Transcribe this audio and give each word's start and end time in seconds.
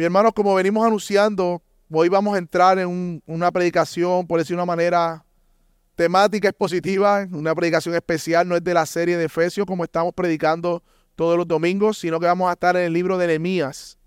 Mi 0.00 0.06
hermano, 0.06 0.32
como 0.32 0.54
venimos 0.54 0.86
anunciando, 0.86 1.60
hoy 1.90 2.08
vamos 2.08 2.34
a 2.34 2.38
entrar 2.38 2.78
en 2.78 3.22
una 3.26 3.52
predicación, 3.52 4.26
por 4.26 4.38
decir 4.38 4.56
una 4.56 4.64
manera, 4.64 5.26
temática 5.94 6.48
expositiva, 6.48 7.28
una 7.30 7.54
predicación 7.54 7.94
especial, 7.94 8.48
no 8.48 8.56
es 8.56 8.64
de 8.64 8.72
la 8.72 8.86
serie 8.86 9.18
de 9.18 9.26
Efesios 9.26 9.66
como 9.66 9.84
estamos 9.84 10.14
predicando 10.14 10.82
todos 11.16 11.36
los 11.36 11.46
domingos, 11.46 11.98
sino 11.98 12.18
que 12.18 12.24
vamos 12.24 12.48
a 12.48 12.54
estar 12.54 12.76
en 12.76 12.84
el 12.84 12.94
libro 12.94 13.18
de 13.18 13.26
Nehemías. 13.26 13.98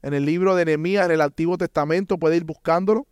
En 0.00 0.14
el 0.14 0.24
libro 0.24 0.56
de 0.56 0.64
Nehemías, 0.64 1.04
en 1.04 1.10
el 1.10 1.20
Antiguo 1.20 1.58
Testamento, 1.58 2.16
puede 2.16 2.38
ir 2.38 2.44
buscándolo. 2.44 3.06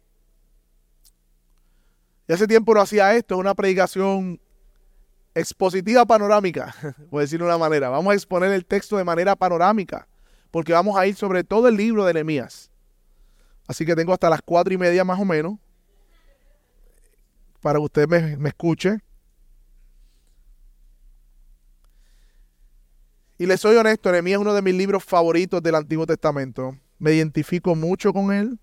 Y 2.26 2.32
hace 2.32 2.46
tiempo 2.46 2.72
no 2.72 2.80
hacía 2.80 3.14
esto, 3.14 3.34
es 3.34 3.40
una 3.40 3.54
predicación 3.54 4.40
expositiva 5.34 6.06
panorámica, 6.06 6.74
por 7.10 7.20
decirlo 7.20 7.44
de 7.44 7.50
una 7.50 7.58
manera. 7.58 7.90
Vamos 7.90 8.12
a 8.12 8.14
exponer 8.14 8.52
el 8.52 8.64
texto 8.64 8.96
de 8.96 9.04
manera 9.04 9.36
panorámica, 9.36 10.08
porque 10.56 10.72
vamos 10.72 10.96
a 10.96 11.06
ir 11.06 11.14
sobre 11.14 11.44
todo 11.44 11.68
el 11.68 11.76
libro 11.76 12.06
de 12.06 12.14
Nehemías. 12.14 12.70
Así 13.68 13.84
que 13.84 13.94
tengo 13.94 14.14
hasta 14.14 14.30
las 14.30 14.40
cuatro 14.40 14.72
y 14.72 14.78
media 14.78 15.04
más 15.04 15.20
o 15.20 15.24
menos 15.26 15.58
para 17.60 17.78
que 17.78 17.84
usted 17.84 18.08
me, 18.08 18.48
escuche. 18.48 18.96
Y 23.36 23.44
le 23.44 23.58
soy 23.58 23.76
honesto, 23.76 24.10
Nehemías 24.10 24.38
es 24.38 24.40
uno 24.40 24.54
de 24.54 24.62
mis 24.62 24.74
libros 24.74 25.04
favoritos 25.04 25.62
del 25.62 25.74
Antiguo 25.74 26.06
Testamento. 26.06 26.74
Me 26.98 27.12
identifico 27.12 27.74
mucho 27.74 28.14
con 28.14 28.32
él. 28.32 28.58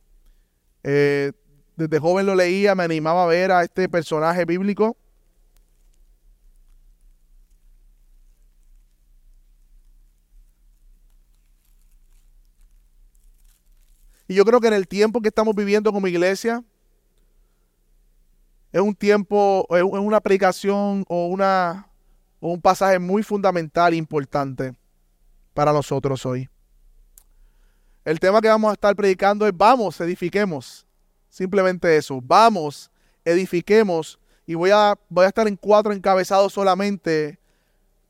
Eh, 0.81 1.31
desde 1.75 1.99
joven 1.99 2.25
lo 2.25 2.33
leía, 2.33 2.73
me 2.73 2.85
animaba 2.85 3.25
a 3.25 3.27
ver 3.27 3.51
a 3.51 3.61
este 3.61 3.87
personaje 3.87 4.45
bíblico. 4.45 4.97
Y 14.27 14.35
yo 14.35 14.45
creo 14.45 14.59
que 14.59 14.67
en 14.67 14.73
el 14.73 14.87
tiempo 14.87 15.21
que 15.21 15.29
estamos 15.29 15.55
viviendo 15.55 15.91
como 15.91 16.07
iglesia, 16.07 16.63
es 18.71 18.81
un 18.81 18.95
tiempo, 18.95 19.67
es 19.69 19.83
una 19.83 20.19
predicación 20.19 21.05
o 21.07 21.27
una 21.27 21.87
un 22.51 22.61
pasaje 22.61 22.99
muy 22.99 23.23
fundamental 23.23 23.93
e 23.93 23.97
importante 23.97 24.75
para 25.53 25.71
nosotros 25.71 26.25
hoy. 26.25 26.49
El 28.03 28.19
tema 28.19 28.41
que 28.41 28.49
vamos 28.49 28.71
a 28.71 28.73
estar 28.73 28.95
predicando 28.95 29.47
es 29.47 29.55
vamos, 29.55 29.99
edifiquemos. 30.01 30.85
Simplemente 31.29 31.95
eso, 31.95 32.19
vamos, 32.21 32.91
edifiquemos. 33.23 34.19
Y 34.45 34.55
voy 34.55 34.71
a, 34.71 34.97
voy 35.07 35.23
a 35.23 35.29
estar 35.29 35.47
en 35.47 35.55
cuatro 35.55 35.93
encabezados 35.93 36.51
solamente. 36.51 37.39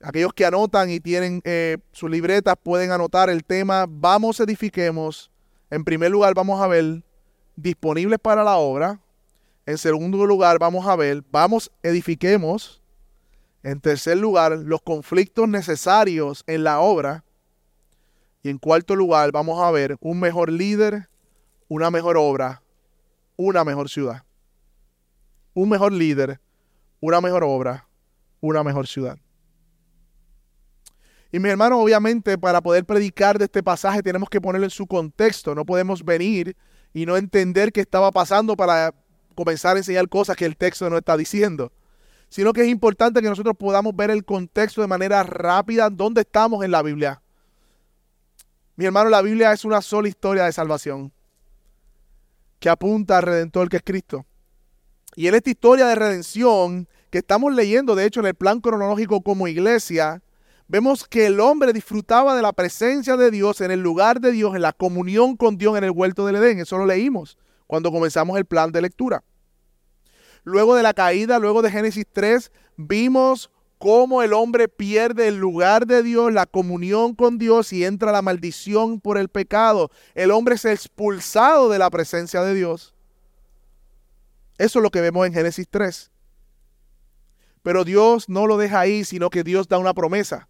Aquellos 0.01 0.33
que 0.33 0.45
anotan 0.45 0.89
y 0.89 0.99
tienen 0.99 1.41
eh, 1.45 1.77
sus 1.91 2.09
libretas 2.09 2.55
pueden 2.61 2.91
anotar 2.91 3.29
el 3.29 3.43
tema 3.43 3.85
vamos, 3.87 4.39
edifiquemos. 4.39 5.29
En 5.73 5.83
primer 5.83 6.11
lugar 6.11 6.35
vamos 6.35 6.61
a 6.61 6.67
ver 6.67 7.01
disponibles 7.55 8.19
para 8.19 8.43
la 8.43 8.57
obra. 8.57 8.99
En 9.65 9.79
segundo 9.79 10.23
lugar 10.27 10.59
vamos 10.59 10.85
a 10.85 10.95
ver 10.95 11.23
vamos, 11.31 11.71
edifiquemos. 11.81 12.79
En 13.63 13.81
tercer 13.81 14.17
lugar, 14.17 14.51
los 14.51 14.83
conflictos 14.83 15.49
necesarios 15.49 16.43
en 16.45 16.63
la 16.63 16.79
obra. 16.79 17.23
Y 18.43 18.49
en 18.49 18.59
cuarto 18.59 18.95
lugar, 18.95 19.31
vamos 19.31 19.63
a 19.63 19.71
ver 19.71 19.97
un 19.99 20.19
mejor 20.19 20.51
líder, 20.51 21.09
una 21.67 21.89
mejor 21.89 22.17
obra, 22.17 22.61
una 23.35 23.63
mejor 23.63 23.89
ciudad. 23.89 24.25
Un 25.55 25.69
mejor 25.69 25.91
líder, 25.91 26.39
una 26.99 27.19
mejor 27.19 27.43
obra, 27.43 27.87
una 28.41 28.63
mejor 28.63 28.85
ciudad. 28.85 29.17
Y 31.33 31.39
mi 31.39 31.49
hermano, 31.49 31.79
obviamente, 31.81 32.37
para 32.37 32.61
poder 32.61 32.85
predicar 32.85 33.37
de 33.37 33.45
este 33.45 33.61
pasaje 33.61 34.01
tenemos 34.01 34.29
que 34.29 34.39
ponerlo 34.39 34.65
en 34.65 34.71
su 34.71 34.87
contexto. 34.87 35.53
No 35.53 35.65
podemos 35.65 36.05
venir 36.05 36.55
y 36.93 37.05
no 37.05 37.17
entender 37.17 37.73
qué 37.73 37.81
estaba 37.81 38.09
pasando 38.11 38.55
para 38.55 38.93
comenzar 39.35 39.75
a 39.75 39.79
enseñar 39.79 40.07
cosas 40.07 40.37
que 40.37 40.45
el 40.45 40.55
texto 40.55 40.89
no 40.89 40.97
está 40.97 41.17
diciendo 41.17 41.73
sino 42.33 42.51
que 42.51 42.61
es 42.61 42.67
importante 42.67 43.21
que 43.21 43.29
nosotros 43.29 43.55
podamos 43.55 43.95
ver 43.95 44.09
el 44.09 44.25
contexto 44.25 44.81
de 44.81 44.87
manera 44.87 45.21
rápida, 45.21 45.91
dónde 45.91 46.21
estamos 46.21 46.65
en 46.65 46.71
la 46.71 46.81
Biblia. 46.81 47.21
Mi 48.75 48.85
hermano, 48.85 49.11
la 49.11 49.21
Biblia 49.21 49.53
es 49.53 49.63
una 49.65 49.83
sola 49.83 50.07
historia 50.07 50.45
de 50.45 50.51
salvación 50.51 51.13
que 52.59 52.69
apunta 52.69 53.17
al 53.17 53.23
Redentor 53.23 53.69
que 53.69 53.77
es 53.77 53.83
Cristo. 53.85 54.25
Y 55.15 55.27
en 55.27 55.35
esta 55.35 55.51
historia 55.51 55.85
de 55.85 55.93
redención 55.93 56.89
que 57.11 57.19
estamos 57.19 57.53
leyendo, 57.53 57.93
de 57.93 58.05
hecho, 58.05 58.21
en 58.21 58.25
el 58.25 58.33
plan 58.33 58.61
cronológico 58.61 59.21
como 59.21 59.47
iglesia, 59.47 60.23
vemos 60.67 61.07
que 61.07 61.27
el 61.27 61.39
hombre 61.39 61.73
disfrutaba 61.73 62.35
de 62.35 62.41
la 62.41 62.53
presencia 62.53 63.17
de 63.17 63.31
Dios 63.31 63.61
en 63.61 63.71
el 63.71 63.81
lugar 63.81 64.19
de 64.19 64.31
Dios, 64.31 64.55
en 64.55 64.61
la 64.61 64.73
comunión 64.73 65.35
con 65.35 65.57
Dios 65.57 65.77
en 65.77 65.83
el 65.83 65.91
huerto 65.91 66.25
del 66.25 66.37
Edén. 66.37 66.59
Eso 66.59 66.77
lo 66.77 66.85
leímos 66.85 67.37
cuando 67.67 67.91
comenzamos 67.91 68.37
el 68.37 68.45
plan 68.45 68.71
de 68.71 68.81
lectura. 68.81 69.23
Luego 70.43 70.75
de 70.75 70.83
la 70.83 70.93
caída, 70.93 71.39
luego 71.39 71.61
de 71.61 71.71
Génesis 71.71 72.05
3, 72.11 72.51
vimos 72.75 73.49
cómo 73.77 74.23
el 74.23 74.33
hombre 74.33 74.67
pierde 74.67 75.27
el 75.27 75.37
lugar 75.37 75.87
de 75.87 76.03
Dios, 76.03 76.31
la 76.31 76.45
comunión 76.45 77.15
con 77.15 77.37
Dios 77.37 77.73
y 77.73 77.83
entra 77.83 78.11
la 78.11 78.21
maldición 78.21 78.99
por 78.99 79.17
el 79.17 79.29
pecado. 79.29 79.91
El 80.15 80.31
hombre 80.31 80.55
es 80.55 80.65
expulsado 80.65 81.69
de 81.69 81.79
la 81.79 81.89
presencia 81.89 82.43
de 82.43 82.53
Dios. 82.53 82.93
Eso 84.57 84.79
es 84.79 84.83
lo 84.83 84.91
que 84.91 85.01
vemos 85.01 85.25
en 85.25 85.33
Génesis 85.33 85.67
3. 85.69 86.11
Pero 87.61 87.83
Dios 87.83 88.29
no 88.29 88.45
lo 88.45 88.57
deja 88.57 88.79
ahí, 88.79 89.03
sino 89.03 89.29
que 89.29 89.43
Dios 89.43 89.67
da 89.67 89.77
una 89.77 89.93
promesa. 89.93 90.47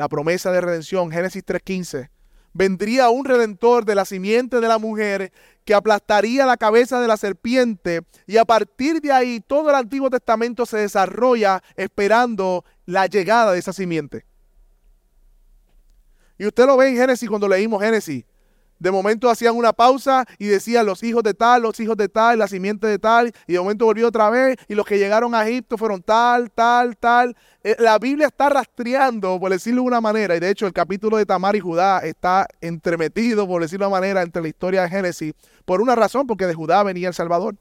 La 0.00 0.08
promesa 0.08 0.50
de 0.50 0.62
redención, 0.62 1.12
Génesis 1.12 1.44
3.15 1.44 2.08
vendría 2.54 3.10
un 3.10 3.26
redentor 3.26 3.84
de 3.84 3.94
la 3.94 4.06
simiente 4.06 4.58
de 4.58 4.66
la 4.66 4.78
mujer 4.78 5.30
que 5.66 5.74
aplastaría 5.74 6.46
la 6.46 6.56
cabeza 6.56 7.02
de 7.02 7.06
la 7.06 7.18
serpiente 7.18 8.00
y 8.26 8.38
a 8.38 8.46
partir 8.46 9.02
de 9.02 9.12
ahí 9.12 9.40
todo 9.46 9.68
el 9.68 9.76
Antiguo 9.76 10.08
Testamento 10.08 10.64
se 10.64 10.78
desarrolla 10.78 11.62
esperando 11.76 12.64
la 12.86 13.08
llegada 13.08 13.52
de 13.52 13.58
esa 13.58 13.74
simiente. 13.74 14.24
Y 16.38 16.46
usted 16.46 16.64
lo 16.64 16.78
ve 16.78 16.88
en 16.88 16.96
Génesis 16.96 17.28
cuando 17.28 17.46
leímos 17.46 17.82
Génesis. 17.82 18.24
De 18.80 18.90
momento 18.90 19.28
hacían 19.28 19.54
una 19.54 19.74
pausa 19.74 20.24
y 20.38 20.46
decían 20.46 20.86
los 20.86 21.02
hijos 21.02 21.22
de 21.22 21.34
tal, 21.34 21.60
los 21.62 21.78
hijos 21.80 21.98
de 21.98 22.08
tal, 22.08 22.38
la 22.38 22.48
simiente 22.48 22.86
de 22.86 22.98
tal, 22.98 23.30
y 23.46 23.52
de 23.52 23.58
momento 23.58 23.84
volvió 23.84 24.08
otra 24.08 24.30
vez, 24.30 24.56
y 24.68 24.74
los 24.74 24.86
que 24.86 24.98
llegaron 24.98 25.34
a 25.34 25.46
Egipto 25.46 25.76
fueron 25.76 26.02
tal, 26.02 26.50
tal, 26.50 26.96
tal. 26.96 27.36
Eh, 27.62 27.76
la 27.78 27.98
Biblia 27.98 28.28
está 28.28 28.48
rastreando, 28.48 29.38
por 29.38 29.50
decirlo 29.50 29.82
de 29.82 29.88
una 29.88 30.00
manera, 30.00 30.34
y 30.34 30.40
de 30.40 30.48
hecho 30.48 30.66
el 30.66 30.72
capítulo 30.72 31.18
de 31.18 31.26
Tamar 31.26 31.56
y 31.56 31.60
Judá 31.60 31.98
está 31.98 32.48
entremetido, 32.62 33.46
por 33.46 33.60
decirlo 33.60 33.84
de 33.84 33.88
una 33.88 34.00
manera, 34.00 34.22
entre 34.22 34.40
la 34.40 34.48
historia 34.48 34.82
de 34.82 34.88
Génesis, 34.88 35.34
por 35.66 35.82
una 35.82 35.94
razón, 35.94 36.26
porque 36.26 36.46
de 36.46 36.54
Judá 36.54 36.82
venía 36.82 37.08
el 37.08 37.14
Salvador. 37.14 37.56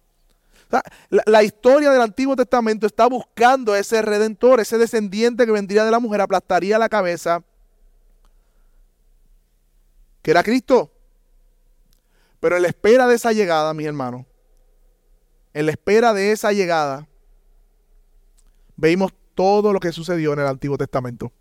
la, 0.70 1.24
la, 1.26 1.44
historia 1.44 1.92
del 1.92 2.02
Antiguo 2.02 2.38
Testamento 2.38 2.88
está 2.88 3.08
buscando 3.08 3.76
ese 3.76 4.02
redentor, 4.02 4.62
ese 4.62 4.78
descendiente 4.78 5.46
que 5.46 5.52
vendría 5.52 5.84
de 5.84 5.92
la 5.92 6.00
mujer, 6.00 6.22
aplastaría 6.22 6.80
la 6.80 6.88
cabeza, 6.88 7.44
que 10.22 10.32
era 10.32 10.44
Cristo. 10.44 10.94
Pero 12.40 12.56
en 12.56 12.62
la 12.62 12.70
espera 12.70 13.08
de 13.08 13.16
esa 13.16 13.34
llegada, 13.34 13.74
mi 13.74 13.86
hermano, 13.86 14.26
en 15.54 15.66
la 15.66 15.72
espera 15.72 16.14
de 16.14 16.32
esa 16.32 16.52
llegada, 16.54 17.08
veimos 18.76 19.14
todo 19.36 19.74
lo 19.74 19.80
que 19.80 19.92
sucedió 19.92 20.34
en 20.34 20.40
el 20.40 20.48
Antiguo 20.48 20.78
Testamento. 20.78 21.32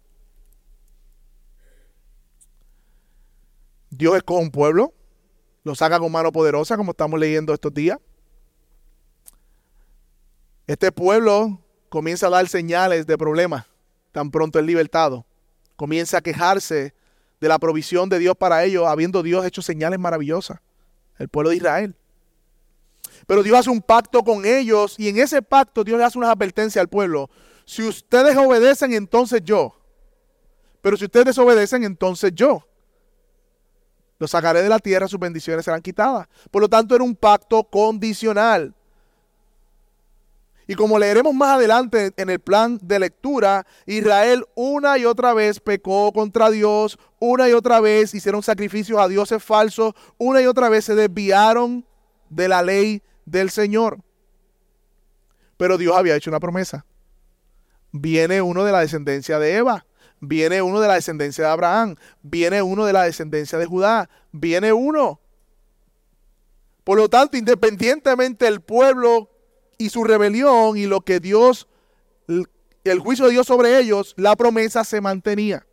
Dios 3.91 4.17
escoge 4.17 4.43
un 4.43 4.51
pueblo, 4.51 4.93
lo 5.63 5.75
saca 5.75 5.99
con 5.99 6.11
mano 6.11 6.33
poderosa, 6.33 6.77
como 6.77 6.93
estamos 6.93 7.19
leyendo 7.19 7.55
estos 7.55 7.73
días. 7.73 7.99
Este 10.67 10.93
pueblo 10.93 11.61
comienza 11.89 12.27
a 12.27 12.31
dar 12.31 12.49
señales 12.49 13.07
de 13.07 13.17
problemas 13.17 13.67
tan 14.13 14.31
pronto 14.31 14.59
es 14.59 14.65
libertado. 14.65 15.27
Comienza 15.77 16.19
a 16.19 16.21
quejarse 16.21 16.93
de 17.41 17.49
la 17.49 17.59
provisión 17.59 18.09
de 18.09 18.19
Dios 18.19 18.35
para 18.37 18.65
ellos, 18.65 18.87
habiendo 18.87 19.23
Dios 19.23 19.47
hecho 19.47 19.63
señales 19.63 19.99
maravillosas 20.01 20.61
el 21.19 21.29
pueblo 21.29 21.51
de 21.51 21.57
Israel. 21.57 21.97
Pero 23.27 23.43
Dios 23.43 23.59
hace 23.59 23.71
un 23.71 23.83
pacto 23.83 24.23
con 24.23 24.45
ellos 24.45 24.95
y 24.99 25.09
en 25.09 25.19
ese 25.19 25.43
pacto 25.43 25.85
Dios 25.85 25.99
le 25.99 26.05
hace 26.05 26.19
una 26.19 26.31
advertencia 26.31 26.81
al 26.81 26.89
pueblo. 26.89 27.31
Si 27.65 27.83
ustedes 27.83 28.37
obedecen, 28.37 28.93
entonces 28.93 29.43
yo. 29.45 29.75
Pero 30.81 30.97
si 30.97 31.05
ustedes 31.05 31.27
desobedecen, 31.27 31.85
entonces 31.85 32.33
yo. 32.35 32.67
Los 34.19 34.31
sacaré 34.31 34.63
de 34.63 34.69
la 34.69 34.79
tierra, 34.79 35.07
sus 35.07 35.21
bendiciones 35.21 35.65
serán 35.65 35.83
quitadas. 35.83 36.27
Por 36.51 36.63
lo 36.63 36.69
tanto, 36.69 36.95
era 36.95 37.05
un 37.05 37.15
pacto 37.15 37.65
condicional. 37.65 38.75
Y 40.71 40.75
como 40.75 40.99
leeremos 40.99 41.35
más 41.35 41.57
adelante 41.57 42.13
en 42.19 42.29
el 42.29 42.41
plan 42.41 42.79
de 42.83 42.99
lectura, 42.99 43.67
Israel 43.87 44.45
una 44.55 44.99
y 44.99 45.07
otra 45.07 45.33
vez 45.33 45.61
pecó 45.61 46.13
contra 46.13 46.51
Dios, 46.51 46.99
una 47.19 47.49
y 47.49 47.55
otra 47.55 47.81
vez 47.81 48.15
hicieron 48.15 48.43
sacrificios 48.43 49.01
a 49.01 49.09
dioses 49.09 49.43
falsos, 49.43 49.95
una 50.19 50.43
y 50.43 50.47
otra 50.47 50.69
vez 50.69 50.85
se 50.85 50.95
desviaron 50.95 51.87
de 52.29 52.49
la 52.49 52.63
ley 52.63 53.03
del 53.25 53.49
Señor. 53.49 54.01
Pero 55.57 55.79
Dios 55.79 55.97
había 55.97 56.17
hecho 56.17 56.31
una 56.31 56.39
promesa. 56.39 56.85
Viene 57.91 58.43
uno 58.43 58.63
de 58.63 58.73
la 58.73 58.81
descendencia 58.81 59.39
de 59.39 59.57
Eva, 59.57 59.87
viene 60.21 60.61
uno 60.61 60.81
de 60.81 60.89
la 60.89 60.95
descendencia 60.95 61.45
de 61.45 61.51
Abraham, 61.51 61.97
viene 62.21 62.61
uno 62.61 62.85
de 62.85 62.93
la 62.93 63.05
descendencia 63.05 63.59
de 63.59 63.65
Judá, 63.65 64.11
viene 64.33 64.75
uno. 64.75 65.19
Por 66.85 66.99
lo 66.99 67.09
tanto, 67.09 67.39
independientemente 67.39 68.45
del 68.45 68.61
pueblo 68.61 69.31
y 69.79 69.91
su 69.91 70.05
rebelión 70.05 70.77
y 70.77 70.87
lo 70.87 71.01
que 71.01 71.21
Dios, 71.21 71.69
el 72.27 72.99
juicio 72.99 73.27
de 73.27 73.33
Dios 73.33 73.47
sobre 73.47 73.79
ellos, 73.79 74.15
la 74.17 74.37
promesa 74.37 74.85
se 74.85 75.01
mantenía. 75.01 75.65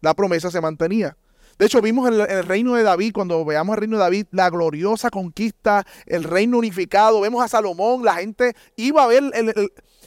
La 0.00 0.14
promesa 0.14 0.50
se 0.50 0.60
mantenía. 0.60 1.16
De 1.58 1.66
hecho, 1.66 1.80
vimos 1.80 2.08
en 2.08 2.20
el, 2.20 2.44
reino 2.44 2.74
de 2.74 2.82
David, 2.82 3.12
cuando 3.12 3.44
veamos 3.44 3.74
el 3.74 3.80
reino 3.80 3.96
de 3.96 4.02
David, 4.02 4.26
la 4.32 4.50
gloriosa 4.50 5.10
conquista, 5.10 5.86
el 6.06 6.24
reino 6.24 6.58
unificado. 6.58 7.20
Vemos 7.20 7.44
a 7.44 7.48
Salomón, 7.48 8.04
la 8.04 8.14
gente 8.16 8.54
iba 8.76 9.04
a 9.04 9.06
ver 9.06 9.22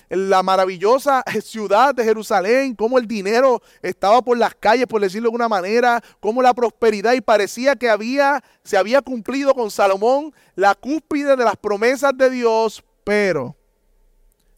la 0.09 0.43
maravillosa 0.43 1.23
ciudad 1.41 1.95
de 1.95 2.03
Jerusalén, 2.03 2.75
cómo 2.75 2.97
el 2.97 3.07
dinero 3.07 3.61
estaba 3.81 4.21
por 4.21 4.37
las 4.37 4.55
calles, 4.55 4.87
por 4.87 5.01
decirlo 5.01 5.25
de 5.25 5.27
alguna 5.27 5.49
manera, 5.49 6.03
cómo 6.19 6.41
la 6.41 6.53
prosperidad 6.53 7.13
y 7.13 7.21
parecía 7.21 7.75
que 7.75 7.89
había, 7.89 8.43
se 8.63 8.77
había 8.77 9.01
cumplido 9.01 9.53
con 9.53 9.71
Salomón 9.71 10.33
la 10.55 10.75
cúspide 10.75 11.37
de 11.37 11.45
las 11.45 11.55
promesas 11.55 12.11
de 12.17 12.29
Dios, 12.29 12.83
pero 13.07 13.55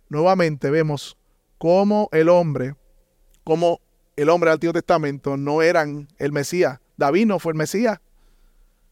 nuevamente 0.08 0.72
vemos 0.72 1.16
cómo 1.60 2.10
el 2.12 2.30
hombre, 2.30 2.74
cómo 3.44 3.80
el 4.16 4.28
hombre 4.30 4.50
del 4.50 4.56
Antiguo 4.56 4.74
Testamento 4.74 5.38
no 5.38 5.62
eran 5.62 6.08
el 6.18 6.32
Mesías. 6.32 6.80
David 6.98 7.28
no 7.28 7.38
fue 7.38 7.52
el 7.52 7.60
Mesías. 7.60 8.00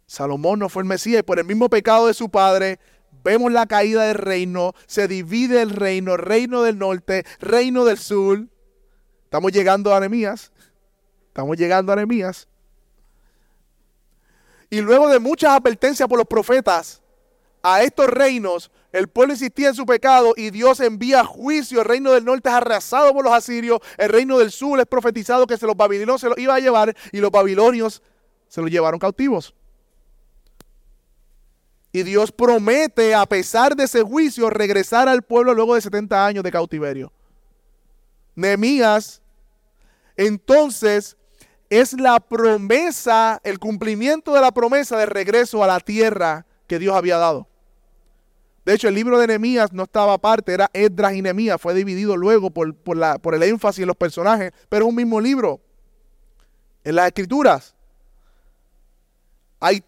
Salomón 0.06 0.60
no 0.60 0.70
fue 0.70 0.84
el 0.84 0.88
Mesías. 0.88 1.22
Y 1.22 1.24
por 1.24 1.40
el 1.40 1.46
mismo 1.46 1.70
pecado 1.70 2.06
de 2.06 2.14
su 2.14 2.30
padre, 2.30 2.80
vemos 3.24 3.52
la 3.52 3.66
caída 3.66 4.04
del 4.04 4.14
reino. 4.14 4.74
Se 4.86 5.08
divide 5.08 5.64
el 5.64 5.72
reino, 5.72 6.18
reino 6.18 6.62
del 6.62 6.78
norte, 6.78 7.26
reino 7.40 7.84
del 7.84 7.98
sur. 7.98 8.46
Estamos 9.24 9.52
llegando 9.52 9.92
a 9.92 9.98
Anemías. 9.98 10.52
Estamos 11.30 11.58
llegando 11.58 11.92
a 11.92 11.94
Anemías. 11.94 12.48
Y 14.70 14.82
luego 14.82 15.10
de 15.10 15.18
muchas 15.18 15.50
advertencias 15.50 16.08
por 16.08 16.20
los 16.20 16.28
profetas 16.28 17.02
a 17.70 17.84
estos 17.84 18.08
reinos, 18.08 18.72
el 18.94 19.10
pueblo 19.10 19.34
insistía 19.34 19.68
en 19.68 19.76
su 19.76 19.86
pecado 19.86 20.34
y 20.38 20.52
Dios 20.52 20.80
envía 20.80 21.26
juicio. 21.26 21.82
El 21.82 21.86
reino 21.86 22.14
del 22.14 22.24
norte 22.24 22.48
es 22.48 22.56
arrasado 22.56 23.14
por 23.14 23.26
los 23.26 23.34
asirios. 23.34 23.82
El 23.98 24.08
reino 24.08 24.38
del 24.38 24.52
sur 24.52 24.80
es 24.80 24.86
profetizado 24.86 25.46
que 25.46 25.58
se 25.58 25.66
los 25.68 25.76
babilonios 25.76 26.22
se 26.22 26.30
los 26.30 26.38
iba 26.38 26.56
a 26.56 26.60
llevar 26.60 26.96
y 27.12 27.20
los 27.20 27.30
babilonios 27.30 28.02
se 28.48 28.62
los 28.62 28.72
llevaron 28.72 29.00
cautivos. 29.00 29.54
Y 31.92 32.04
Dios 32.04 32.32
promete, 32.32 33.14
a 33.14 33.26
pesar 33.26 33.76
de 33.76 33.84
ese 33.84 34.02
juicio, 34.02 34.50
regresar 34.50 35.10
al 35.10 35.24
pueblo 35.24 35.54
luego 35.54 35.76
de 35.76 35.82
70 35.82 36.26
años 36.26 36.44
de 36.46 36.52
cautiverio. 36.52 37.12
Nehemías, 38.36 39.22
entonces, 40.16 41.18
es 41.70 41.92
la 42.00 42.22
promesa, 42.22 43.42
el 43.44 43.60
cumplimiento 43.60 44.34
de 44.34 44.40
la 44.40 44.54
promesa 44.54 44.98
de 44.98 45.06
regreso 45.06 45.64
a 45.66 45.68
la 45.68 45.82
tierra 45.82 46.46
que 46.66 46.80
Dios 46.80 46.96
había 46.96 47.18
dado. 47.18 47.48
De 48.68 48.74
hecho, 48.74 48.90
el 48.90 48.96
libro 48.96 49.18
de 49.18 49.28
Nehemías 49.28 49.72
no 49.72 49.84
estaba 49.84 50.16
aparte, 50.16 50.54
era 50.54 50.70
Esdras 50.74 51.14
y 51.14 51.22
Nehemías. 51.22 51.56
Fue 51.62 51.74
dividido 51.74 52.18
luego 52.18 52.50
por, 52.52 52.98
la, 52.98 53.18
por 53.18 53.34
el 53.34 53.44
énfasis 53.44 53.84
en 53.84 53.88
los 53.88 53.96
personajes, 53.96 54.52
pero 54.68 54.84
es 54.84 54.90
un 54.90 54.96
mismo 54.98 55.22
libro. 55.22 55.62
En 56.84 56.96
las 56.96 57.08
escrituras 57.08 57.74
hay 59.62 59.82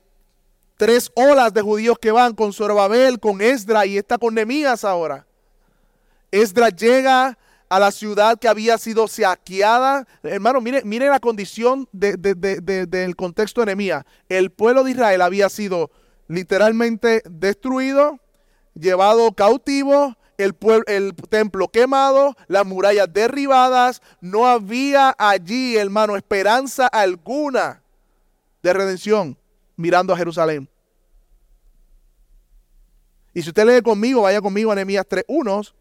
tres 0.78 1.12
olas 1.14 1.54
de 1.54 1.62
judíos 1.62 2.00
que 2.00 2.12
van 2.12 2.34
con 2.34 2.54
Zorobabel, 2.54 3.20
con 3.20 3.42
Esdras 3.42 3.86
y 3.86 3.98
está 3.98 4.18
con 4.18 4.34
Nehemías 4.34 4.86
ahora. 4.86 5.28
Esdras 6.32 6.74
llega 6.74 7.38
a 7.68 7.80
la 7.82 7.92
ciudad 7.92 8.40
que 8.40 8.48
había 8.48 8.78
sido 8.78 9.10
saqueada. 9.10 10.08
Hermano, 10.24 10.62
mire, 10.62 10.86
mire 10.86 11.10
la 11.10 11.20
condición 11.20 11.86
del 11.92 13.14
contexto 13.18 13.60
de 13.60 13.66
Nehemías. 13.66 14.06
El 14.30 14.52
pueblo 14.52 14.86
de 14.86 14.92
Israel 14.92 15.22
había 15.22 15.50
sido 15.50 15.92
literalmente 16.30 17.24
destruido 17.30 18.22
llevado 18.74 19.32
cautivo, 19.34 20.16
el, 20.38 21.16
templo 21.30 21.68
quemado, 21.68 22.36
las 22.48 22.66
murallas 22.66 23.12
derribadas, 23.12 24.02
no 24.22 24.48
había 24.48 25.14
allí, 25.18 25.76
hermano, 25.76 26.16
esperanza 26.16 26.88
alguna 26.88 27.84
de 28.64 28.74
redención 28.74 29.38
mirando 29.76 30.14
a 30.14 30.18
Jerusalén. 30.18 30.70
Y 33.34 33.42
si 33.42 33.50
usted 33.50 33.66
lee 33.66 33.82
conmigo, 33.82 34.22
vaya 34.22 34.42
conmigo 34.42 34.72
a 34.72 34.76
Nehemías 34.76 35.06
3.1. 35.08 35.74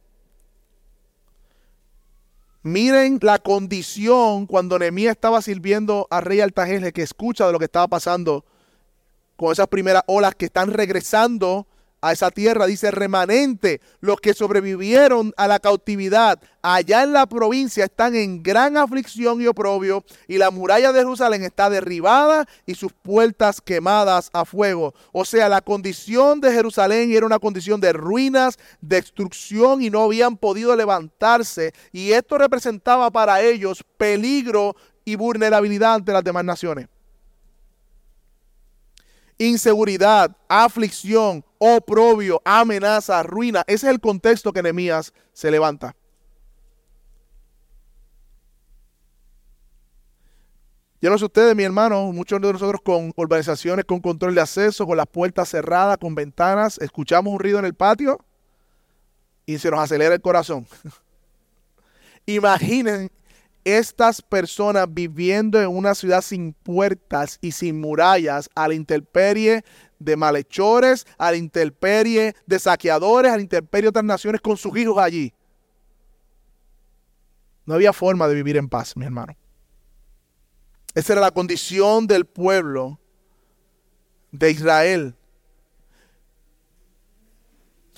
Miren 2.62 3.18
la 3.22 3.38
condición 3.38 4.46
cuando 4.46 4.78
Nehemías 4.78 5.12
estaba 5.12 5.40
sirviendo 5.40 6.06
al 6.10 6.22
rey 6.22 6.40
Altajeje, 6.40 6.92
que 6.92 7.02
escucha 7.02 7.46
de 7.46 7.52
lo 7.52 7.58
que 7.58 7.64
estaba 7.66 7.86
pasando 7.86 8.44
con 9.36 9.52
esas 9.52 9.68
primeras 9.68 10.02
olas 10.06 10.34
que 10.34 10.46
están 10.46 10.72
regresando 10.72 11.67
a 12.00 12.12
esa 12.12 12.30
tierra, 12.30 12.66
dice 12.66 12.90
remanente, 12.90 13.80
los 14.00 14.20
que 14.20 14.34
sobrevivieron 14.34 15.32
a 15.36 15.48
la 15.48 15.58
cautividad 15.58 16.40
allá 16.62 17.02
en 17.02 17.12
la 17.12 17.26
provincia 17.26 17.84
están 17.84 18.14
en 18.14 18.42
gran 18.42 18.76
aflicción 18.76 19.40
y 19.40 19.46
oprobio, 19.46 20.04
y 20.26 20.38
la 20.38 20.50
muralla 20.50 20.92
de 20.92 21.00
Jerusalén 21.00 21.42
está 21.44 21.70
derribada 21.70 22.46
y 22.66 22.74
sus 22.74 22.92
puertas 22.92 23.60
quemadas 23.60 24.30
a 24.32 24.44
fuego. 24.44 24.94
O 25.12 25.24
sea, 25.24 25.48
la 25.48 25.60
condición 25.60 26.40
de 26.40 26.52
Jerusalén 26.52 27.12
era 27.12 27.26
una 27.26 27.38
condición 27.38 27.80
de 27.80 27.92
ruinas, 27.92 28.58
destrucción 28.80 29.82
y 29.82 29.90
no 29.90 30.02
habían 30.02 30.36
podido 30.36 30.76
levantarse, 30.76 31.72
y 31.92 32.12
esto 32.12 32.38
representaba 32.38 33.10
para 33.10 33.40
ellos 33.40 33.84
peligro 33.96 34.76
y 35.04 35.16
vulnerabilidad 35.16 35.94
ante 35.94 36.12
las 36.12 36.24
demás 36.24 36.44
naciones 36.44 36.88
inseguridad, 39.38 40.36
aflicción, 40.48 41.44
oprobio, 41.58 42.42
amenaza, 42.44 43.22
ruina. 43.22 43.64
Ese 43.66 43.86
es 43.86 43.92
el 43.92 44.00
contexto 44.00 44.52
que 44.52 44.62
Nehemías 44.62 45.12
se 45.32 45.50
levanta. 45.50 45.94
Yo 51.00 51.10
no 51.10 51.18
sé 51.18 51.26
ustedes, 51.26 51.54
mi 51.54 51.62
hermano, 51.62 52.10
muchos 52.12 52.40
de 52.40 52.52
nosotros 52.52 52.80
con 52.82 53.12
urbanizaciones 53.14 53.84
con 53.84 54.00
control 54.00 54.34
de 54.34 54.40
acceso, 54.40 54.84
con 54.84 54.96
las 54.96 55.06
puertas 55.06 55.48
cerradas, 55.48 55.96
con 55.98 56.16
ventanas, 56.16 56.76
escuchamos 56.78 57.32
un 57.32 57.38
ruido 57.38 57.60
en 57.60 57.66
el 57.66 57.74
patio 57.74 58.18
y 59.46 59.58
se 59.58 59.70
nos 59.70 59.78
acelera 59.78 60.14
el 60.14 60.20
corazón. 60.20 60.66
Imaginen 62.26 63.12
estas 63.76 64.22
personas 64.22 64.86
viviendo 64.88 65.60
en 65.60 65.68
una 65.68 65.94
ciudad 65.94 66.22
sin 66.22 66.52
puertas 66.52 67.38
y 67.40 67.52
sin 67.52 67.80
murallas, 67.80 68.48
a 68.54 68.68
la 68.68 68.74
intemperie 68.74 69.64
de 69.98 70.16
malhechores, 70.16 71.06
a 71.18 71.30
la 71.30 71.36
intemperie 71.36 72.34
de 72.46 72.58
saqueadores, 72.58 73.32
a 73.32 73.36
la 73.36 73.42
intemperie 73.42 73.82
de 73.82 73.88
otras 73.88 74.04
naciones 74.04 74.40
con 74.40 74.56
sus 74.56 74.76
hijos 74.76 74.98
allí. 74.98 75.32
No 77.66 77.74
había 77.74 77.92
forma 77.92 78.26
de 78.28 78.34
vivir 78.34 78.56
en 78.56 78.68
paz, 78.68 78.96
mi 78.96 79.04
hermano. 79.04 79.36
Esa 80.94 81.12
era 81.12 81.20
la 81.20 81.30
condición 81.30 82.06
del 82.06 82.24
pueblo 82.24 82.98
de 84.32 84.50
Israel. 84.50 85.14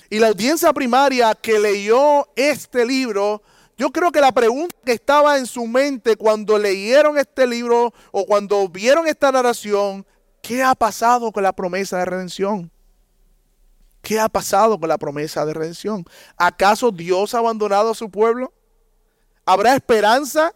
Y 0.09 0.19
la 0.19 0.27
audiencia 0.27 0.73
primaria 0.73 1.33
que 1.35 1.57
leyó 1.57 2.27
este 2.35 2.85
libro 2.85 3.41
yo 3.77 3.91
creo 3.91 4.11
que 4.11 4.21
la 4.21 4.31
pregunta 4.31 4.75
que 4.85 4.93
estaba 4.93 5.37
en 5.37 5.45
su 5.45 5.65
mente 5.65 6.15
cuando 6.15 6.57
leyeron 6.57 7.17
este 7.17 7.47
libro 7.47 7.93
o 8.11 8.25
cuando 8.25 8.67
vieron 8.67 9.07
esta 9.07 9.31
narración, 9.31 10.05
¿qué 10.41 10.63
ha 10.63 10.75
pasado 10.75 11.31
con 11.31 11.43
la 11.43 11.53
promesa 11.53 11.97
de 11.97 12.05
redención? 12.05 12.71
¿Qué 14.01 14.19
ha 14.19 14.29
pasado 14.29 14.79
con 14.79 14.89
la 14.89 14.97
promesa 14.97 15.45
de 15.45 15.53
redención? 15.53 16.05
¿Acaso 16.35 16.91
Dios 16.91 17.33
ha 17.33 17.39
abandonado 17.39 17.91
a 17.91 17.95
su 17.95 18.09
pueblo? 18.09 18.51
¿Habrá 19.45 19.75
esperanza? 19.75 20.53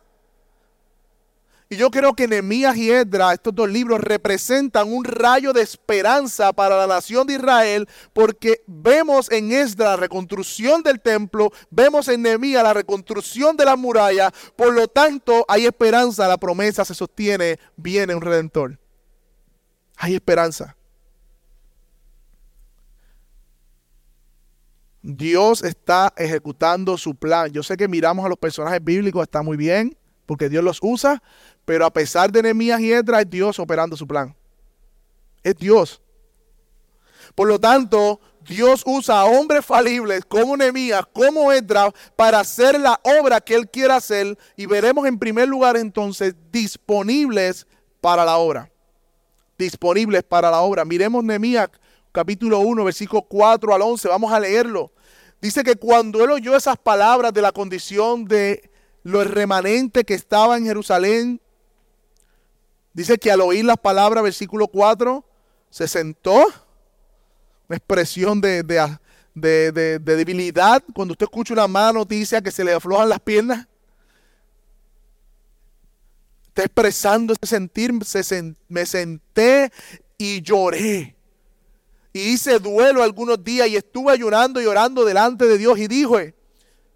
Y 1.68 1.78
yo 1.78 1.90
creo 1.90 2.14
que 2.14 2.28
Nehemías 2.28 2.78
y 2.78 2.92
Edra, 2.92 3.34
estos 3.34 3.56
dos 3.56 3.68
libros, 3.70 4.00
representan 4.00 4.94
un 4.94 5.04
rayo 5.04 5.52
de 5.52 5.64
esperanza 5.64 6.54
para 6.54 6.78
la 6.78 6.86
nación 6.86 7.26
de 7.26 7.34
Israel, 7.34 7.88
porque 8.14 8.62
vemos 8.68 9.32
en 9.32 9.52
Esdra 9.52 9.92
la 9.92 9.96
reconstrucción 9.96 10.84
del 10.84 11.02
templo, 11.02 11.52
vemos 11.72 12.08
en 12.08 12.22
Nehemías 12.22 12.64
la 12.64 12.74
reconstrucción 12.74 13.58
de 13.58 13.66
la 13.66 13.76
muralla, 13.76 14.32
por 14.56 14.74
lo 14.74 14.88
tanto 14.88 15.44
hay 15.48 15.66
esperanza, 15.66 16.28
la 16.28 16.38
promesa 16.38 16.86
se 16.86 16.94
sostiene, 16.94 17.60
viene 17.76 18.14
un 18.14 18.22
redentor. 18.22 18.80
Hay 19.98 20.14
esperanza. 20.14 20.76
Dios 25.02 25.64
está 25.64 26.14
ejecutando 26.18 26.98
su 26.98 27.16
plan. 27.16 27.52
Yo 27.52 27.62
sé 27.64 27.78
que 27.78 27.88
miramos 27.88 28.26
a 28.26 28.30
los 28.30 28.38
personajes 28.38 28.84
bíblicos, 28.84 29.24
está 29.24 29.44
muy 29.44 29.56
bien, 29.56 29.96
porque 30.26 30.50
Dios 30.50 30.64
los 30.64 30.80
usa, 30.82 31.22
pero 31.66 31.86
a 31.86 31.92
pesar 31.92 32.32
de 32.32 32.44
Nehemías 32.44 32.80
y 32.82 32.92
Edra, 32.92 33.22
es 33.22 33.30
Dios 33.30 33.60
operando 33.60 33.96
su 33.96 34.08
plan. 34.08 34.36
Es 35.44 35.56
Dios. 35.56 36.02
Por 37.34 37.48
lo 37.48 37.60
tanto, 37.60 38.20
Dios 38.42 38.84
usa 38.86 39.22
a 39.22 39.26
hombres 39.26 39.66
falibles 39.66 40.24
como 40.26 40.56
Nehemías, 40.56 41.04
como 41.12 41.52
Edra, 41.52 41.92
para 42.16 42.40
hacer 42.40 42.80
la 42.80 43.00
obra 43.04 43.42
que 43.42 43.56
Él 43.56 43.70
quiere 43.70 43.94
hacer. 43.94 44.38
Y 44.56 44.66
veremos 44.68 45.08
en 45.08 45.18
primer 45.18 45.48
lugar 45.48 45.78
entonces 45.78 46.36
disponibles 46.52 47.66
para 48.02 48.24
la 48.24 48.38
obra. 48.38 48.72
Disponibles 49.58 50.24
para 50.24 50.52
la 50.52 50.62
obra. 50.62 50.86
Miremos 50.86 51.24
Nehemías 51.24 51.70
capítulo 52.12 52.60
1, 52.60 52.84
versículo 52.84 53.24
4 53.24 53.74
al 53.74 53.82
11. 53.82 54.08
Vamos 54.08 54.32
a 54.32 54.40
leerlo. 54.40 54.92
Dice 55.42 55.64
que 55.64 55.76
cuando 55.76 56.24
él 56.24 56.32
oyó 56.32 56.56
esas 56.56 56.78
palabras 56.78 57.34
de 57.34 57.42
la 57.42 57.52
condición 57.52 58.26
de 58.26 58.70
los 59.06 59.30
remanentes 59.30 60.04
que 60.04 60.16
estaba 60.16 60.58
en 60.58 60.66
Jerusalén, 60.66 61.40
dice 62.92 63.20
que 63.20 63.32
al 63.32 63.42
oír 63.42 63.64
las 63.64 63.78
palabras, 63.78 64.24
versículo 64.24 64.68
4, 64.68 65.24
se 65.70 65.88
sentó 65.88 66.44
una 67.68 67.78
expresión 67.78 68.42
de, 68.42 68.64
de, 68.64 70.00
debilidad. 70.00 70.84
Cuando 70.96 71.12
usted 71.12 71.26
escucha 71.26 71.54
una 71.54 71.68
mala 71.68 72.00
noticia 72.00 72.42
que 72.42 72.50
se 72.50 72.64
le 72.64 72.74
aflojan 72.74 73.08
las 73.08 73.20
piernas, 73.20 73.68
está 76.48 76.64
expresando 76.64 77.34
ese 77.34 77.46
sentir. 77.46 77.94
me 78.68 78.88
senté 78.88 79.72
y 80.18 80.42
lloré. 80.42 81.16
Y 82.12 82.22
hice 82.22 82.58
duelo 82.58 83.04
algunos 83.04 83.44
días 83.44 83.68
y 83.68 83.76
estuve 83.76 84.14
ayunando 84.14 84.60
y 84.60 84.66
orando 84.66 85.06
delante 85.06 85.46
de 85.46 85.60
Dios 85.60 85.78
y 85.78 85.88
dije, 85.88 86.35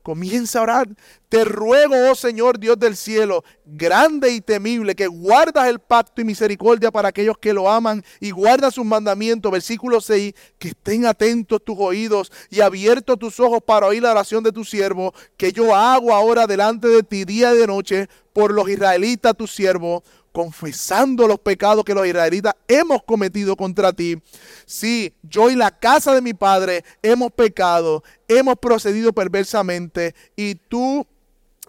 Comienza 0.10 0.58
a 0.58 0.64
orar. 0.64 0.88
Te 1.30 1.46
ruego, 1.46 1.94
oh 2.10 2.16
Señor 2.16 2.58
Dios 2.58 2.80
del 2.80 2.98
cielo, 2.98 3.44
grande 3.64 4.32
y 4.32 4.42
temible, 4.42 4.96
que 4.96 5.06
guardas 5.06 5.68
el 5.68 5.78
pacto 5.78 6.20
y 6.20 6.24
misericordia 6.24 6.90
para 6.90 7.10
aquellos 7.10 7.38
que 7.38 7.54
lo 7.54 7.70
aman 7.70 8.04
y 8.20 8.32
guardas 8.32 8.74
sus 8.74 8.86
mandamientos. 8.86 9.52
Versículo 9.52 10.02
6, 10.02 10.34
que 10.58 10.70
estén 10.70 11.06
atentos 11.06 11.64
tus 11.64 11.76
oídos 11.78 12.32
y 12.50 12.62
abiertos 12.62 13.20
tus 13.20 13.40
ojos 13.40 13.60
para 13.64 13.86
oír 13.86 14.02
la 14.02 14.10
oración 14.10 14.44
de 14.44 14.52
tu 14.52 14.66
siervo, 14.66 15.14
que 15.38 15.52
yo 15.52 15.76
hago 15.76 16.12
ahora 16.12 16.48
delante 16.48 16.88
de 16.88 17.04
ti 17.04 17.24
día 17.24 17.54
y 17.54 17.60
de 17.60 17.68
noche 17.68 18.10
por 18.34 18.52
los 18.52 18.68
israelitas, 18.68 19.38
tu 19.38 19.46
siervo 19.46 20.04
confesando 20.32 21.28
los 21.28 21.40
pecados 21.40 21.84
que 21.84 21.94
los 21.94 22.06
israelitas 22.06 22.56
hemos 22.68 23.04
cometido 23.04 23.56
contra 23.56 23.94
ti. 23.94 24.22
Sí, 24.66 25.14
yo 25.24 25.50
y 25.50 25.56
la 25.56 25.72
casa 25.72 26.14
de 26.14 26.22
mi 26.22 26.34
padre 26.34 26.84
hemos 27.02 27.32
pecado, 27.32 28.04
hemos 28.28 28.56
procedido 28.56 29.14
perversamente 29.14 30.16
y 30.36 30.56
tú 30.56 31.06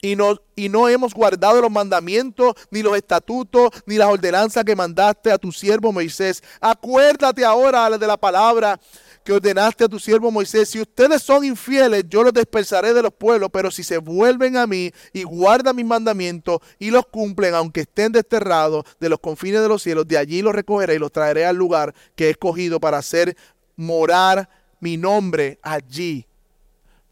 y 0.02 0.16
no, 0.16 0.40
y 0.56 0.68
no 0.68 0.88
hemos 0.88 1.12
guardado 1.12 1.60
los 1.60 1.70
mandamientos, 1.70 2.54
ni 2.70 2.82
los 2.82 2.96
estatutos, 2.96 3.70
ni 3.86 3.96
las 3.96 4.08
ordenanzas 4.08 4.64
que 4.64 4.76
mandaste 4.76 5.30
a 5.30 5.38
tu 5.38 5.52
siervo 5.52 5.92
Moisés. 5.92 6.42
Acuérdate 6.60 7.44
ahora 7.44 7.90
de 7.90 8.06
la 8.06 8.16
palabra 8.16 8.80
que 9.24 9.32
ordenaste 9.32 9.84
a 9.84 9.88
tu 9.88 9.98
siervo 9.98 10.30
Moisés, 10.30 10.68
si 10.68 10.80
ustedes 10.80 11.22
son 11.22 11.44
infieles, 11.44 12.04
yo 12.08 12.22
los 12.22 12.32
dispersaré 12.32 12.94
de 12.94 13.02
los 13.02 13.12
pueblos, 13.12 13.50
pero 13.52 13.70
si 13.70 13.82
se 13.82 13.98
vuelven 13.98 14.56
a 14.56 14.66
mí 14.66 14.90
y 15.12 15.22
guardan 15.24 15.76
mis 15.76 15.84
mandamientos 15.84 16.60
y 16.78 16.90
los 16.90 17.06
cumplen, 17.06 17.54
aunque 17.54 17.82
estén 17.82 18.12
desterrados 18.12 18.84
de 18.98 19.08
los 19.08 19.20
confines 19.20 19.60
de 19.60 19.68
los 19.68 19.82
cielos, 19.82 20.08
de 20.08 20.18
allí 20.18 20.42
los 20.42 20.54
recogeré 20.54 20.94
y 20.94 20.98
los 20.98 21.12
traeré 21.12 21.44
al 21.44 21.56
lugar 21.56 21.94
que 22.14 22.26
he 22.26 22.30
escogido 22.30 22.80
para 22.80 22.98
hacer 22.98 23.36
morar 23.76 24.48
mi 24.80 24.96
nombre 24.96 25.58
allí. 25.62 26.26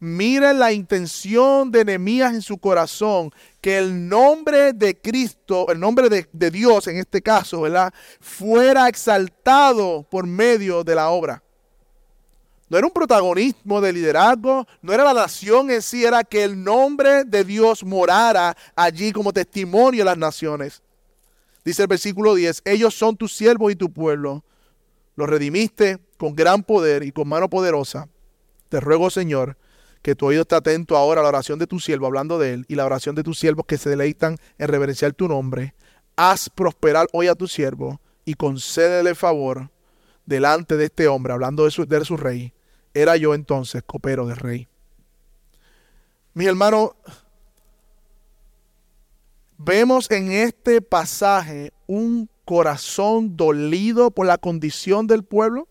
Miren 0.01 0.59
la 0.59 0.71
intención 0.71 1.71
de 1.71 1.83
Nehemías 1.83 2.33
en 2.33 2.41
su 2.41 2.57
corazón, 2.57 3.31
que 3.59 3.77
el 3.77 4.07
nombre 4.07 4.71
de 4.71 4.99
Cristo, 4.99 5.69
el 5.69 5.79
nombre 5.79 6.07
de, 6.07 6.27
de 6.31 6.51
Dios 6.51 6.87
en 6.87 6.97
este 6.97 7.21
caso, 7.21 7.61
¿verdad? 7.61 7.93
Fuera 8.21 8.87
exaltado 8.87 10.07
por 10.09 10.25
medio 10.25 10.85
de 10.85 10.95
la 10.95 11.09
obra. 11.09 11.43
No 12.69 12.77
era 12.77 12.85
un 12.85 12.93
protagonismo 12.93 13.81
de 13.81 13.91
liderazgo, 13.91 14.67
no 14.81 14.93
era 14.93 15.03
la 15.03 15.13
nación 15.13 15.71
en 15.71 15.81
sí, 15.81 16.05
era 16.05 16.23
que 16.23 16.43
el 16.43 16.63
nombre 16.63 17.23
de 17.25 17.43
Dios 17.43 17.83
morara 17.83 18.55
allí 18.75 19.11
como 19.11 19.33
testimonio 19.33 20.03
a 20.03 20.05
las 20.05 20.17
naciones. 20.17 20.83
Dice 21.65 21.81
el 21.81 21.87
versículo 21.87 22.35
10, 22.35 22.61
ellos 22.65 22.93
son 22.93 23.17
tus 23.17 23.35
siervos 23.35 23.71
y 23.71 23.75
tu 23.75 23.91
pueblo. 23.91 24.43
Los 25.15 25.27
redimiste 25.27 25.99
con 26.17 26.35
gran 26.35 26.63
poder 26.63 27.03
y 27.03 27.11
con 27.11 27.27
mano 27.27 27.49
poderosa. 27.49 28.07
Te 28.69 28.79
ruego, 28.79 29.09
Señor, 29.09 29.57
que 30.03 30.15
tu 30.15 30.27
oído 30.27 30.43
esté 30.43 30.55
atento 30.55 30.95
ahora 30.95 31.21
a 31.21 31.23
la 31.23 31.29
oración 31.29 31.57
de 31.57 31.67
tu 31.67 31.79
siervo, 31.79 32.05
hablando 32.05 32.37
de 32.37 32.53
él, 32.53 32.65
y 32.67 32.75
la 32.75 32.85
oración 32.85 33.15
de 33.15 33.23
tus 33.23 33.39
siervos 33.39 33.65
que 33.65 33.77
se 33.77 33.89
deleitan 33.89 34.37
en 34.59 34.67
reverenciar 34.67 35.13
tu 35.13 35.27
nombre. 35.27 35.73
Haz 36.15 36.49
prosperar 36.49 37.07
hoy 37.13 37.27
a 37.27 37.35
tu 37.35 37.47
siervo 37.47 37.99
y 38.25 38.35
concédele 38.35 39.15
favor 39.15 39.71
delante 40.25 40.77
de 40.77 40.85
este 40.85 41.07
hombre, 41.07 41.33
hablando 41.33 41.65
de 41.65 41.71
su, 41.71 41.85
de 41.85 42.05
su 42.05 42.15
rey, 42.15 42.53
era 42.93 43.17
yo 43.17 43.33
entonces 43.33 43.83
copero 43.85 44.25
del 44.25 44.37
rey. 44.37 44.67
Mis 46.33 46.47
hermanos, 46.47 46.91
vemos 49.57 50.09
en 50.11 50.31
este 50.31 50.81
pasaje 50.81 51.73
un 51.87 52.29
corazón 52.45 53.35
dolido 53.35 54.11
por 54.11 54.25
la 54.25 54.37
condición 54.37 55.05
del 55.05 55.23
pueblo, 55.23 55.67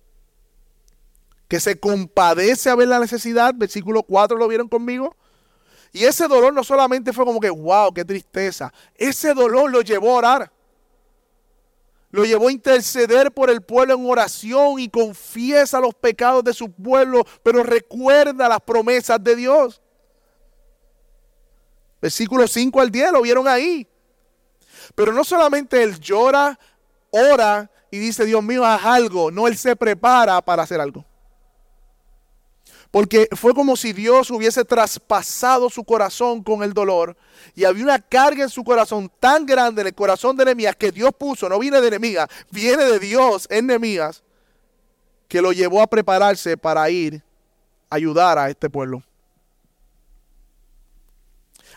que 1.48 1.60
se 1.60 1.80
compadece 1.80 2.70
a 2.70 2.74
ver 2.74 2.88
la 2.88 2.98
necesidad, 2.98 3.54
versículo 3.54 4.02
4 4.02 4.36
lo 4.36 4.46
vieron 4.46 4.68
conmigo, 4.68 5.16
y 5.92 6.04
ese 6.04 6.28
dolor 6.28 6.52
no 6.52 6.62
solamente 6.62 7.12
fue 7.12 7.24
como 7.24 7.40
que, 7.40 7.50
wow, 7.50 7.92
qué 7.94 8.04
tristeza, 8.04 8.72
ese 8.94 9.32
dolor 9.32 9.70
lo 9.70 9.80
llevó 9.80 10.10
a 10.10 10.18
orar. 10.18 10.52
Lo 12.10 12.24
llevó 12.24 12.48
a 12.48 12.52
interceder 12.52 13.32
por 13.32 13.50
el 13.50 13.60
pueblo 13.60 13.94
en 13.94 14.08
oración 14.08 14.78
y 14.78 14.88
confiesa 14.88 15.80
los 15.80 15.94
pecados 15.94 16.42
de 16.42 16.54
su 16.54 16.70
pueblo, 16.70 17.24
pero 17.42 17.62
recuerda 17.62 18.48
las 18.48 18.60
promesas 18.60 19.22
de 19.22 19.36
Dios. 19.36 19.82
Versículo 22.00 22.46
5 22.46 22.80
al 22.80 22.90
10, 22.90 23.12
lo 23.12 23.22
vieron 23.22 23.46
ahí. 23.46 23.86
Pero 24.94 25.12
no 25.12 25.24
solamente 25.24 25.82
él 25.82 25.98
llora, 26.00 26.58
ora 27.10 27.70
y 27.90 27.98
dice, 27.98 28.24
Dios 28.24 28.42
mío, 28.42 28.64
haz 28.64 28.84
algo. 28.84 29.30
No, 29.30 29.46
él 29.46 29.56
se 29.56 29.76
prepara 29.76 30.40
para 30.40 30.62
hacer 30.62 30.80
algo. 30.80 31.04
Porque 32.90 33.28
fue 33.32 33.52
como 33.54 33.76
si 33.76 33.92
Dios 33.92 34.30
hubiese 34.30 34.64
traspasado 34.64 35.68
su 35.68 35.84
corazón 35.84 36.42
con 36.42 36.62
el 36.62 36.72
dolor. 36.72 37.16
Y 37.54 37.64
había 37.64 37.84
una 37.84 37.98
carga 37.98 38.44
en 38.44 38.48
su 38.48 38.64
corazón 38.64 39.10
tan 39.20 39.44
grande 39.44 39.82
en 39.82 39.88
el 39.88 39.94
corazón 39.94 40.36
de 40.36 40.46
Nehemías 40.46 40.76
que 40.76 40.90
Dios 40.90 41.10
puso, 41.16 41.48
no 41.48 41.58
viene 41.58 41.80
de 41.80 41.90
Nehemías, 41.90 42.28
viene 42.50 42.84
de 42.84 42.98
Dios 42.98 43.46
en 43.50 43.68
que 45.28 45.42
lo 45.42 45.52
llevó 45.52 45.82
a 45.82 45.86
prepararse 45.86 46.56
para 46.56 46.88
ir 46.88 47.22
a 47.90 47.96
ayudar 47.96 48.38
a 48.38 48.48
este 48.48 48.70
pueblo. 48.70 49.02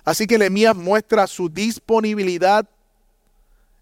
Así 0.06 0.26
que 0.26 0.38
Nehemías 0.38 0.76
muestra 0.76 1.28
su 1.28 1.50
disponibilidad 1.50 2.68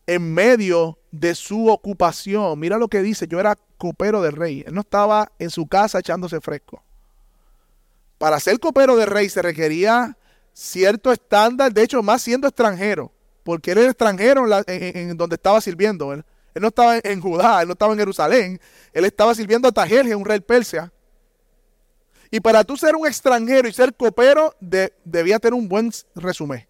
en 0.07 0.33
medio 0.33 0.97
de 1.11 1.35
su 1.35 1.69
ocupación. 1.69 2.59
Mira 2.59 2.77
lo 2.79 2.87
que 2.87 3.01
dice, 3.01 3.27
yo 3.27 3.39
era 3.39 3.55
copero 3.77 4.21
del 4.21 4.33
rey. 4.33 4.63
Él 4.65 4.73
no 4.73 4.81
estaba 4.81 5.31
en 5.37 5.51
su 5.51 5.67
casa 5.67 5.99
echándose 5.99 6.41
fresco. 6.41 6.83
Para 8.19 8.39
ser 8.41 8.59
copero 8.59 8.97
de 8.97 9.05
rey 9.05 9.29
se 9.29 9.41
requería 9.41 10.15
cierto 10.53 11.11
estándar, 11.11 11.73
de 11.73 11.81
hecho, 11.81 12.03
más 12.03 12.21
siendo 12.21 12.47
extranjero, 12.47 13.13
porque 13.43 13.71
él 13.71 13.77
era 13.79 13.89
extranjero 13.89 14.45
en, 14.67 15.17
donde 15.17 15.35
estaba 15.35 15.61
sirviendo. 15.61 16.11
Él, 16.11 16.23
no 16.55 16.67
estaba 16.67 16.97
en, 17.01 17.21
Judá, 17.21 17.61
él 17.61 17.67
no 17.69 17.71
estaba 17.71 17.93
en 17.93 17.99
Jerusalén, 17.99 18.61
él 18.91 19.05
estaba 19.05 19.33
sirviendo 19.33 19.69
a 19.69 19.71
Tajerje, 19.71 20.13
un 20.13 20.25
rey 20.25 20.41
persia. 20.41 20.91
Y 22.29 22.41
para 22.41 22.65
tú 22.65 22.75
ser 22.75 22.93
un 22.95 23.07
extranjero 23.07 23.69
y 23.69 23.73
ser 23.73 23.95
copero, 23.95 24.53
debía 24.59 25.39
tener 25.39 25.53
un 25.53 25.69
buen 25.69 25.89
resumen. 26.13 26.67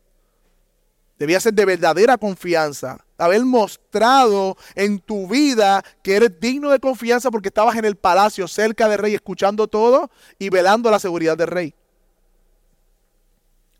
Debía 1.17 1.39
ser 1.39 1.53
de 1.55 1.65
verdadera 1.65 2.15
confianza. 2.15 3.03
Haber 3.19 3.45
mostrado 3.45 4.57
en 4.75 4.99
tu 4.99 5.27
vida 5.27 5.83
que 6.01 6.15
eres 6.15 6.39
digno 6.39 6.69
de 6.69 6.79
confianza 6.79 7.29
porque 7.29 7.49
estabas 7.49 7.75
en 7.75 7.85
el 7.85 7.95
palacio 7.95 8.47
cerca 8.47 8.87
del 8.87 8.99
rey 8.99 9.13
escuchando 9.13 9.67
todo 9.67 10.09
y 10.39 10.49
velando 10.49 10.89
la 10.89 10.99
seguridad 10.99 11.37
del 11.37 11.47
rey. 11.47 11.75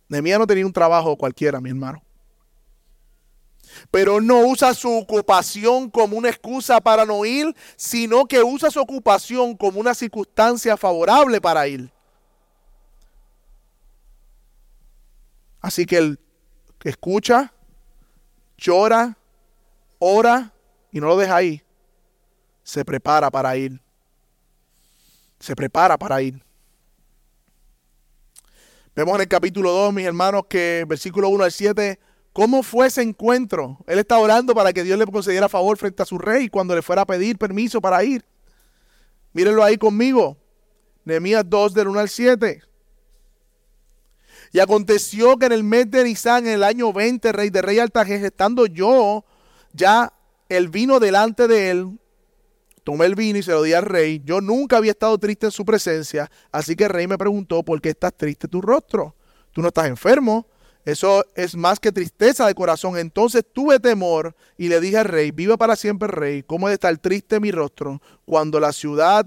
Nehemías 0.09 0.39
no 0.39 0.47
tenía 0.47 0.65
un 0.65 0.73
trabajo 0.73 1.15
cualquiera, 1.15 1.61
mi 1.61 1.69
hermano. 1.69 2.03
Pero 3.91 4.19
no 4.19 4.41
usa 4.41 4.73
su 4.73 4.91
ocupación 4.91 5.89
como 5.89 6.17
una 6.17 6.29
excusa 6.29 6.81
para 6.81 7.05
no 7.05 7.23
ir, 7.25 7.55
sino 7.75 8.25
que 8.25 8.43
usa 8.43 8.71
su 8.71 8.79
ocupación 8.79 9.55
como 9.55 9.79
una 9.79 9.93
circunstancia 9.93 10.75
favorable 10.75 11.39
para 11.39 11.67
ir. 11.67 11.91
Así 15.61 15.85
que 15.85 16.17
que 16.79 16.89
escucha, 16.89 17.53
llora, 18.57 19.17
ora 19.99 20.53
y 20.91 20.99
no 20.99 21.07
lo 21.07 21.17
deja 21.17 21.35
ahí, 21.35 21.61
se 22.63 22.83
prepara 22.83 23.29
para 23.29 23.55
ir. 23.55 23.79
Se 25.39 25.55
prepara 25.55 25.97
para 25.97 26.21
ir. 26.21 26.43
Vemos 28.95 29.15
en 29.15 29.21
el 29.21 29.27
capítulo 29.27 29.71
2, 29.71 29.93
mis 29.93 30.05
hermanos, 30.05 30.43
que 30.49 30.83
versículo 30.87 31.29
1 31.29 31.43
al 31.45 31.51
7, 31.51 31.99
cómo 32.33 32.63
fue 32.63 32.87
ese 32.87 33.01
encuentro. 33.01 33.77
Él 33.87 33.99
está 33.99 34.17
orando 34.17 34.53
para 34.53 34.73
que 34.73 34.83
Dios 34.83 34.99
le 34.99 35.05
concediera 35.05 35.47
favor 35.47 35.77
frente 35.77 36.03
a 36.03 36.05
su 36.05 36.17
rey 36.17 36.49
cuando 36.49 36.75
le 36.75 36.81
fuera 36.81 37.03
a 37.03 37.05
pedir 37.05 37.37
permiso 37.37 37.79
para 37.79 38.03
ir. 38.03 38.25
Mírenlo 39.31 39.63
ahí 39.63 39.77
conmigo. 39.77 40.37
Nehemías 41.05 41.43
2 41.47 41.73
del 41.73 41.87
1 41.87 41.99
al 41.99 42.09
7. 42.09 42.61
Y 44.51 44.59
aconteció 44.59 45.37
que 45.37 45.45
en 45.45 45.51
el 45.53 45.63
mes 45.63 45.89
de 45.89 46.03
Nisan, 46.03 46.47
en 46.47 46.53
el 46.53 46.63
año 46.63 46.91
20, 46.91 47.31
rey 47.31 47.49
de 47.49 47.61
rey 47.61 47.79
Altajes, 47.79 48.21
estando 48.23 48.65
yo, 48.65 49.23
ya 49.73 50.13
el 50.49 50.69
vino 50.69 50.99
delante 50.99 51.47
de 51.47 51.71
él, 51.71 51.99
tomé 52.83 53.05
el 53.05 53.15
vino 53.15 53.39
y 53.39 53.43
se 53.43 53.51
lo 53.51 53.63
di 53.63 53.73
al 53.73 53.85
rey. 53.85 54.21
Yo 54.25 54.41
nunca 54.41 54.77
había 54.77 54.91
estado 54.91 55.17
triste 55.17 55.45
en 55.45 55.51
su 55.51 55.65
presencia, 55.65 56.29
así 56.51 56.75
que 56.75 56.85
el 56.85 56.89
rey 56.89 57.07
me 57.07 57.17
preguntó, 57.17 57.63
¿por 57.63 57.79
qué 57.81 57.89
estás 57.89 58.13
triste 58.15 58.47
tu 58.47 58.61
rostro? 58.61 59.15
Tú 59.51 59.61
no 59.61 59.67
estás 59.67 59.87
enfermo. 59.87 60.47
Eso 60.85 61.23
es 61.35 61.55
más 61.55 61.79
que 61.79 61.91
tristeza 61.91 62.47
de 62.47 62.55
corazón. 62.55 62.97
Entonces 62.97 63.43
tuve 63.53 63.79
temor 63.79 64.35
y 64.57 64.69
le 64.69 64.79
dije 64.79 64.97
al 64.97 65.05
rey, 65.05 65.31
viva 65.31 65.57
para 65.57 65.75
siempre 65.75 66.07
rey, 66.07 66.41
¿cómo 66.41 66.67
de 66.67 66.75
estar 66.75 66.97
triste 66.97 67.39
mi 67.39 67.51
rostro 67.51 68.01
cuando 68.25 68.59
la 68.59 68.71
ciudad, 68.71 69.25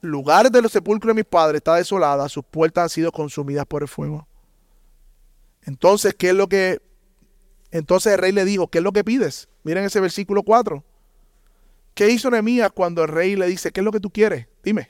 lugar 0.00 0.50
de 0.50 0.62
los 0.62 0.72
sepulcros 0.72 1.10
de 1.10 1.22
mis 1.22 1.24
padres, 1.24 1.58
está 1.58 1.76
desolada, 1.76 2.28
sus 2.28 2.44
puertas 2.44 2.82
han 2.82 2.88
sido 2.88 3.12
consumidas 3.12 3.66
por 3.66 3.82
el 3.82 3.88
fuego? 3.88 4.26
Entonces, 5.62 6.14
¿qué 6.14 6.30
es 6.30 6.34
lo 6.34 6.48
que... 6.48 6.80
Entonces 7.72 8.12
el 8.12 8.18
rey 8.18 8.32
le 8.32 8.44
dijo, 8.44 8.68
¿qué 8.68 8.78
es 8.78 8.84
lo 8.84 8.92
que 8.92 9.02
pides? 9.02 9.48
Miren 9.64 9.84
ese 9.84 9.98
versículo 9.98 10.42
4. 10.42 10.84
¿Qué 11.94 12.10
hizo 12.10 12.30
Nehemías 12.30 12.70
cuando 12.70 13.02
el 13.02 13.08
rey 13.08 13.34
le 13.34 13.46
dice, 13.46 13.72
¿qué 13.72 13.80
es 13.80 13.84
lo 13.84 13.90
que 13.90 14.00
tú 14.00 14.10
quieres? 14.10 14.46
Dime, 14.62 14.88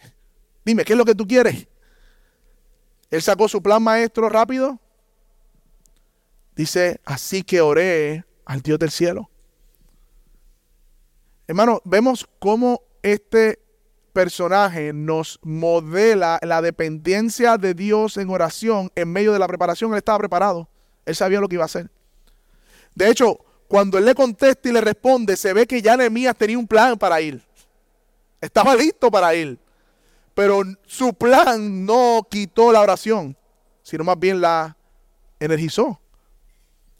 dime, 0.64 0.84
¿qué 0.84 0.92
es 0.92 0.98
lo 0.98 1.04
que 1.04 1.14
tú 1.14 1.26
quieres? 1.26 1.68
Él 3.10 3.22
sacó 3.22 3.48
su 3.48 3.62
plan 3.62 3.82
maestro 3.82 4.28
rápido. 4.28 4.80
Dice, 6.56 7.00
así 7.04 7.44
que 7.44 7.60
oré 7.60 8.24
al 8.44 8.62
Dios 8.62 8.78
del 8.80 8.90
cielo. 8.90 9.30
Hermano, 11.46 11.82
vemos 11.84 12.28
cómo 12.40 12.82
este 13.02 13.60
personaje 14.12 14.92
nos 14.92 15.38
modela 15.42 16.40
la 16.42 16.60
dependencia 16.62 17.58
de 17.58 17.74
Dios 17.74 18.16
en 18.16 18.28
oración 18.28 18.90
en 18.96 19.12
medio 19.12 19.32
de 19.32 19.38
la 19.38 19.46
preparación. 19.46 19.92
Él 19.92 19.98
estaba 19.98 20.18
preparado. 20.18 20.68
Él 21.06 21.14
sabía 21.14 21.40
lo 21.40 21.48
que 21.48 21.56
iba 21.56 21.64
a 21.64 21.66
hacer. 21.66 21.90
De 22.94 23.08
hecho, 23.08 23.38
cuando 23.68 23.98
él 23.98 24.04
le 24.04 24.14
contesta 24.14 24.68
y 24.68 24.72
le 24.72 24.80
responde, 24.80 25.36
se 25.36 25.52
ve 25.52 25.66
que 25.66 25.80
ya 25.80 25.96
Nehemías 25.96 26.36
tenía 26.36 26.58
un 26.58 26.66
plan 26.66 26.98
para 26.98 27.20
ir. 27.20 27.42
Estaba 28.40 28.74
listo 28.74 29.10
para 29.10 29.34
ir. 29.34 29.58
Pero 30.34 30.62
su 30.86 31.14
plan 31.14 31.84
no 31.84 32.26
quitó 32.30 32.72
la 32.72 32.80
oración, 32.80 33.36
sino 33.82 34.04
más 34.04 34.18
bien 34.18 34.40
la 34.40 34.76
energizó. 35.40 36.00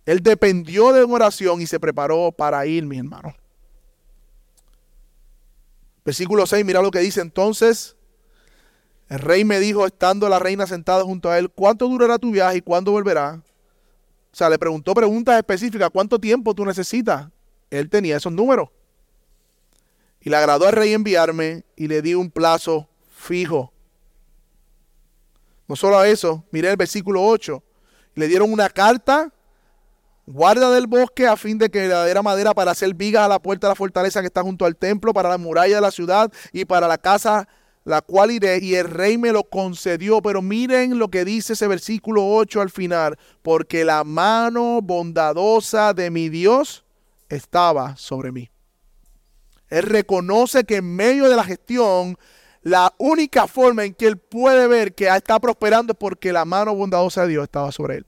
Él 0.05 0.23
dependió 0.23 0.93
de 0.93 1.05
una 1.05 1.15
oración 1.15 1.61
y 1.61 1.67
se 1.67 1.79
preparó 1.79 2.33
para 2.33 2.67
ir, 2.67 2.85
mi 2.85 2.99
hermano. 2.99 3.35
Versículo 6.05 6.47
6, 6.47 6.65
mira 6.65 6.83
lo 6.83 6.91
que 6.91 6.99
dice 6.99 7.21
entonces. 7.21 7.97
El 9.09 9.19
rey 9.19 9.45
me 9.45 9.61
dijo, 9.61 9.87
estando 9.87 10.29
la 10.29 10.39
reina 10.39 10.67
sentada 10.67 11.05
junto 11.05 11.31
a 11.31 11.39
él, 11.39 11.51
¿cuánto 11.51 11.87
durará 11.87 12.19
tu 12.19 12.31
viaje 12.31 12.59
y 12.59 12.63
cuándo 12.63 12.93
volverá? 12.93 13.43
O 14.33 14.37
sea, 14.37 14.49
le 14.49 14.59
preguntó 14.59 14.95
preguntas 14.95 15.37
específicas, 15.37 15.91
¿cuánto 15.91 16.19
tiempo 16.19 16.55
tú 16.55 16.65
necesitas? 16.65 17.29
Él 17.71 17.91
tenía 17.91 18.17
esos 18.17 18.33
números. 18.33 18.71
Y 20.23 20.31
le 20.31 20.37
agradó 20.37 20.67
al 20.67 20.73
rey 20.73 20.95
enviarme 20.95 21.65
y 21.77 21.89
le 21.89 22.01
di 22.01 22.15
un 22.15 22.31
plazo 22.31 22.89
fijo. 23.11 23.73
No 25.69 25.77
solo 25.77 26.03
eso, 26.05 26.45
mire 26.51 26.71
el 26.71 26.77
versículo 26.77 27.23
8. 27.25 27.63
Le 28.15 28.29
dieron 28.29 28.53
una 28.53 28.71
carta, 28.71 29.33
guarda 30.27 30.71
del 30.71 30.87
bosque 30.87 31.27
a 31.27 31.37
fin 31.37 31.59
de 31.59 31.71
que 31.71 31.89
le 31.89 32.05
diera 32.05 32.23
madera 32.23 32.55
para 32.55 32.71
hacer 32.71 32.95
vigas 32.95 33.25
a 33.25 33.29
la 33.29 33.39
puerta 33.41 33.67
de 33.67 33.73
la 33.73 33.77
fortaleza 33.77 34.21
que 34.21 34.27
está 34.27 34.43
junto 34.43 34.65
al 34.65 34.77
templo, 34.77 35.13
para 35.13 35.29
la 35.29 35.39
muralla 35.39 35.75
de 35.75 35.81
la 35.81 35.91
ciudad 35.91 36.33
y 36.53 36.65
para 36.65 36.89
la 36.89 36.97
casa 36.97 37.49
la 37.85 38.01
cual 38.01 38.31
iré, 38.31 38.59
y 38.63 38.75
el 38.75 38.89
rey 38.89 39.19
me 39.19 39.33
lo 39.33 39.45
concedió. 39.45 40.23
Pero 40.23 40.43
miren 40.43 40.99
lo 40.99 41.09
que 41.09 41.25
dice 41.25 41.55
ese 41.55 41.67
versículo 41.67 42.27
8 42.27 42.61
al 42.61 42.71
final, 42.71 43.19
porque 43.43 43.85
la 43.85 44.05
mano 44.05 44.81
bondadosa 44.83 45.95
de 45.95 46.11
mi 46.11 46.29
Dios 46.29 46.85
estaba 47.29 47.97
sobre 47.97 48.33
mí. 48.33 48.51
Él 49.69 49.85
reconoce 49.85 50.65
que 50.65 50.77
en 50.77 50.97
medio 50.97 51.29
de 51.29 51.37
la 51.37 51.45
gestión, 51.45 52.19
la 52.63 52.93
única 52.99 53.47
forma 53.47 53.85
en 53.85 53.95
que 53.95 54.07
él 54.07 54.19
puede 54.19 54.67
ver 54.67 54.95
que 54.95 55.09
está 55.09 55.41
prosperando 55.41 55.93
es 55.93 55.99
porque 55.99 56.33
la 56.33 56.45
mano 56.45 56.75
bondadosa 56.75 57.23
de 57.23 57.29
Dios 57.29 57.45
estaba 57.45 57.73
sobre 57.73 57.97
él. 57.97 58.07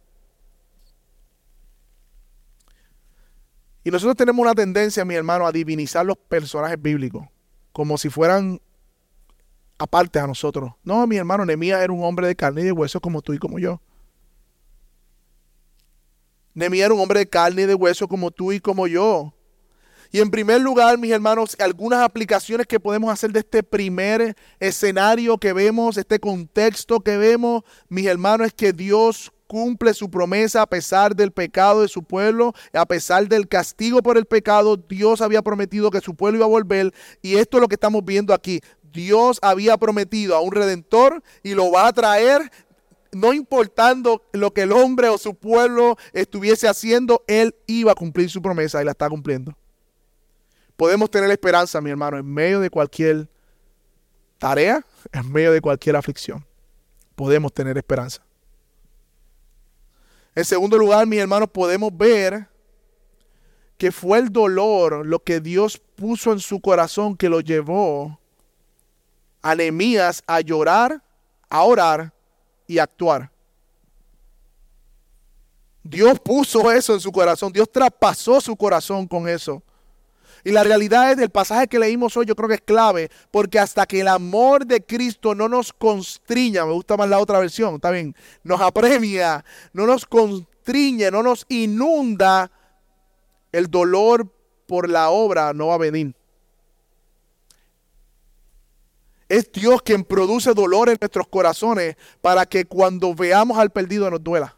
Y 3.83 3.91
nosotros 3.91 4.17
tenemos 4.17 4.43
una 4.43 4.55
tendencia, 4.55 5.05
mi 5.05 5.15
hermano, 5.15 5.47
a 5.47 5.53
divinizar 5.53 6.07
los 6.07 6.17
personajes 6.17 6.81
bíblicos, 6.81 7.27
como 7.73 7.99
si 7.99 8.09
fueran 8.09 8.61
aparte 9.79 10.19
a 10.19 10.27
nosotros. 10.27 10.73
No, 10.83 11.07
mi 11.07 11.17
hermano 11.17 11.45
Nemías 11.45 11.83
era 11.83 11.93
un 11.93 12.05
hombre 12.05 12.27
de 12.27 12.37
carne 12.37 12.63
y 12.63 12.65
de 12.65 12.73
hueso 12.73 13.01
como 13.01 13.23
tú 13.23 13.33
y 13.33 13.39
como 13.39 13.59
yo. 13.59 13.81
Nemías 16.55 16.87
era 16.87 16.95
un 16.95 17.01
hombre 17.01 17.21
de 17.21 17.29
carne 17.29 17.63
y 17.63 17.67
de 17.67 17.75
hueso 17.75 18.07
como 18.07 18.31
tú 18.31 18.53
y 18.53 18.61
como 18.61 18.87
yo. 18.87 19.35
Y 20.13 20.21
en 20.21 20.31
primer 20.31 20.61
lugar, 20.61 20.97
mis 20.97 21.11
hermanos, 21.11 21.57
algunas 21.59 22.03
aplicaciones 22.03 22.69
que 22.69 22.79
podemos 22.79 23.13
hacer 23.13 23.33
de 23.33 23.41
este 23.41 23.65
primer 23.65 24.37
escenario 24.61 25.39
que 25.39 25.53
vemos, 25.53 25.97
este 25.97 26.21
contexto 26.21 27.01
que 27.01 27.17
vemos, 27.17 27.65
mis 27.89 28.07
hermanos, 28.07 28.47
es 28.47 28.55
que 28.55 28.73
Dios 28.73 29.33
cumple 29.49 29.93
su 29.93 30.11
promesa 30.11 30.63
a 30.63 30.67
pesar 30.67 31.17
del 31.17 31.33
pecado 31.33 31.83
de 31.83 31.89
su 31.89 32.05
pueblo, 32.05 32.55
a 32.73 32.87
pesar 32.87 33.29
del 33.29 33.49
castigo 33.49 34.03
por 34.03 34.17
el 34.17 34.25
pecado, 34.25 34.77
Dios 34.77 35.21
había 35.21 35.43
prometido 35.43 35.91
que 35.91 36.01
su 36.01 36.15
pueblo 36.15 36.39
iba 36.39 36.47
a 36.47 36.49
volver 36.49 36.95
y 37.21 37.35
esto 37.35 37.57
es 37.57 37.61
lo 37.61 37.69
que 37.69 37.75
estamos 37.75 38.05
viendo 38.05 38.33
aquí. 38.33 38.61
Dios 38.95 39.41
había 39.43 39.77
prometido 39.77 40.37
a 40.37 40.41
un 40.41 40.53
redentor 40.53 41.23
y 41.43 41.55
lo 41.55 41.71
va 41.71 41.89
a 41.89 41.93
traer 41.93 42.51
no 43.13 43.33
importando 43.33 44.23
lo 44.33 44.53
que 44.53 44.63
el 44.63 44.73
hombre 44.73 45.09
o 45.09 45.19
su 45.19 45.35
pueblo 45.35 45.97
estuviese 46.13 46.69
haciendo, 46.69 47.25
él 47.27 47.55
iba 47.67 47.93
a 47.93 47.95
cumplir 47.95 48.31
su 48.31 48.41
promesa 48.41 48.81
y 48.81 48.85
la 48.85 48.93
está 48.93 49.09
cumpliendo. 49.11 49.57
Podemos 50.77 51.11
tener 51.11 51.31
esperanza, 51.31 51.81
mi 51.81 51.91
hermano, 51.91 52.19
en 52.19 52.27
medio 52.27 52.61
de 52.61 52.71
cualquier 52.71 53.29
tarea, 54.39 54.85
en 55.13 55.31
medio 55.31 55.53
de 55.53 55.61
cualquier 55.61 55.97
aflicción. 55.97 56.45
Podemos 57.15 57.53
tener 57.53 57.77
esperanza. 57.77 58.25
En 60.35 60.45
segundo 60.45 60.77
lugar, 60.77 61.07
mi 61.07 61.19
hermano, 61.19 61.47
podemos 61.47 61.97
ver 61.97 62.49
que 63.79 63.93
fue 63.93 64.19
el 64.19 64.31
dolor 64.31 65.07
lo 65.07 65.21
que 65.21 65.41
Dios 65.41 65.79
puso 65.79 66.33
en 66.33 66.41
su 66.41 66.61
corazón 66.61 67.17
que 67.17 67.29
lo 67.29 67.41
llevó 67.41 68.19
a 69.45 69.55
a 70.27 70.41
llorar, 70.41 71.03
a 71.51 71.63
orar 71.63 72.13
y 72.67 72.79
a 72.79 72.85
actuar. 72.85 73.31
Dios 75.83 76.19
puso 76.19 76.73
eso 76.73 76.95
en 76.95 77.01
su 77.01 77.13
corazón, 77.13 77.53
Dios 77.53 77.71
traspasó 77.71 78.41
su 78.41 78.57
corazón 78.57 79.07
con 79.07 79.29
eso. 79.29 79.63
Y 80.45 80.51
la 80.51 80.65
realidad 80.65 81.11
es 81.11 81.19
del 81.19 81.31
pasaje 81.31 81.69
que 81.69 81.79
leímos 81.79 82.17
hoy, 82.17 82.27
yo 82.27 82.35
creo 82.35 82.49
que 82.49 82.55
es 82.57 82.61
clave, 82.63 83.11
porque 83.31 83.59
hasta 83.59 83.85
que 83.87 84.01
el 84.01 84.09
amor 84.09 84.67
de 84.67 84.83
Cristo 84.83 85.35
no 85.35 85.49
nos 85.49 85.73
constriña, 85.73 86.65
me 86.65 86.73
gusta 86.73 86.97
más 86.97 87.09
la 87.09 87.19
otra 87.19 87.39
versión, 87.39 87.75
está 87.75 87.91
bien, 87.91 88.15
nos 88.43 88.61
apremia, 88.61 89.45
no 89.75 89.87
nos 89.87 90.07
constriñe, 90.07 91.11
no 91.11 91.23
nos 91.23 91.45
inunda, 91.51 92.51
el 93.53 93.71
dolor 93.71 94.27
por 94.67 94.89
la 94.89 95.11
obra 95.11 95.53
no 95.53 95.69
va 95.69 95.75
a 95.75 95.79
venir. 95.79 96.15
Es 99.29 99.51
Dios 99.53 99.83
quien 99.83 100.05
produce 100.05 100.53
dolor 100.55 100.89
en 100.89 100.99
nuestros 101.01 101.27
corazones 101.29 101.97
para 102.21 102.47
que 102.47 102.65
cuando 102.65 103.15
veamos 103.15 103.59
al 103.59 103.71
perdido 103.71 104.11
nos 104.11 104.23
duela. 104.23 104.57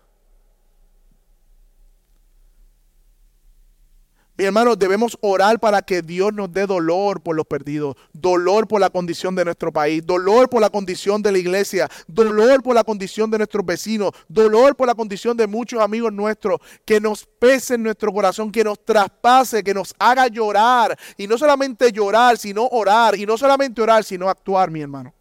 Mi 4.38 4.44
hermano, 4.44 4.77
debemos 4.77 5.16
orar 5.22 5.59
para 5.59 5.81
que 5.81 6.03
Dios 6.03 6.31
nos 6.35 6.53
dé 6.53 6.66
dolor 6.66 7.22
por 7.22 7.35
los 7.35 7.46
perdidos, 7.46 7.96
dolor 8.12 8.68
por 8.68 8.81
la 8.81 8.90
condición 8.90 9.35
de 9.35 9.46
nuestro 9.46 9.72
país, 9.72 10.05
dolor 10.05 10.51
por 10.51 10.61
la 10.61 10.68
condición 10.68 11.22
de 11.22 11.33
la 11.33 11.38
iglesia, 11.38 11.88
dolor 12.07 12.62
por 12.62 12.75
la 12.75 12.85
condición 12.85 13.31
de 13.31 13.38
nuestros 13.38 13.64
vecinos, 13.64 14.11
dolor 14.29 14.77
por 14.77 14.88
la 14.88 14.94
condición 14.94 15.38
de 15.38 15.46
muchos 15.46 15.81
amigos 15.81 16.12
nuestros, 16.12 16.61
que 16.85 17.01
nos 17.01 17.27
pese 17.38 17.77
en 17.77 17.85
nuestro 17.85 18.12
corazón, 18.12 18.53
que 18.53 18.62
nos 18.62 18.85
traspase, 18.85 19.64
que 19.64 19.72
nos 19.72 19.94
haga 19.99 20.27
llorar. 20.29 20.99
Y 21.16 21.27
no 21.27 21.38
solamente 21.38 21.90
llorar, 21.90 22.37
sino 22.37 22.66
orar. 22.66 23.16
Y 23.16 23.25
no 23.25 23.38
solamente 23.38 23.81
orar, 23.81 24.05
sino 24.05 24.29
actuar, 24.29 24.70
mi 24.70 24.83
hermano. 24.83 25.15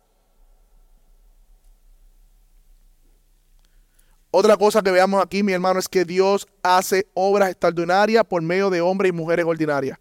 Otra 4.38 4.58
cosa 4.58 4.82
que 4.82 4.92
veamos 4.92 5.24
aquí, 5.24 5.44
mi 5.44 5.54
hermano, 5.54 5.80
es 5.80 5.88
que 5.88 6.04
Dios 6.04 6.46
hace 6.62 7.08
obras 7.14 7.52
extraordinarias 7.52 8.26
por 8.26 8.42
medio 8.42 8.70
de 8.70 8.82
hombres 8.82 9.12
y 9.12 9.14
mujeres 9.14 9.46
ordinarias. 9.46 9.98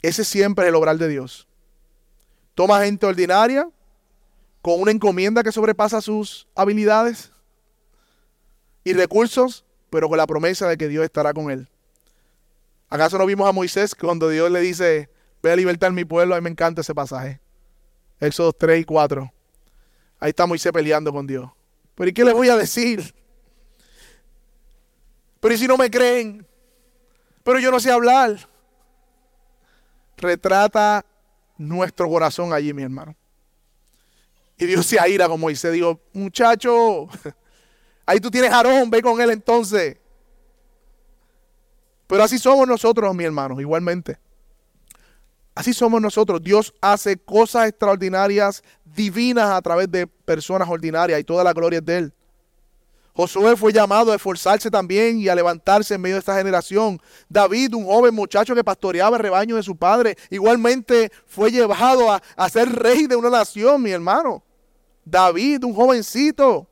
Ese 0.00 0.24
siempre 0.24 0.64
es 0.64 0.68
el 0.70 0.74
obrar 0.74 0.96
de 0.96 1.06
Dios. 1.06 1.46
Toma 2.54 2.82
gente 2.82 3.04
ordinaria 3.04 3.68
con 4.62 4.80
una 4.80 4.90
encomienda 4.90 5.42
que 5.42 5.52
sobrepasa 5.52 6.00
sus 6.00 6.48
habilidades 6.54 7.30
y 8.82 8.94
recursos, 8.94 9.66
pero 9.90 10.08
con 10.08 10.16
la 10.16 10.26
promesa 10.26 10.66
de 10.68 10.78
que 10.78 10.88
Dios 10.88 11.04
estará 11.04 11.34
con 11.34 11.50
él. 11.50 11.68
¿Acaso 12.88 13.18
no 13.18 13.26
vimos 13.26 13.46
a 13.46 13.52
Moisés 13.52 13.94
cuando 13.94 14.30
Dios 14.30 14.50
le 14.50 14.60
dice, 14.60 15.10
ve 15.42 15.52
a 15.52 15.56
libertar 15.56 15.92
mi 15.92 16.06
pueblo? 16.06 16.36
A 16.36 16.38
mí 16.38 16.44
me 16.44 16.48
encanta 16.48 16.80
ese 16.80 16.94
pasaje. 16.94 17.38
Éxodo 18.18 18.54
3 18.54 18.80
y 18.80 18.84
4. 18.84 19.30
Ahí 20.20 20.30
está 20.30 20.46
Moisés 20.46 20.72
peleando 20.72 21.12
con 21.12 21.26
Dios. 21.26 21.50
Pero 21.96 22.10
¿y 22.10 22.12
qué 22.12 22.24
les 22.24 22.34
voy 22.34 22.48
a 22.48 22.56
decir? 22.56 23.12
Pero 25.40 25.54
¿y 25.54 25.58
si 25.58 25.66
no 25.66 25.76
me 25.76 25.90
creen? 25.90 26.46
Pero 27.42 27.58
yo 27.58 27.70
no 27.70 27.80
sé 27.80 27.90
hablar. 27.90 28.36
Retrata 30.16 31.04
nuestro 31.56 32.08
corazón 32.08 32.52
allí, 32.52 32.72
mi 32.72 32.82
hermano. 32.82 33.16
Y 34.58 34.66
Dios 34.66 34.86
se 34.86 35.00
aira 35.00 35.28
con 35.28 35.40
Moisés. 35.40 35.72
Digo, 35.72 36.00
muchacho, 36.12 37.08
ahí 38.06 38.20
tú 38.20 38.30
tienes 38.30 38.50
a 38.50 38.56
Aarón, 38.56 38.90
ve 38.90 39.02
con 39.02 39.20
él 39.20 39.30
entonces. 39.30 39.96
Pero 42.06 42.22
así 42.22 42.38
somos 42.38 42.68
nosotros, 42.68 43.14
mi 43.14 43.24
hermano, 43.24 43.60
igualmente. 43.60 44.18
Así 45.56 45.72
somos 45.72 46.02
nosotros. 46.02 46.42
Dios 46.42 46.74
hace 46.82 47.16
cosas 47.16 47.66
extraordinarias, 47.66 48.62
divinas 48.84 49.50
a 49.50 49.62
través 49.62 49.90
de 49.90 50.06
personas 50.06 50.68
ordinarias 50.68 51.18
y 51.18 51.24
toda 51.24 51.42
la 51.42 51.54
gloria 51.54 51.78
es 51.78 51.84
de 51.84 51.96
Él. 51.96 52.12
Josué 53.14 53.56
fue 53.56 53.72
llamado 53.72 54.12
a 54.12 54.16
esforzarse 54.16 54.70
también 54.70 55.18
y 55.18 55.28
a 55.30 55.34
levantarse 55.34 55.94
en 55.94 56.02
medio 56.02 56.16
de 56.16 56.20
esta 56.20 56.36
generación. 56.36 57.00
David, 57.30 57.72
un 57.72 57.86
joven 57.86 58.14
muchacho 58.14 58.54
que 58.54 58.62
pastoreaba 58.62 59.16
el 59.16 59.22
rebaño 59.22 59.56
de 59.56 59.62
su 59.62 59.74
padre, 59.74 60.18
igualmente 60.28 61.10
fue 61.24 61.50
llevado 61.50 62.12
a, 62.12 62.22
a 62.36 62.50
ser 62.50 62.68
rey 62.70 63.06
de 63.06 63.16
una 63.16 63.30
nación, 63.30 63.82
mi 63.82 63.92
hermano. 63.92 64.44
David, 65.06 65.64
un 65.64 65.74
jovencito. 65.74 66.68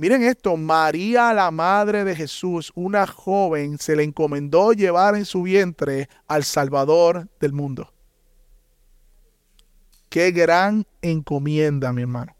Miren 0.00 0.22
esto, 0.22 0.56
María, 0.56 1.34
la 1.34 1.50
madre 1.50 2.04
de 2.04 2.16
Jesús, 2.16 2.72
una 2.74 3.06
joven, 3.06 3.76
se 3.78 3.94
le 3.94 4.02
encomendó 4.02 4.72
llevar 4.72 5.14
en 5.14 5.26
su 5.26 5.42
vientre 5.42 6.08
al 6.26 6.42
Salvador 6.42 7.28
del 7.38 7.52
mundo. 7.52 7.92
Qué 10.08 10.30
gran 10.30 10.86
encomienda, 11.02 11.92
mi 11.92 12.00
hermano. 12.00 12.34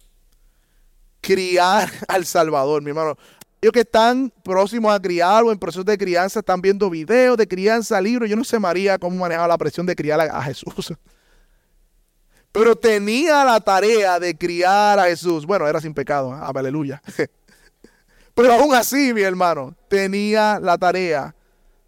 Criar 1.21 1.91
al 2.09 2.25
Salvador, 2.25 2.81
mi 2.81 2.93
hermano. 2.93 3.19
Ellos 3.61 3.75
que 3.75 3.81
están 3.81 4.33
próximos 4.43 4.95
a 4.95 4.99
criar 4.99 5.45
o 5.45 5.53
en 5.53 5.59
proceso 5.59 5.85
de 5.85 5.99
crianza 5.99 6.39
están 6.39 6.63
viendo 6.63 6.89
videos 6.89 7.37
de 7.37 7.47
crianza, 7.47 8.01
libros. 8.01 8.31
Yo 8.31 8.37
no 8.37 8.45
sé, 8.45 8.59
María, 8.59 8.99
cómo 8.99 9.19
manejaba 9.19 9.49
la 9.49 9.59
presión 9.59 9.85
de 9.85 9.95
criar 9.95 10.19
a, 10.19 10.43
Jesús. 10.45 10.95
Pero 12.53 12.75
tenía 12.75 13.45
la 13.45 13.61
tarea 13.61 14.19
de 14.19 14.35
criar 14.35 14.99
a 14.99 15.05
Jesús. 15.05 15.45
Bueno, 15.45 15.69
era 15.69 15.79
sin 15.79 15.93
pecado, 15.93 16.35
¿eh? 16.35 16.41
aleluya. 16.41 17.03
Pero 18.35 18.53
aún 18.53 18.75
así, 18.75 19.13
mi 19.13 19.23
hermano, 19.23 19.75
tenía 19.89 20.59
la 20.61 20.79
tarea, 20.79 21.35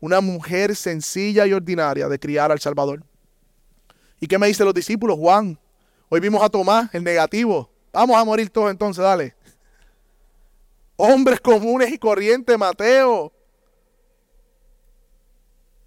una 0.01 0.21
mujer 0.21 0.75
sencilla 0.77 1.47
y 1.47 1.53
ordinaria, 1.53 2.09
de 2.09 2.19
criar 2.19 2.51
al 2.53 2.61
Salvador. 2.61 3.05
¿Y 4.21 4.27
qué 4.27 4.39
me 4.39 4.49
dicen 4.49 4.67
los 4.67 4.75
discípulos? 4.75 5.19
Juan, 5.19 5.59
hoy 6.09 6.21
vimos 6.21 6.43
a 6.43 6.49
Tomás, 6.49 6.95
el 6.95 7.05
negativo. 7.05 7.71
Vamos 7.93 8.17
a 8.17 8.25
morir 8.25 8.51
todos 8.51 8.71
entonces, 8.71 9.03
dale. 9.03 9.35
Hombres 10.97 11.41
comunes 11.41 11.93
y 11.93 11.99
corrientes, 11.99 12.57
Mateo. 12.59 13.33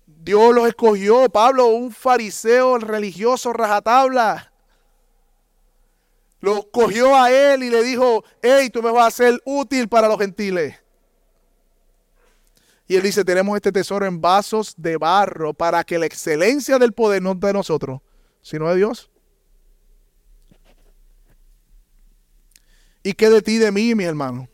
Dios 0.05 0.55
los 0.55 0.67
escogió, 0.67 1.29
Pablo, 1.29 1.67
un 1.67 1.91
fariseo 1.91 2.77
religioso 2.79 3.53
rajatabla 3.53 4.51
lo 6.45 6.69
cogió 6.69 7.15
a 7.15 7.31
él 7.31 7.63
y 7.63 7.71
le 7.71 7.81
dijo, 7.81 8.23
hey, 8.43 8.69
tú 8.69 8.84
me 8.84 8.91
vas 8.91 9.08
a 9.08 9.17
ser 9.17 9.41
útil 9.45 9.89
para 9.89 10.08
los 10.08 10.19
gentiles. 10.19 10.75
Y 12.88 12.95
él 12.95 13.01
dice, 13.01 13.25
tenemos 13.25 13.55
este 13.55 13.71
tesoro 13.71 14.05
en 14.05 14.21
vasos 14.21 14.75
de 14.77 14.95
barro 14.95 15.55
para 15.55 15.84
que 15.84 15.97
la 15.97 16.05
excelencia 16.05 16.77
del 16.77 16.93
poder 16.93 17.23
no 17.23 17.34
de 17.34 17.51
nosotros, 17.51 17.99
sino 18.43 18.69
de 18.69 18.75
Dios. 18.75 19.10
¿Y 23.01 23.13
qué 23.13 23.31
de 23.31 23.41
ti 23.41 23.58
de 23.58 23.71
mí, 23.71 23.95
mi 23.95 24.03
hermano? 24.03 24.47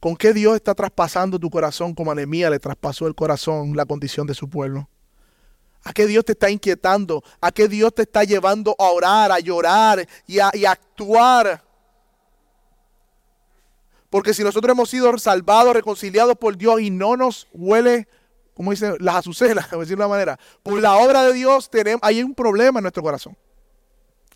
¿Con 0.00 0.16
qué 0.16 0.32
Dios 0.32 0.56
está 0.56 0.74
traspasando 0.74 1.38
tu 1.38 1.50
corazón 1.50 1.94
como 1.94 2.10
anemía 2.10 2.48
le 2.48 2.58
traspasó 2.58 3.06
el 3.06 3.14
corazón 3.14 3.76
la 3.76 3.84
condición 3.84 4.26
de 4.26 4.32
su 4.32 4.48
pueblo? 4.48 4.88
¿A 5.84 5.92
qué 5.92 6.06
Dios 6.06 6.24
te 6.24 6.32
está 6.32 6.50
inquietando? 6.50 7.22
¿A 7.40 7.52
qué 7.52 7.68
Dios 7.68 7.94
te 7.94 8.02
está 8.02 8.24
llevando 8.24 8.74
a 8.78 8.84
orar, 8.84 9.30
a 9.30 9.38
llorar 9.38 10.08
y 10.26 10.38
a, 10.38 10.50
actuar? 10.66 11.62
Porque 14.08 14.32
si 14.32 14.42
nosotros 14.42 14.72
hemos 14.72 14.88
sido 14.88 15.16
salvados, 15.18 15.74
reconciliados 15.74 16.36
por 16.36 16.56
Dios 16.56 16.80
y 16.80 16.90
no 16.90 17.16
nos 17.16 17.48
huele, 17.52 18.08
como 18.54 18.70
dice, 18.70 18.94
las 18.98 19.16
azucenas, 19.16 19.66
por 19.70 19.80
decirlo 19.80 20.04
de 20.04 20.06
una 20.06 20.14
manera, 20.14 20.40
por 20.62 20.80
la 20.80 20.96
obra 20.96 21.22
de 21.24 21.34
Dios 21.34 21.68
tenemos, 21.68 22.00
hay 22.02 22.22
un 22.22 22.34
problema 22.34 22.78
en 22.78 22.84
nuestro 22.84 23.02
corazón. 23.02 23.36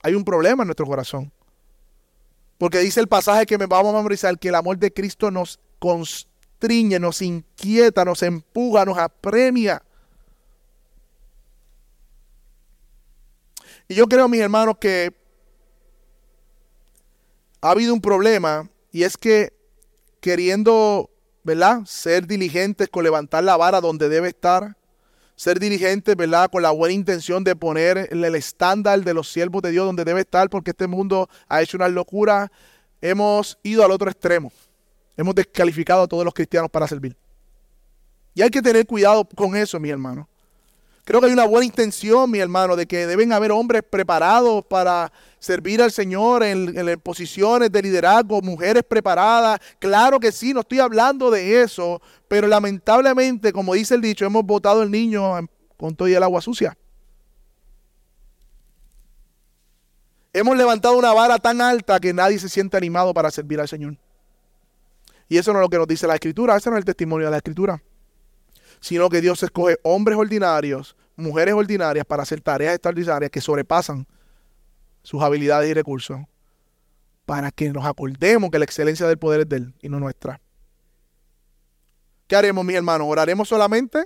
Hay 0.03 0.15
un 0.15 0.25
problema 0.25 0.65
en 0.65 0.69
nuestro 0.69 0.87
corazón. 0.87 1.33
Porque 2.59 2.79
dice 2.81 3.01
el 3.01 3.09
pasaje 3.09 3.47
que 3.47 3.57
me 3.57 3.67
vamos 3.67 3.95
a 3.95 3.97
memorizar 3.97 4.39
que 4.39 4.49
el 4.49 4.55
amor 4.55 4.77
de 4.79 4.93
Cristo 4.93 5.31
nos 5.31 5.61
constriñe, 5.79 6.99
nos 6.99 7.23
inquieta, 7.23 8.05
nos 8.05 8.23
empuja, 8.23 8.85
nos 8.85 8.99
apremia. 8.99 9.83
Y 13.89 13.95
yo 13.95 14.07
creo, 14.07 14.29
mis 14.29 14.41
hermanos, 14.41 14.77
que 14.79 15.15
ha 17.63 17.71
habido 17.71 17.95
un 17.95 18.03
problema 18.03 18.69
y 18.93 19.03
es 19.03 19.17
que 19.17 19.53
queriendo, 20.21 21.11
¿verdad? 21.43 21.81
Ser 21.87 22.27
diligentes 22.27 22.89
con 22.91 23.03
levantar 23.03 23.45
la 23.45 23.57
vara 23.57 23.81
donde 23.81 24.11
debe 24.11 24.29
estar, 24.29 24.77
ser 25.37 25.59
diligentes, 25.59 26.15
¿verdad? 26.17 26.51
Con 26.51 26.63
la 26.63 26.71
buena 26.71 26.93
intención 26.93 27.45
de 27.45 27.57
poner 27.57 28.09
el 28.11 28.35
estándar 28.35 29.03
de 29.03 29.15
los 29.15 29.33
siervos 29.33 29.63
de 29.63 29.71
Dios 29.71 29.87
donde 29.87 30.05
debe 30.05 30.21
estar, 30.21 30.51
porque 30.51 30.73
este 30.73 30.87
mundo 30.87 31.29
ha 31.49 31.63
hecho 31.63 31.79
una 31.79 31.89
locura. 31.89 32.53
Hemos 33.01 33.59
ido 33.63 33.85
al 33.85 33.91
otro 33.91 34.11
extremo. 34.11 34.53
Hemos 35.17 35.35
descalificado 35.35 36.03
a 36.03 36.09
todos 36.09 36.25
los 36.25 36.35
cristianos 36.35 36.71
para 36.71 36.87
servir. 36.87 37.17
Y 38.35 38.43
hay 38.43 38.51
que 38.51 38.61
tener 38.61 38.87
cuidado 38.87 39.25
con 39.35 39.57
eso, 39.57 39.81
mis 39.81 39.93
hermanos. 39.93 40.27
Creo 41.09 41.23
que 41.23 41.29
hay 41.29 41.33
una 41.33 41.47
buena 41.47 41.65
intención, 41.65 42.31
mi 42.31 42.39
hermano, 42.39 42.77
de 42.77 42.85
que 42.85 43.07
deben 43.07 43.33
haber 43.33 43.51
hombres 43.51 43.83
preparados 43.83 44.63
para 44.67 45.11
servir 45.39 45.81
al 45.81 45.91
Señor 45.91 46.43
en, 46.43 47.01
posiciones 47.01 47.73
de 47.73 47.81
liderazgo, 47.81 48.43
mujeres 48.43 48.83
preparadas. 48.87 49.59
Claro 49.79 50.21
que 50.21 50.31
sí, 50.31 50.53
no 50.53 50.61
estoy 50.61 50.81
hablando 50.81 51.31
de 51.31 51.63
eso, 51.63 52.03
pero 52.29 52.47
lamentablemente, 52.47 53.55
como 53.55 53.73
dice 53.73 53.95
el 53.95 54.03
dicho, 54.03 54.27
hemos 54.27 54.45
botado 54.45 54.83
el 54.83 54.91
niño 54.91 55.49
con 55.79 55.97
todo 55.97 56.09
y 56.09 56.13
el 56.13 56.23
agua 56.23 56.43
sucia. 56.43 56.77
Hemos 60.35 60.59
levantado 60.59 60.99
una 60.99 61.15
vara 61.15 61.39
tan 61.39 61.63
alta 61.63 61.99
que 62.01 62.13
nadie 62.13 62.39
se 62.39 62.51
siente 62.51 62.77
animado 62.77 63.15
para 63.15 63.31
servir 63.31 63.59
al 63.63 63.69
Señor. 63.69 63.97
Y 65.27 65.39
eso 65.39 65.55
no 65.55 65.61
es 65.61 65.63
lo 65.63 65.71
que 65.71 65.79
nos 65.79 65.89
dice 65.89 66.07
la 66.07 66.17
Escritura, 66.17 66.55
ese 66.55 66.69
no 66.69 66.77
es 66.77 66.81
el 66.81 66.85
testimonio 66.85 67.29
de 67.29 67.31
la 67.31 67.39
Escritura 67.39 67.83
sino 68.81 69.09
que 69.09 69.21
Dios 69.21 69.43
escoge 69.43 69.79
hombres 69.83 70.19
ordinarios, 70.19 70.97
mujeres 71.19 71.55
ordinarias 71.55 72.07
para 72.07 72.23
hacer 72.23 72.41
tareas 72.41 72.75
extraordinarias 72.75 73.31
que 73.31 73.41
sobrepasan 73.41 74.07
sus 75.03 75.23
habilidades 75.23 75.71
y 75.71 75.75
recursos, 75.75 76.21
para 77.27 77.51
que 77.51 77.71
nos 77.71 77.85
acordemos 77.85 78.51
que 78.51 78.59
la 78.59 78.65
excelencia 78.65 79.07
del 79.07 79.19
poder 79.19 79.41
es 79.41 79.49
de 79.49 79.57
Él 79.57 79.75
y 79.83 79.89
no 79.89 80.01
nuestra. 80.01 80.41
¿Qué 82.27 82.37
haremos, 82.37 82.65
mis 82.65 82.77
hermanos? 82.77 83.07
¿Oraremos 83.11 83.49
solamente 83.49 84.03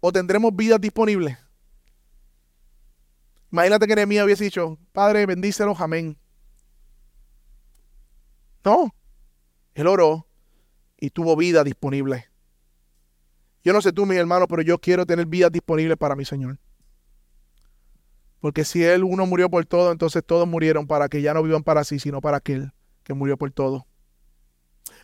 o 0.00 0.12
tendremos 0.12 0.54
vidas 0.54 0.80
disponibles? 0.80 1.36
Imagínate 3.52 3.86
que 3.86 3.96
Nehemías 3.96 4.24
hubiese 4.24 4.44
dicho, 4.44 4.78
Padre, 4.92 5.26
bendícelos, 5.26 5.80
amén. 5.80 6.16
No, 8.64 8.94
él 9.74 9.86
oró 9.86 10.26
y 10.98 11.10
tuvo 11.10 11.36
vida 11.36 11.64
disponible. 11.64 12.29
Yo 13.62 13.72
no 13.72 13.82
sé 13.82 13.92
tú, 13.92 14.06
mi 14.06 14.16
hermano, 14.16 14.46
pero 14.48 14.62
yo 14.62 14.78
quiero 14.78 15.04
tener 15.04 15.26
vidas 15.26 15.52
disponibles 15.52 15.96
para 15.96 16.16
mi 16.16 16.24
Señor. 16.24 16.58
Porque 18.40 18.64
si 18.64 18.82
Él 18.82 19.04
uno 19.04 19.26
murió 19.26 19.50
por 19.50 19.64
todo, 19.66 19.92
entonces 19.92 20.22
todos 20.24 20.48
murieron 20.48 20.86
para 20.86 21.08
que 21.08 21.20
ya 21.20 21.34
no 21.34 21.42
vivan 21.42 21.62
para 21.62 21.84
sí, 21.84 21.98
sino 21.98 22.20
para 22.20 22.38
aquel 22.38 22.72
que 23.02 23.12
murió 23.12 23.36
por 23.36 23.50
todo. 23.50 23.86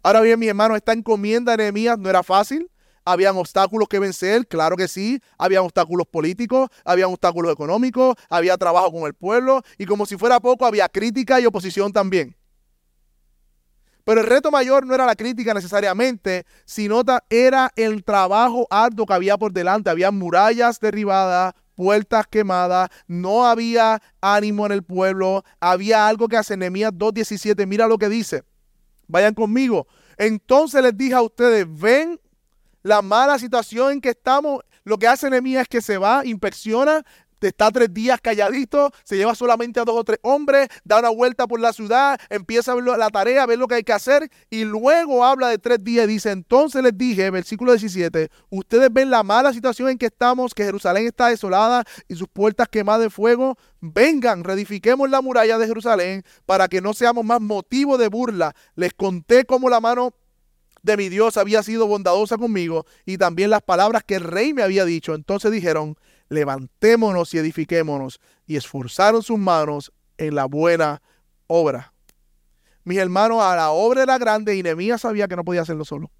Ahora 0.02 0.22
bien, 0.22 0.38
mi 0.38 0.48
hermano, 0.48 0.74
esta 0.74 0.92
encomienda 0.92 1.52
de 1.52 1.58
Nehemías 1.58 1.98
no 1.98 2.08
era 2.08 2.22
fácil. 2.22 2.70
Habían 3.04 3.36
obstáculos 3.36 3.88
que 3.88 3.98
vencer, 3.98 4.46
claro 4.48 4.76
que 4.76 4.88
sí. 4.88 5.20
Habían 5.38 5.62
obstáculos 5.62 6.06
políticos, 6.06 6.68
había 6.84 7.06
obstáculos 7.06 7.52
económicos, 7.52 8.16
había 8.28 8.56
trabajo 8.56 8.90
con 8.90 9.02
el 9.02 9.14
pueblo 9.14 9.62
y 9.78 9.84
como 9.84 10.06
si 10.06 10.16
fuera 10.16 10.40
poco, 10.40 10.64
había 10.64 10.88
crítica 10.88 11.40
y 11.40 11.46
oposición 11.46 11.92
también. 11.92 12.34
Pero 14.06 14.20
el 14.20 14.26
reto 14.28 14.52
mayor 14.52 14.86
no 14.86 14.94
era 14.94 15.04
la 15.04 15.16
crítica 15.16 15.52
necesariamente, 15.52 16.46
sino 16.64 17.02
era 17.28 17.72
el 17.74 18.04
trabajo 18.04 18.68
arduo 18.70 19.04
que 19.04 19.12
había 19.12 19.36
por 19.36 19.52
delante. 19.52 19.90
Había 19.90 20.12
murallas 20.12 20.78
derribadas, 20.78 21.54
puertas 21.74 22.24
quemadas, 22.28 22.88
no 23.08 23.44
había 23.44 24.00
ánimo 24.20 24.64
en 24.64 24.70
el 24.70 24.84
pueblo, 24.84 25.44
había 25.58 26.06
algo 26.06 26.28
que 26.28 26.36
hace 26.36 26.56
Nehemías 26.56 26.92
2.17. 26.92 27.66
Mira 27.66 27.88
lo 27.88 27.98
que 27.98 28.08
dice. 28.08 28.44
Vayan 29.08 29.34
conmigo. 29.34 29.88
Entonces 30.16 30.80
les 30.84 30.96
dije 30.96 31.14
a 31.14 31.22
ustedes, 31.22 31.66
ven 31.68 32.20
la 32.84 33.02
mala 33.02 33.40
situación 33.40 33.94
en 33.94 34.00
que 34.00 34.10
estamos. 34.10 34.62
Lo 34.84 34.98
que 34.98 35.08
hace 35.08 35.28
Nehemías 35.28 35.62
es 35.62 35.68
que 35.68 35.80
se 35.80 35.98
va, 35.98 36.24
inspecciona, 36.24 37.04
está 37.40 37.70
tres 37.70 37.92
días 37.92 38.20
calladito, 38.20 38.90
se 39.04 39.16
lleva 39.16 39.34
solamente 39.34 39.80
a 39.80 39.84
dos 39.84 39.96
o 39.96 40.04
tres 40.04 40.18
hombres, 40.22 40.68
da 40.84 40.98
una 40.98 41.10
vuelta 41.10 41.46
por 41.46 41.60
la 41.60 41.72
ciudad, 41.72 42.18
empieza 42.30 42.72
a 42.72 42.74
ver 42.76 42.84
la 42.84 43.10
tarea, 43.10 43.42
a 43.42 43.46
ver 43.46 43.58
lo 43.58 43.68
que 43.68 43.76
hay 43.76 43.82
que 43.82 43.92
hacer 43.92 44.30
y 44.50 44.64
luego 44.64 45.24
habla 45.24 45.48
de 45.48 45.58
tres 45.58 45.82
días 45.82 46.08
dice, 46.08 46.30
entonces 46.30 46.82
les 46.82 46.96
dije, 46.96 47.30
versículo 47.30 47.72
17, 47.72 48.30
ustedes 48.50 48.92
ven 48.92 49.10
la 49.10 49.22
mala 49.22 49.52
situación 49.52 49.90
en 49.90 49.98
que 49.98 50.06
estamos, 50.06 50.54
que 50.54 50.64
Jerusalén 50.64 51.06
está 51.06 51.28
desolada 51.28 51.84
y 52.08 52.16
sus 52.16 52.28
puertas 52.28 52.68
quemadas 52.68 53.02
de 53.02 53.10
fuego, 53.10 53.56
vengan, 53.80 54.44
reedifiquemos 54.44 55.10
la 55.10 55.20
muralla 55.20 55.58
de 55.58 55.66
Jerusalén 55.66 56.24
para 56.44 56.68
que 56.68 56.80
no 56.80 56.94
seamos 56.94 57.24
más 57.24 57.40
motivo 57.40 57.98
de 57.98 58.08
burla. 58.08 58.54
Les 58.74 58.92
conté 58.94 59.44
cómo 59.44 59.68
la 59.68 59.80
mano 59.80 60.14
de 60.82 60.96
mi 60.96 61.08
Dios 61.08 61.36
había 61.36 61.62
sido 61.62 61.86
bondadosa 61.86 62.38
conmigo 62.38 62.86
y 63.04 63.18
también 63.18 63.50
las 63.50 63.62
palabras 63.62 64.04
que 64.04 64.16
el 64.16 64.22
rey 64.22 64.54
me 64.54 64.62
había 64.62 64.84
dicho. 64.84 65.14
Entonces 65.14 65.50
dijeron, 65.50 65.96
levantémonos 66.28 67.32
y 67.34 67.38
edifiquémonos 67.38 68.20
y 68.46 68.56
esforzaron 68.56 69.22
sus 69.22 69.38
manos 69.38 69.92
en 70.18 70.34
la 70.34 70.46
buena 70.46 71.02
obra. 71.46 71.92
Mis 72.84 72.98
hermanos, 72.98 73.42
a 73.42 73.56
la 73.56 73.70
obra 73.70 74.02
era 74.02 74.18
grande 74.18 74.56
y 74.56 74.62
Nehemías 74.62 75.00
sabía 75.00 75.28
que 75.28 75.36
no 75.36 75.44
podía 75.44 75.62
hacerlo 75.62 75.84
solo. 75.84 76.10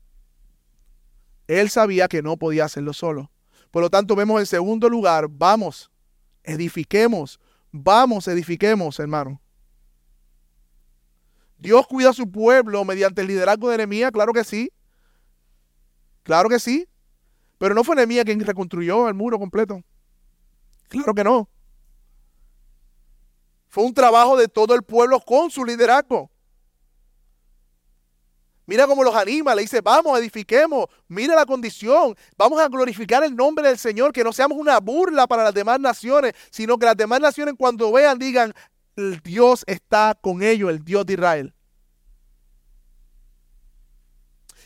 Él 1.47 1.71
sabía 1.71 2.09
que 2.09 2.23
no 2.23 2.37
podía 2.37 2.65
hacerlo 2.65 2.93
solo. 2.93 3.31
Por 3.71 3.83
lo 3.83 3.91
tanto, 3.91 4.17
vemos 4.17 4.41
en 4.41 4.47
segundo 4.47 4.89
lugar, 4.89 5.29
vamos, 5.31 5.91
edifiquemos, 6.43 7.39
vamos, 7.71 8.27
edifiquemos, 8.27 8.99
hermano. 8.99 9.41
Dios 11.59 11.87
cuida 11.87 12.11
a 12.11 12.15
su 12.15 12.31
pueblo 12.31 12.85
mediante 12.85 13.23
el 13.23 13.29
liderazgo 13.29 13.71
de 13.71 13.79
Nehemías, 13.79 14.13
claro 14.13 14.33
que 14.33 14.45
sí. 14.45 14.73
Claro 16.23 16.49
que 16.49 16.59
sí. 16.59 16.89
Pero 17.59 17.75
no 17.75 17.85
fue 17.85 17.97
Nehemías 17.97 18.25
quien 18.25 18.41
reconstruyó 18.41 19.09
el 19.09 19.15
muro 19.15 19.39
completo. 19.39 19.83
Claro 20.89 21.15
que 21.15 21.25
no. 21.25 21.49
Fue 23.69 23.85
un 23.85 23.95
trabajo 23.95 24.37
de 24.37 24.49
todo 24.49 24.75
el 24.75 24.83
pueblo 24.83 25.21
con 25.21 25.51
su 25.51 25.65
liderazgo. 25.65 26.31
Mira 28.67 28.87
cómo 28.87 29.05
los 29.05 29.15
anima, 29.15 29.55
le 29.55 29.63
dice, 29.63 29.81
vamos, 29.81 30.19
edifiquemos, 30.19 30.87
mira 31.07 31.37
la 31.37 31.47
condición, 31.47 32.17
vamos 32.37 32.61
a 32.61 32.69
glorificar 32.69 33.23
el 33.23 33.37
nombre 33.37 33.69
del 33.69 33.79
Señor, 33.79 34.13
que 34.13 34.25
no 34.25 34.33
seamos 34.33 34.59
una 34.59 34.81
burla 34.81 35.29
para 35.29 35.45
las 35.45 35.55
demás 35.55 35.79
naciones, 35.79 36.33
sino 36.51 36.77
que 36.77 36.87
las 36.87 36.97
demás 36.97 37.21
naciones 37.21 37.55
cuando 37.57 37.93
vean 37.93 38.19
digan, 38.19 38.53
el 38.97 39.21
Dios 39.21 39.63
está 39.69 40.19
con 40.21 40.43
ellos, 40.43 40.71
el 40.71 40.85
Dios 40.85 41.07
de 41.07 41.13
Israel. 41.13 41.55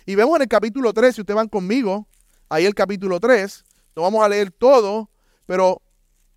Y 0.06 0.14
vemos 0.14 0.34
en 0.36 0.42
el 0.42 0.48
capítulo 0.48 0.94
3, 0.94 1.14
si 1.14 1.20
ustedes 1.20 1.36
van 1.36 1.48
conmigo, 1.48 2.08
ahí 2.48 2.64
el 2.64 2.74
capítulo 2.74 3.20
3, 3.20 3.64
no 3.96 4.02
vamos 4.02 4.24
a 4.24 4.28
leer 4.30 4.50
todo, 4.50 5.10
pero 5.44 5.82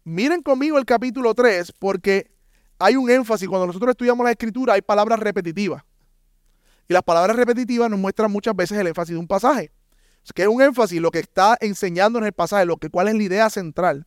miren 0.03 0.41
conmigo 0.41 0.77
el 0.77 0.85
capítulo 0.85 1.33
3 1.33 1.73
porque 1.79 2.31
hay 2.79 2.95
un 2.95 3.09
énfasis, 3.09 3.47
cuando 3.47 3.67
nosotros 3.67 3.91
estudiamos 3.91 4.23
la 4.25 4.31
escritura 4.31 4.73
hay 4.73 4.81
palabras 4.81 5.19
repetitivas. 5.19 5.83
Y 6.87 6.93
las 6.93 7.03
palabras 7.03 7.35
repetitivas 7.35 7.89
nos 7.89 7.99
muestran 7.99 8.31
muchas 8.31 8.55
veces 8.55 8.77
el 8.77 8.87
énfasis 8.87 9.13
de 9.13 9.19
un 9.19 9.27
pasaje. 9.27 9.71
que 10.35 10.43
es 10.43 10.47
un 10.47 10.61
énfasis, 10.61 11.01
lo 11.01 11.11
que 11.11 11.19
está 11.19 11.57
enseñando 11.59 12.19
en 12.19 12.25
el 12.25 12.33
pasaje, 12.33 12.65
lo 12.65 12.77
que, 12.77 12.89
cuál 12.89 13.07
es 13.07 13.15
la 13.15 13.23
idea 13.23 13.49
central. 13.49 14.05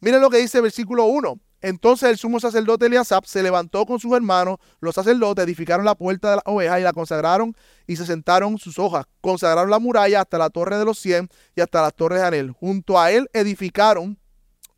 Miren 0.00 0.20
lo 0.20 0.30
que 0.30 0.38
dice 0.38 0.58
el 0.58 0.62
versículo 0.62 1.04
1. 1.04 1.38
Entonces 1.62 2.08
el 2.08 2.16
sumo 2.16 2.40
sacerdote 2.40 2.86
Eliasab 2.86 3.26
se 3.26 3.42
levantó 3.42 3.84
con 3.84 4.00
sus 4.00 4.14
hermanos, 4.14 4.56
los 4.80 4.94
sacerdotes 4.94 5.44
edificaron 5.44 5.84
la 5.84 5.94
puerta 5.94 6.30
de 6.30 6.36
la 6.36 6.42
oveja 6.46 6.80
y 6.80 6.82
la 6.82 6.94
consagraron 6.94 7.54
y 7.86 7.96
se 7.96 8.06
sentaron 8.06 8.56
sus 8.56 8.78
hojas. 8.78 9.04
Consagraron 9.20 9.70
la 9.70 9.78
muralla 9.78 10.22
hasta 10.22 10.38
la 10.38 10.48
torre 10.48 10.78
de 10.78 10.86
los 10.86 10.98
cien 10.98 11.28
y 11.54 11.60
hasta 11.60 11.82
las 11.82 11.94
torres 11.94 12.20
de 12.20 12.26
Anel. 12.26 12.52
Junto 12.52 12.98
a 12.98 13.10
él 13.10 13.28
edificaron 13.34 14.18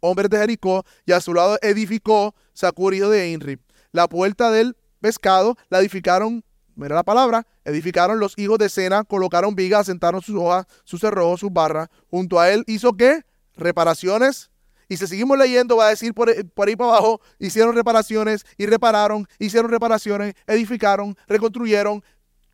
hombres 0.03 0.29
de 0.29 0.39
Jericó 0.39 0.85
y 1.07 1.13
a 1.13 1.21
su 1.21 1.33
lado 1.33 1.59
edificó 1.63 2.35
Sacur, 2.53 2.93
hijo 2.93 3.09
de 3.09 3.31
Inri. 3.31 3.59
La 3.93 4.09
puerta 4.09 4.51
del 4.51 4.77
pescado 5.01 5.57
la 5.71 5.79
edificaron, 5.81 6.45
mira 6.75 6.95
la 6.95 7.03
palabra, 7.03 7.47
edificaron 7.65 8.21
los 8.21 8.39
hijos 8.39 8.59
de 8.59 8.69
Sena, 8.69 9.05
colocaron 9.05 9.55
vigas, 9.55 9.87
sentaron 9.87 10.21
sus 10.21 10.37
hojas, 10.37 10.67
sus 10.85 11.01
cerrojos, 11.01 11.41
sus 11.41 11.53
barras. 11.53 11.89
Junto 12.11 12.39
a 12.39 12.51
él 12.51 12.65
hizo 12.67 12.93
qué? 12.93 13.23
Reparaciones 13.55 14.53
y 14.93 14.99
si 14.99 15.07
seguimos 15.07 15.39
leyendo, 15.39 15.79
va 15.79 15.87
a 15.87 15.89
decir 15.89 16.13
por, 16.13 16.29
por, 16.51 16.69
ahí 16.69 16.77
para 16.77 16.91
abajo, 16.91 17.23
hicieron 17.39 17.75
reparaciones 17.75 18.45
y 18.59 18.67
repararon, 18.67 19.27
hicieron 19.39 19.71
reparaciones, 19.71 20.35
edificaron, 20.47 21.17
reconstruyeron. 21.27 22.05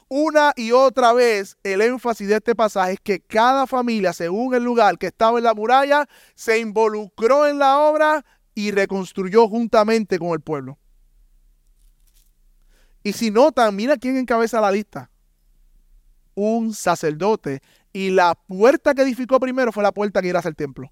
Una 0.08 0.54
y 0.56 0.72
otra 0.72 1.12
vez 1.12 1.58
el 1.62 1.82
énfasis 1.82 2.28
de 2.28 2.36
este 2.36 2.54
pasaje 2.54 2.94
es 2.94 3.00
que 3.00 3.20
cada 3.20 3.66
familia, 3.66 4.14
según 4.14 4.54
el 4.54 4.64
lugar 4.64 4.96
que 4.98 5.08
estaba 5.08 5.36
en 5.36 5.44
la 5.44 5.54
muralla, 5.54 6.08
se 6.34 6.58
involucró 6.58 7.46
en 7.46 7.58
la 7.58 7.78
obra 7.78 8.24
y 8.54 8.70
reconstruyó 8.70 9.48
juntamente 9.48 10.18
con 10.18 10.30
el 10.30 10.40
pueblo. 10.40 10.78
Y 13.02 13.12
si 13.12 13.30
notan, 13.30 13.76
mira 13.76 13.96
quién 13.96 14.16
encabeza 14.16 14.60
la 14.60 14.72
lista. 14.72 15.10
Un 16.34 16.72
sacerdote. 16.72 17.62
Y 17.92 18.10
la 18.10 18.34
puerta 18.34 18.94
que 18.94 19.02
edificó 19.02 19.38
primero 19.38 19.72
fue 19.72 19.82
la 19.82 19.92
puerta 19.92 20.22
que 20.22 20.28
iba 20.28 20.38
hacia 20.38 20.48
el 20.48 20.56
templo. 20.56 20.90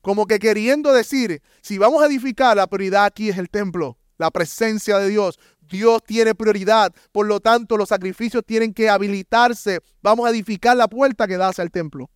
Como 0.00 0.26
que 0.26 0.38
queriendo 0.38 0.92
decir, 0.92 1.42
si 1.62 1.78
vamos 1.78 2.02
a 2.02 2.06
edificar, 2.06 2.56
la 2.56 2.66
prioridad 2.66 3.06
aquí 3.06 3.28
es 3.28 3.38
el 3.38 3.50
templo, 3.50 3.98
la 4.18 4.30
presencia 4.30 4.98
de 4.98 5.08
Dios. 5.08 5.38
Dios 5.68 6.02
tiene 6.04 6.34
prioridad, 6.34 6.94
por 7.12 7.26
lo 7.26 7.40
tanto 7.40 7.76
los 7.76 7.88
sacrificios 7.88 8.44
tienen 8.44 8.72
que 8.72 8.88
habilitarse. 8.88 9.80
Vamos 10.02 10.26
a 10.26 10.30
edificar 10.30 10.76
la 10.76 10.88
puerta 10.88 11.26
que 11.26 11.36
da 11.36 11.48
hacia 11.48 11.62
el 11.62 11.70
templo. 11.70 12.10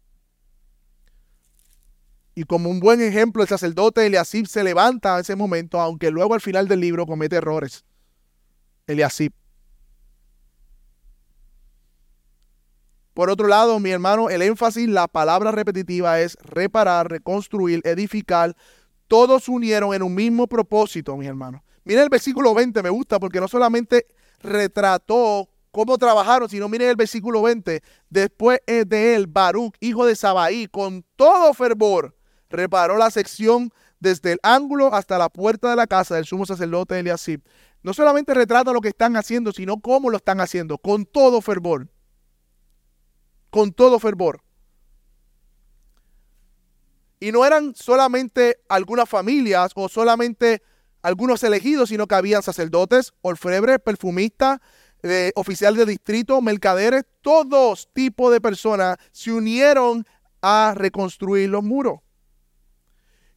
Y 2.34 2.44
como 2.44 2.70
un 2.70 2.80
buen 2.80 3.00
ejemplo, 3.00 3.42
el 3.42 3.48
sacerdote 3.48 4.06
Eliasib 4.06 4.46
se 4.46 4.64
levanta 4.64 5.14
en 5.14 5.20
ese 5.20 5.36
momento, 5.36 5.80
aunque 5.80 6.10
luego 6.10 6.34
al 6.34 6.40
final 6.40 6.68
del 6.68 6.80
libro 6.80 7.06
comete 7.06 7.36
errores. 7.36 7.84
Eliasib. 8.86 9.32
Por 13.14 13.28
otro 13.28 13.48
lado, 13.48 13.78
mi 13.80 13.90
hermano, 13.90 14.30
el 14.30 14.40
énfasis, 14.40 14.88
la 14.88 15.08
palabra 15.08 15.50
repetitiva 15.50 16.20
es 16.20 16.36
reparar, 16.42 17.10
reconstruir, 17.10 17.82
edificar. 17.84 18.56
Todos 19.08 19.48
unieron 19.48 19.92
en 19.92 20.02
un 20.02 20.14
mismo 20.14 20.46
propósito, 20.46 21.16
mi 21.16 21.26
hermano. 21.26 21.62
Miren 21.90 22.04
el 22.04 22.08
versículo 22.08 22.54
20, 22.54 22.84
me 22.84 22.90
gusta 22.90 23.18
porque 23.18 23.40
no 23.40 23.48
solamente 23.48 24.06
retrató 24.38 25.48
cómo 25.72 25.98
trabajaron, 25.98 26.48
sino 26.48 26.68
miren 26.68 26.90
el 26.90 26.94
versículo 26.94 27.42
20. 27.42 27.82
Después 28.08 28.60
de 28.64 29.16
él, 29.16 29.26
Baruch, 29.26 29.74
hijo 29.80 30.06
de 30.06 30.14
Sabaí, 30.14 30.68
con 30.68 31.04
todo 31.16 31.52
fervor, 31.52 32.16
reparó 32.48 32.96
la 32.96 33.10
sección 33.10 33.72
desde 33.98 34.34
el 34.34 34.38
ángulo 34.44 34.94
hasta 34.94 35.18
la 35.18 35.30
puerta 35.30 35.70
de 35.70 35.74
la 35.74 35.88
casa 35.88 36.14
del 36.14 36.26
sumo 36.26 36.46
sacerdote 36.46 36.96
Eliasib. 36.96 37.42
No 37.82 37.92
solamente 37.92 38.34
retrata 38.34 38.72
lo 38.72 38.80
que 38.80 38.90
están 38.90 39.16
haciendo, 39.16 39.50
sino 39.50 39.80
cómo 39.80 40.10
lo 40.10 40.18
están 40.18 40.40
haciendo, 40.40 40.78
con 40.78 41.06
todo 41.06 41.40
fervor 41.40 41.88
con 43.50 43.72
todo 43.72 43.98
fervor. 43.98 44.44
Y 47.18 47.32
no 47.32 47.44
eran 47.44 47.74
solamente 47.74 48.60
algunas 48.68 49.08
familias 49.08 49.72
o 49.74 49.88
solamente 49.88 50.62
algunos 51.02 51.42
elegidos, 51.42 51.88
sino 51.88 52.06
que 52.06 52.14
habían 52.14 52.42
sacerdotes, 52.42 53.12
orfebres, 53.22 53.78
perfumistas, 53.78 54.60
eh, 55.02 55.32
oficiales 55.34 55.78
de 55.78 55.86
distrito, 55.86 56.40
mercaderes, 56.42 57.04
todos 57.22 57.88
tipos 57.92 58.32
de 58.32 58.40
personas 58.40 58.98
se 59.12 59.32
unieron 59.32 60.04
a 60.42 60.74
reconstruir 60.76 61.48
los 61.48 61.62
muros. 61.62 62.00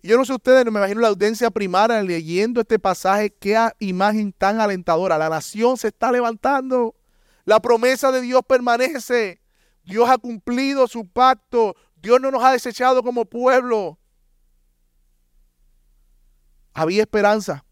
Yo 0.02 0.17
no 0.17 0.26
sé 0.26 0.34
ustedes, 0.34 0.65
me 0.65 0.80
imagino 0.80 0.99
la 0.99 1.08
audiencia 1.08 1.49
primaria 1.49 2.04
leyendo 2.04 2.60
este 2.60 2.78
pasaje, 2.78 3.34
qué 3.34 3.58
imagen 3.80 4.34
tan 4.34 4.60
alentadora. 4.60 5.17
La 5.17 5.30
nación 5.30 5.78
se 5.78 5.88
está 5.88 6.12
levantando, 6.12 6.95
la 7.45 7.62
promesa 7.62 8.12
de 8.12 8.21
Dios 8.21 8.41
permanece. 8.45 9.41
Dios 9.86 10.10
ha 10.10 10.17
cumplido 10.17 10.88
su 10.88 11.08
pacto. 11.08 11.76
Dios 11.95 12.19
no 12.19 12.32
nos 12.32 12.43
ha 12.43 12.52
desechado 12.52 13.04
como 13.04 13.26
pueblo. 13.26 13.99
Había 16.74 17.04
esperanza. 17.04 17.64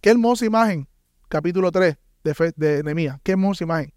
Qué 0.00 0.10
hermosa 0.10 0.44
imagen. 0.44 0.88
Capítulo 1.28 1.70
3 1.70 1.96
de, 2.22 2.52
de 2.56 2.82
Nehemías. 2.82 3.18
Qué 3.22 3.32
hermosa 3.32 3.64
imagen. 3.64 3.92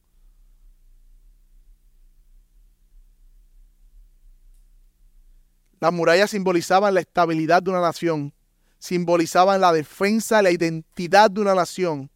Las 5.79 5.93
murallas 5.93 6.31
simbolizaban 6.31 6.93
la 6.93 7.01
estabilidad 7.01 7.61
de 7.61 7.69
una 7.69 7.81
nación, 7.81 8.33
simbolizaban 8.79 9.61
la 9.61 9.71
defensa, 9.71 10.41
la 10.41 10.49
identidad 10.49 11.29
de 11.29 11.41
una 11.41 11.53
nación. 11.53 12.09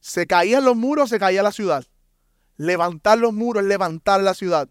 Se 0.00 0.26
caían 0.26 0.64
los 0.64 0.76
muros, 0.76 1.10
se 1.10 1.18
caía 1.18 1.42
la 1.42 1.52
ciudad. 1.52 1.84
Levantar 2.56 3.18
los 3.18 3.32
muros 3.32 3.62
levantar 3.64 4.20
la 4.22 4.34
ciudad. 4.34 4.68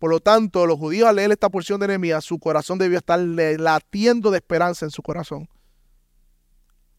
Por 0.00 0.10
lo 0.10 0.18
tanto, 0.18 0.64
los 0.64 0.78
judíos 0.78 1.06
al 1.06 1.16
leer 1.16 1.30
esta 1.30 1.50
porción 1.50 1.78
de 1.78 1.86
Nehemías, 1.86 2.24
su 2.24 2.38
corazón 2.38 2.78
debió 2.78 2.96
estar 2.96 3.20
latiendo 3.20 4.30
de 4.30 4.38
esperanza 4.38 4.86
en 4.86 4.90
su 4.90 5.02
corazón. 5.02 5.46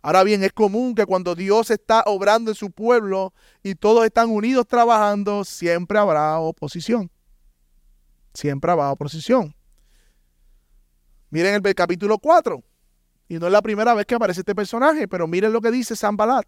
Ahora 0.03 0.23
bien, 0.23 0.43
es 0.43 0.53
común 0.53 0.93
que 0.93 1.07
cuando 1.07 1.33
Dios 1.33 1.71
está 1.71 2.03
obrando 2.05 2.51
en 2.51 2.55
su 2.55 2.69
pueblo 2.69 3.33
y 3.63 3.73
todos 3.73 4.05
están 4.05 4.29
unidos 4.29 4.67
trabajando, 4.67 5.43
siempre 5.43 5.97
habrá 5.97 6.37
oposición. 6.37 7.09
Siempre 8.35 8.71
habrá 8.71 8.91
oposición. 8.91 9.55
Miren 11.31 11.59
el 11.65 11.75
capítulo 11.75 12.19
4. 12.19 12.63
Y 13.29 13.39
no 13.39 13.47
es 13.47 13.51
la 13.51 13.63
primera 13.63 13.95
vez 13.95 14.05
que 14.05 14.13
aparece 14.13 14.41
este 14.41 14.53
personaje, 14.53 15.07
pero 15.07 15.25
miren 15.25 15.51
lo 15.51 15.59
que 15.59 15.71
dice 15.71 15.95
Zambalat. 15.95 16.45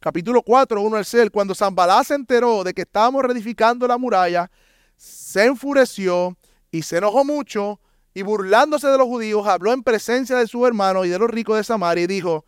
Capítulo 0.00 0.42
4, 0.42 0.82
1 0.82 0.96
al 0.98 1.04
6. 1.06 1.30
Cuando 1.30 1.54
Zambalat 1.54 2.04
se 2.04 2.14
enteró 2.14 2.62
de 2.62 2.74
que 2.74 2.82
estábamos 2.82 3.22
reedificando 3.22 3.88
la 3.88 3.96
muralla, 3.96 4.50
se 4.96 5.44
enfureció 5.44 6.36
y 6.70 6.82
se 6.82 6.98
enojó 6.98 7.24
mucho 7.24 7.80
y 8.14 8.22
burlándose 8.22 8.86
de 8.86 8.96
los 8.96 9.08
judíos, 9.08 9.46
habló 9.46 9.72
en 9.72 9.82
presencia 9.82 10.36
de 10.36 10.46
sus 10.46 10.66
hermanos 10.66 11.06
y 11.06 11.08
de 11.08 11.18
los 11.18 11.28
ricos 11.28 11.56
de 11.56 11.64
Samaria 11.64 12.04
y 12.04 12.06
dijo, 12.06 12.44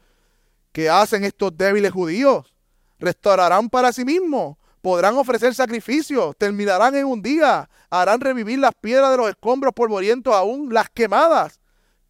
¿qué 0.73 0.89
hacen 0.89 1.25
estos 1.25 1.57
débiles 1.57 1.93
judíos? 1.93 2.55
¿Restaurarán 2.99 3.69
para 3.69 3.93
sí 3.93 4.05
mismos? 4.05 4.57
¿Podrán 4.81 5.17
ofrecer 5.17 5.53
sacrificios? 5.55 6.37
¿Terminarán 6.39 6.95
en 6.95 7.07
un 7.07 7.21
día? 7.21 7.69
¿Harán 7.91 8.21
revivir 8.21 8.61
las 8.61 8.73
piedras 8.81 9.11
de 9.11 9.17
los 9.17 9.29
escombros 9.29 9.75
polvorientos 9.75 10.33
aún 10.33 10.73
las 10.73 10.89
quemadas? 10.91 11.61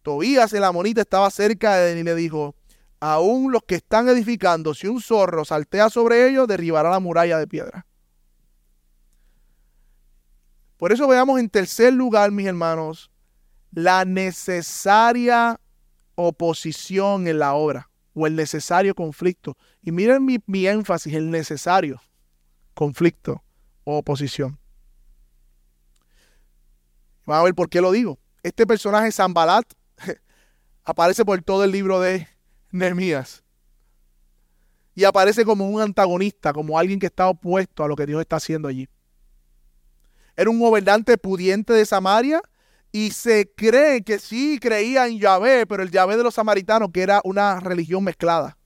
Tobías 0.03 0.53
el 0.53 0.63
amonita 0.63 1.01
estaba 1.01 1.29
cerca 1.31 1.75
de 1.75 1.93
él 1.93 1.97
y 1.97 2.03
le 2.03 2.13
dijo, 2.13 2.55
aún 2.99 3.51
los 3.51 3.63
que 3.63 3.75
están 3.75 4.07
edificando, 4.07 4.75
si 4.75 4.87
un 4.87 5.01
zorro 5.01 5.43
saltea 5.43 5.89
sobre 5.89 6.29
ellos, 6.29 6.47
derribará 6.47 6.91
la 6.91 6.99
muralla 6.99 7.39
de 7.39 7.47
piedra. 7.47 7.87
Por 10.77 10.91
eso 10.91 11.07
veamos 11.07 11.39
en 11.39 11.49
tercer 11.49 11.93
lugar, 11.93 12.31
mis 12.31 12.45
hermanos, 12.45 13.11
la 13.71 14.05
necesaria 14.05 15.59
oposición 16.15 17.27
en 17.27 17.39
la 17.39 17.53
obra 17.53 17.89
o 18.13 18.27
el 18.27 18.35
necesario 18.35 18.95
conflicto. 18.95 19.57
Y 19.81 19.91
miren 19.91 20.25
mi, 20.25 20.67
énfasis, 20.67 21.13
el 21.13 21.29
necesario 21.29 22.01
conflicto 22.73 23.43
o 23.83 23.97
oposición. 23.97 24.59
Vamos 27.25 27.41
a 27.41 27.43
ver 27.45 27.55
por 27.55 27.69
qué 27.69 27.81
lo 27.81 27.91
digo. 27.91 28.19
Este 28.43 28.65
personaje, 28.65 29.11
Zambalat, 29.11 29.65
aparece 30.83 31.25
por 31.25 31.41
todo 31.41 31.63
el 31.63 31.71
libro 31.71 31.99
de 31.99 32.27
Nehemías. 32.71 33.43
Y 34.95 35.03
aparece 35.03 35.45
como 35.45 35.69
un 35.69 35.81
antagonista, 35.81 36.53
como 36.53 36.79
alguien 36.79 36.99
que 36.99 37.07
está 37.07 37.27
opuesto 37.27 37.83
a 37.83 37.87
lo 37.87 37.95
que 37.95 38.05
Dios 38.05 38.21
está 38.21 38.37
haciendo 38.37 38.67
allí. 38.67 38.87
Era 40.37 40.49
un 40.49 40.59
gobernante 40.59 41.17
pudiente 41.17 41.73
de 41.73 41.85
Samaria 41.85 42.41
y 42.91 43.11
se 43.11 43.51
cree 43.55 44.03
que 44.03 44.19
sí 44.19 44.59
creía 44.61 45.07
en 45.07 45.19
Yahvé, 45.19 45.65
pero 45.65 45.83
el 45.83 45.91
Yahvé 45.91 46.15
de 46.15 46.23
los 46.23 46.35
samaritanos, 46.35 46.89
que 46.93 47.01
era 47.01 47.21
una 47.23 47.59
religión 47.59 48.03
mezclada 48.03 48.57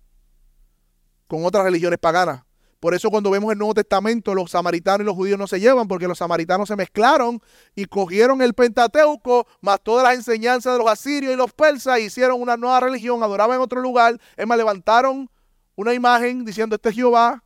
con 1.28 1.46
otras 1.46 1.64
religiones 1.64 1.98
paganas. 1.98 2.44
Por 2.82 2.94
eso 2.94 3.10
cuando 3.10 3.30
vemos 3.30 3.52
el 3.54 3.58
Nuevo 3.58 3.76
Testamento, 3.76 4.34
los 4.34 4.52
samaritanos 4.52 5.02
y 5.02 5.06
los 5.06 5.16
judíos 5.16 5.40
no 5.40 5.48
se 5.48 5.60
llevan, 5.60 5.88
porque 5.88 6.08
los 6.08 6.18
samaritanos 6.18 6.68
se 6.68 6.76
mezclaron 6.76 7.40
y 7.76 7.86
cogieron 7.86 8.42
el 8.42 8.54
Pentateuco, 8.54 9.48
más 9.62 9.80
todas 9.82 10.04
las 10.04 10.16
enseñanzas 10.16 10.74
de 10.74 10.80
los 10.80 10.90
asirios 10.90 11.32
y 11.32 11.38
los 11.38 11.54
persas, 11.54 12.00
e 12.00 12.02
hicieron 12.02 12.42
una 12.42 12.58
nueva 12.58 12.80
religión, 12.82 13.24
adoraban 13.24 13.58
en 13.58 13.62
otro 13.62 13.82
lugar, 13.82 14.20
es 14.36 14.48
más, 14.48 14.58
levantaron 14.58 15.30
una 15.76 15.94
imagen 15.94 16.44
diciendo, 16.44 16.76
este 16.76 16.90
es 16.90 16.96
Jehová. 16.96 17.44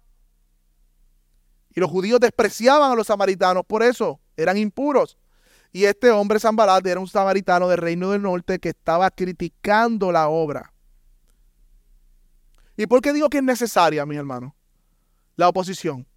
Y 1.75 1.81
los 1.81 1.91
judíos 1.91 2.19
despreciaban 2.21 2.91
a 2.91 2.95
los 2.95 3.07
samaritanos 3.07 3.65
por 3.65 3.83
eso, 3.83 4.19
eran 4.37 4.57
impuros. 4.57 5.17
Y 5.73 5.83
este 5.83 6.09
hombre 6.09 6.39
Zambalat 6.39 6.87
era 6.87 7.01
un 7.01 7.07
samaritano 7.07 7.67
del 7.67 7.79
Reino 7.79 8.11
del 8.11 8.21
Norte 8.21 8.59
que 8.59 8.69
estaba 8.69 9.11
criticando 9.11 10.09
la 10.09 10.29
obra. 10.29 10.71
¿Y 12.77 12.87
por 12.87 13.01
qué 13.01 13.11
digo 13.11 13.29
que 13.29 13.39
es 13.39 13.43
necesaria, 13.43 14.05
mi 14.05 14.15
hermano? 14.15 14.55
La 15.35 15.49
oposición. 15.49 16.07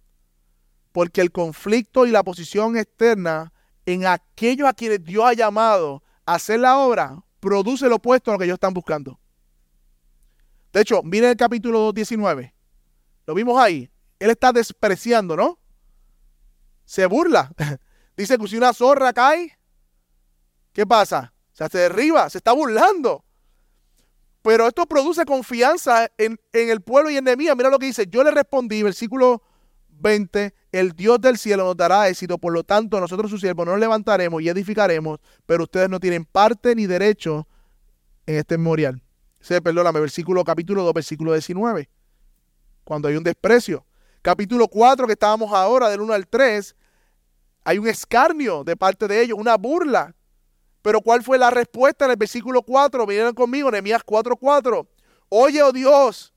Porque 0.93 1.19
el 1.19 1.31
conflicto 1.31 2.05
y 2.05 2.11
la 2.11 2.21
oposición 2.21 2.77
externa 2.77 3.51
en 3.85 4.05
aquellos 4.05 4.67
a 4.67 4.73
quienes 4.73 5.03
Dios 5.03 5.25
ha 5.25 5.33
llamado 5.33 6.03
a 6.25 6.35
hacer 6.35 6.61
la 6.61 6.77
obra 6.77 7.21
produce 7.41 7.89
lo 7.89 7.95
opuesto 7.95 8.31
a 8.31 8.35
lo 8.35 8.39
que 8.39 8.45
ellos 8.45 8.55
están 8.55 8.73
buscando. 8.73 9.19
De 10.71 10.81
hecho, 10.81 11.01
miren 11.03 11.31
el 11.31 11.37
capítulo 11.37 11.91
19. 11.91 12.53
Lo 13.25 13.33
vimos 13.33 13.59
ahí. 13.59 13.89
Él 14.19 14.29
está 14.29 14.51
despreciando, 14.51 15.35
¿no? 15.35 15.59
Se 16.85 17.05
burla. 17.05 17.51
Dice 18.17 18.37
que 18.37 18.47
si 18.47 18.57
una 18.57 18.73
zorra 18.73 19.13
cae, 19.13 19.57
¿qué 20.73 20.85
pasa? 20.85 21.33
O 21.53 21.55
sea, 21.55 21.69
se 21.69 21.77
derriba, 21.77 22.29
se 22.29 22.39
está 22.39 22.51
burlando. 22.51 23.23
Pero 24.41 24.67
esto 24.67 24.85
produce 24.85 25.25
confianza 25.25 26.09
en, 26.17 26.39
el 26.53 26.81
pueblo 26.81 27.09
y 27.09 27.17
en 27.17 27.25
Nehemías. 27.25 27.55
Mira 27.55 27.69
lo 27.69 27.79
que 27.79 27.87
dice. 27.87 28.07
Yo 28.09 28.23
le 28.23 28.31
respondí, 28.31 28.81
versículo 28.83 29.43
20, 29.89 30.53
el 30.71 30.93
Dios 30.93 31.19
del 31.19 31.37
cielo 31.37 31.65
nos 31.65 31.77
dará 31.77 32.07
éxito, 32.07 32.37
por 32.37 32.53
lo 32.53 32.63
tanto 32.63 32.99
nosotros 32.99 33.29
sus 33.29 33.41
siervos 33.41 33.65
nos 33.65 33.79
levantaremos 33.79 34.41
y 34.41 34.47
edificaremos, 34.47 35.19
pero 35.45 35.63
ustedes 35.63 35.89
no 35.89 35.99
tienen 35.99 36.23
parte 36.23 36.73
ni 36.73 36.87
derecho 36.87 37.47
en 38.25 38.35
este 38.35 38.57
memorial. 38.57 39.01
Se 39.41 39.61
perdóname, 39.61 39.99
versículo 39.99 40.43
capítulo 40.43 40.83
2, 40.83 40.93
versículo 40.93 41.33
19. 41.33 41.89
Cuando 42.83 43.07
hay 43.07 43.15
un 43.15 43.23
desprecio. 43.23 43.85
Capítulo 44.21 44.67
4, 44.67 45.07
que 45.07 45.13
estábamos 45.13 45.53
ahora, 45.53 45.89
del 45.89 46.01
1 46.01 46.13
al 46.13 46.27
3, 46.27 46.75
hay 47.63 47.77
un 47.77 47.87
escarnio 47.87 48.63
de 48.63 48.75
parte 48.75 49.07
de 49.07 49.21
ellos, 49.21 49.37
una 49.39 49.55
burla. 49.55 50.15
Pero 50.81 51.01
¿cuál 51.01 51.23
fue 51.23 51.37
la 51.37 51.49
respuesta 51.49 52.05
en 52.05 52.11
el 52.11 52.17
versículo 52.17 52.61
4? 52.63 53.05
Vinieron 53.05 53.33
conmigo, 53.33 53.71
Nehemías 53.71 54.01
4:4. 54.03 54.87
Oye, 55.29 55.61
oh 55.61 55.71
Dios, 55.71 56.33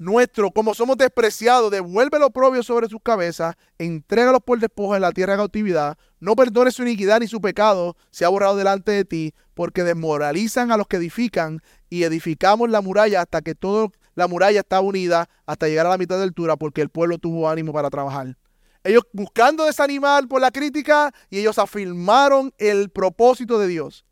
nuestro, 0.00 0.50
como 0.50 0.72
somos 0.72 0.96
despreciados, 0.96 1.70
devuelve 1.70 2.18
lo 2.18 2.30
propio 2.30 2.62
sobre 2.62 2.88
sus 2.88 3.02
cabezas, 3.02 3.56
entrégalos 3.76 4.40
por 4.42 4.58
despojo 4.58 4.96
en 4.96 5.02
la 5.02 5.12
tierra 5.12 5.34
de 5.34 5.40
cautividad, 5.40 5.98
no 6.20 6.34
perdones 6.34 6.74
su 6.74 6.82
iniquidad 6.82 7.20
ni 7.20 7.28
su 7.28 7.40
pecado, 7.42 7.96
se 8.10 8.24
ha 8.24 8.30
borrado 8.30 8.56
delante 8.56 8.92
de 8.92 9.04
ti, 9.04 9.34
porque 9.52 9.84
desmoralizan 9.84 10.72
a 10.72 10.78
los 10.78 10.86
que 10.86 10.96
edifican 10.96 11.60
y 11.90 12.04
edificamos 12.04 12.70
la 12.70 12.80
muralla 12.80 13.20
hasta 13.20 13.42
que 13.42 13.54
toda 13.54 13.88
la 14.14 14.28
muralla 14.28 14.60
está 14.60 14.80
unida, 14.80 15.28
hasta 15.46 15.68
llegar 15.68 15.86
a 15.86 15.90
la 15.90 15.98
mitad 15.98 16.16
de 16.16 16.24
altura, 16.24 16.56
porque 16.56 16.80
el 16.80 16.88
pueblo 16.88 17.18
tuvo 17.18 17.48
ánimo 17.48 17.72
para 17.72 17.90
trabajar. 17.90 18.36
Ellos 18.82 19.02
buscando 19.12 19.64
desanimar 19.64 20.26
por 20.26 20.40
la 20.40 20.50
crítica 20.50 21.12
y 21.28 21.38
ellos 21.38 21.58
afirmaron 21.58 22.52
el 22.58 22.88
propósito 22.88 23.58
de 23.58 23.68
Dios. 23.68 24.04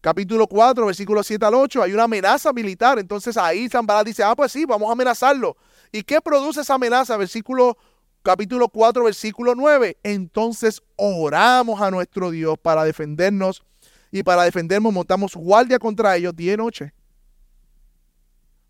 Capítulo 0.00 0.46
4, 0.46 0.86
versículo 0.86 1.22
7 1.24 1.44
al 1.44 1.54
8, 1.54 1.82
hay 1.82 1.92
una 1.92 2.04
amenaza 2.04 2.52
militar. 2.52 2.98
Entonces 3.00 3.36
ahí 3.36 3.68
Zambalat 3.68 4.06
dice, 4.06 4.22
ah, 4.22 4.36
pues 4.36 4.52
sí, 4.52 4.64
vamos 4.64 4.88
a 4.88 4.92
amenazarlo. 4.92 5.56
¿Y 5.90 6.02
qué 6.04 6.20
produce 6.20 6.60
esa 6.60 6.74
amenaza? 6.74 7.16
Versículo, 7.16 7.76
capítulo 8.22 8.68
4, 8.68 9.02
versículo 9.02 9.56
9. 9.56 9.98
Entonces 10.04 10.80
oramos 10.94 11.80
a 11.80 11.90
nuestro 11.90 12.30
Dios 12.30 12.56
para 12.62 12.84
defendernos 12.84 13.64
y 14.12 14.22
para 14.22 14.44
defendernos 14.44 14.92
montamos 14.92 15.34
guardia 15.34 15.80
contra 15.80 16.14
ellos 16.16 16.36
día 16.36 16.52
y 16.52 16.56
noche. 16.56 16.94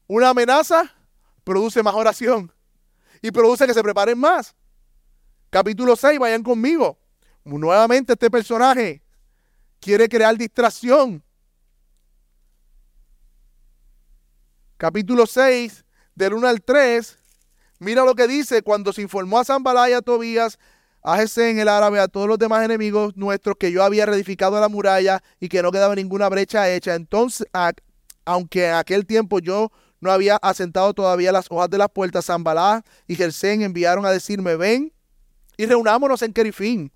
Una 0.07 0.31
amenaza 0.31 0.95
produce 1.45 1.83
más 1.83 1.95
oración 1.95 2.53
y 3.23 3.31
produce 3.31 3.67
que 3.67 3.75
se 3.75 3.83
preparen 3.83 4.19
más. 4.19 4.55
Capítulo 5.51 5.97
6, 5.97 6.19
vayan 6.19 6.43
conmigo. 6.43 6.99
Nuevamente 7.45 8.13
este 8.13 8.31
personaje 8.31 9.03
quiere 9.81 10.09
crear 10.09 10.37
distracción. 10.37 11.23
Capítulo 14.77 15.27
6, 15.27 15.85
del 16.15 16.35
1 16.35 16.49
al 16.49 16.63
3. 16.63 17.19
Mira 17.79 18.05
lo 18.05 18.15
que 18.15 18.27
dice 18.27 18.63
cuando 18.63 18.93
se 18.93 19.03
informó 19.03 19.39
a 19.39 19.45
Zambalá 19.45 19.97
a 19.97 20.03
Tobías, 20.03 20.59
a 21.03 21.23
en 21.23 21.59
el 21.59 21.69
árabe, 21.69 22.01
a 22.01 22.09
todos 22.09 22.27
los 22.27 22.39
demás 22.39 22.65
enemigos 22.65 23.17
nuestros 23.17 23.57
que 23.59 23.71
yo 23.71 23.85
había 23.85 24.07
reedificado 24.07 24.61
la 24.61 24.69
muralla 24.69 25.23
y 25.39 25.49
que 25.49 25.63
no 25.63 25.71
quedaba 25.71 25.95
ninguna 25.95 26.29
brecha 26.29 26.69
hecha. 26.69 26.95
Entonces, 26.97 27.47
aunque 28.25 28.67
en 28.69 28.75
aquel 28.75 29.07
tiempo 29.07 29.39
yo 29.39 29.71
no 30.01 30.11
había 30.11 30.37
asentado 30.37 30.93
todavía 30.95 31.33
las 31.33 31.47
hojas 31.51 31.71
de 31.71 31.79
las 31.79 31.89
puertas, 31.91 32.27
Zambalá 32.27 32.85
y 33.07 33.15
Gersén 33.15 33.63
enviaron 33.63 34.07
a 34.07 34.11
decirme, 34.11 34.57
ven 34.57 34.93
y 35.57 35.67
reunámonos 35.67 36.23
en 36.23 36.33
Kerifín, 36.33 36.93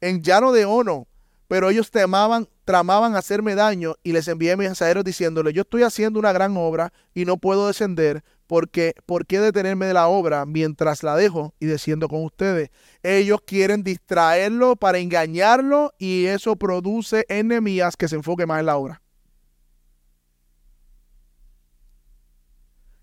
en 0.00 0.22
llano 0.22 0.52
de 0.52 0.64
Ono. 0.64 1.06
Pero 1.48 1.68
ellos 1.68 1.90
temaban, 1.90 2.48
tramaban 2.64 3.14
hacerme 3.14 3.54
daño 3.54 3.96
y 4.02 4.12
les 4.12 4.26
envié 4.26 4.56
mensajeros 4.56 5.04
diciéndole, 5.04 5.52
yo 5.52 5.62
estoy 5.62 5.82
haciendo 5.82 6.18
una 6.18 6.32
gran 6.32 6.56
obra 6.56 6.92
y 7.14 7.26
no 7.26 7.36
puedo 7.36 7.66
descender 7.66 8.24
porque 8.46 8.94
¿por 9.06 9.26
qué 9.26 9.40
detenerme 9.40 9.86
de 9.86 9.94
la 9.94 10.08
obra 10.08 10.44
mientras 10.44 11.02
la 11.02 11.16
dejo 11.16 11.54
y 11.58 11.66
desciendo 11.66 12.08
con 12.08 12.24
ustedes? 12.24 12.70
Ellos 13.02 13.40
quieren 13.46 13.82
distraerlo 13.82 14.76
para 14.76 14.98
engañarlo 14.98 15.94
y 15.98 16.26
eso 16.26 16.56
produce 16.56 17.24
enemías 17.28 17.96
que 17.96 18.08
se 18.08 18.16
enfoque 18.16 18.44
más 18.44 18.60
en 18.60 18.66
la 18.66 18.76
obra. 18.76 19.02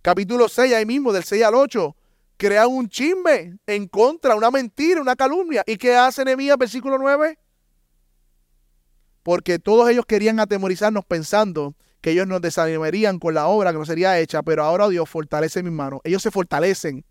Capítulo 0.01 0.47
6, 0.47 0.73
ahí 0.73 0.85
mismo, 0.85 1.11
del 1.11 1.23
6 1.23 1.43
al 1.43 1.55
8. 1.55 1.95
Crean 2.37 2.67
un 2.69 2.87
chisme 2.87 3.57
en 3.67 3.87
contra, 3.87 4.35
una 4.35 4.49
mentira, 4.49 5.01
una 5.01 5.15
calumnia. 5.15 5.63
¿Y 5.67 5.75
qué 5.75 5.95
hace 5.95 6.23
Nehemías, 6.23 6.57
versículo 6.57 6.97
9? 6.97 7.37
Porque 9.23 9.59
todos 9.59 9.89
ellos 9.89 10.05
querían 10.05 10.39
atemorizarnos 10.39 11.03
pensando 11.05 11.75
que 11.99 12.11
ellos 12.11 12.27
nos 12.27 12.39
desanimarían 12.39 13.19
con 13.19 13.33
la 13.33 13.47
obra 13.47 13.73
que 13.73 13.77
no 13.77 13.85
sería 13.85 14.17
hecha, 14.19 14.41
pero 14.41 14.63
ahora 14.63 14.87
Dios 14.87 15.09
fortalece 15.09 15.61
mis 15.63 15.73
manos. 15.73 15.99
Ellos 16.05 16.21
se 16.23 16.31
fortalecen. 16.31 17.03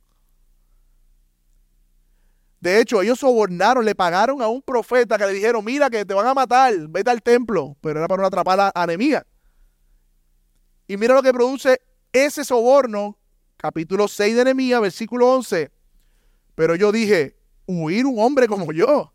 De 2.60 2.80
hecho, 2.80 3.02
ellos 3.02 3.20
sobornaron, 3.20 3.84
le 3.84 3.94
pagaron 3.94 4.40
a 4.40 4.48
un 4.48 4.62
profeta 4.62 5.18
que 5.18 5.26
le 5.26 5.34
dijeron, 5.34 5.64
mira 5.64 5.90
que 5.90 6.06
te 6.06 6.14
van 6.14 6.26
a 6.26 6.34
matar, 6.34 6.74
vete 6.88 7.10
al 7.10 7.22
templo, 7.22 7.76
pero 7.82 8.00
era 8.00 8.08
para 8.08 8.22
no 8.22 8.26
atrapar 8.26 8.58
a, 8.58 8.72
a 8.74 8.86
Y 10.88 10.96
mira 10.96 11.14
lo 11.14 11.22
que 11.22 11.32
produce 11.32 11.80
ese 12.12 12.44
soborno, 12.44 13.18
capítulo 13.56 14.08
6 14.08 14.36
de 14.36 14.44
Nehemías, 14.44 14.80
versículo 14.80 15.32
11. 15.34 15.70
Pero 16.54 16.74
yo 16.74 16.92
dije, 16.92 17.36
huir 17.66 18.06
un 18.06 18.18
hombre 18.18 18.48
como 18.48 18.72
yo. 18.72 19.12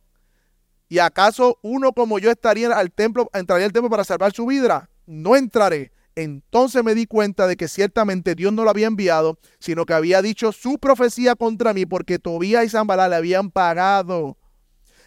¿Y 0.90 1.00
acaso 1.00 1.58
uno 1.62 1.92
como 1.94 2.20
yo 2.20 2.30
estaría 2.30 2.72
al 2.72 2.92
templo, 2.92 3.30
entraría 3.34 3.66
al 3.66 3.74
templo 3.74 3.90
para 3.90 4.04
salvar 4.04 4.32
su 4.32 4.46
vida? 4.46 4.90
No 5.06 5.36
entraré. 5.36 5.92
Entonces 6.16 6.84
me 6.84 6.94
di 6.94 7.08
cuenta 7.08 7.48
de 7.48 7.58
que 7.58 7.68
ciertamente 7.68 8.36
Dios 8.36 8.54
no 8.54 8.64
lo 8.64 8.70
había 8.70 8.88
enviado, 8.88 9.40
sino 9.60 9.86
que 9.86 9.94
había 9.94 10.22
dicho 10.22 10.52
su 10.52 10.78
profecía 10.78 11.36
contra 11.36 11.74
mí, 11.74 11.88
porque 11.88 12.20
Tobías 12.20 12.66
y 12.66 12.70
Zambalá 12.70 13.10
le 13.10 13.16
habían 13.16 13.50
pagado. 13.50 14.38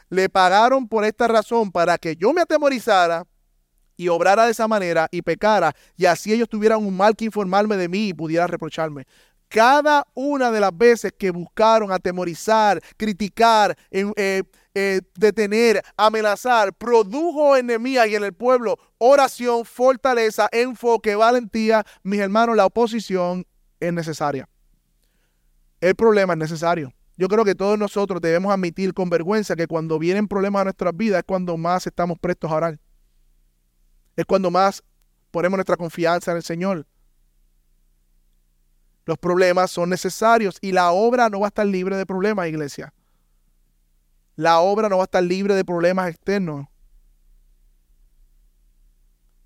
Le 0.08 0.28
pagaron 0.28 0.88
por 0.88 1.04
esta 1.04 1.28
razón, 1.28 1.70
para 1.70 1.98
que 1.98 2.16
yo 2.16 2.32
me 2.32 2.40
atemorizara 2.40 3.24
y 3.96 4.08
obrara 4.08 4.44
de 4.44 4.52
esa 4.52 4.68
manera 4.68 5.08
y 5.10 5.22
pecara, 5.22 5.74
y 5.96 6.06
así 6.06 6.32
ellos 6.32 6.48
tuvieran 6.48 6.84
un 6.84 6.96
mal 6.96 7.16
que 7.16 7.24
informarme 7.24 7.76
de 7.76 7.88
mí 7.88 8.08
y 8.08 8.14
pudiera 8.14 8.46
reprocharme. 8.46 9.06
Cada 9.48 10.06
una 10.14 10.50
de 10.50 10.60
las 10.60 10.76
veces 10.76 11.12
que 11.16 11.30
buscaron 11.30 11.92
atemorizar, 11.92 12.80
criticar, 12.96 13.76
eh, 13.92 14.42
eh, 14.74 15.00
detener, 15.14 15.82
amenazar, 15.96 16.74
produjo 16.74 17.56
enemías 17.56 18.08
y 18.08 18.16
en 18.16 18.24
el 18.24 18.32
pueblo 18.32 18.76
oración, 18.98 19.64
fortaleza, 19.64 20.48
enfoque, 20.50 21.14
valentía. 21.14 21.84
Mis 22.02 22.20
hermanos, 22.20 22.56
la 22.56 22.66
oposición 22.66 23.46
es 23.78 23.92
necesaria. 23.92 24.48
El 25.80 25.94
problema 25.94 26.32
es 26.32 26.38
necesario. 26.38 26.92
Yo 27.16 27.28
creo 27.28 27.44
que 27.44 27.54
todos 27.54 27.78
nosotros 27.78 28.20
debemos 28.20 28.52
admitir 28.52 28.92
con 28.92 29.08
vergüenza 29.08 29.56
que 29.56 29.66
cuando 29.66 29.98
vienen 29.98 30.28
problemas 30.28 30.62
a 30.62 30.64
nuestras 30.64 30.96
vidas 30.96 31.20
es 31.20 31.24
cuando 31.24 31.56
más 31.56 31.86
estamos 31.86 32.18
prestos 32.18 32.50
a 32.50 32.56
orar. 32.56 32.78
Es 34.16 34.24
cuando 34.24 34.50
más 34.50 34.82
ponemos 35.30 35.56
nuestra 35.56 35.76
confianza 35.76 36.30
en 36.30 36.38
el 36.38 36.42
Señor. 36.42 36.86
Los 39.04 39.18
problemas 39.18 39.70
son 39.70 39.90
necesarios 39.90 40.58
y 40.60 40.72
la 40.72 40.90
obra 40.90 41.28
no 41.28 41.40
va 41.40 41.46
a 41.46 41.48
estar 41.48 41.66
libre 41.66 41.96
de 41.96 42.06
problemas, 42.06 42.48
iglesia. 42.48 42.92
La 44.34 44.58
obra 44.58 44.88
no 44.88 44.96
va 44.96 45.04
a 45.04 45.06
estar 45.06 45.22
libre 45.22 45.54
de 45.54 45.64
problemas 45.64 46.10
externos. 46.10 46.66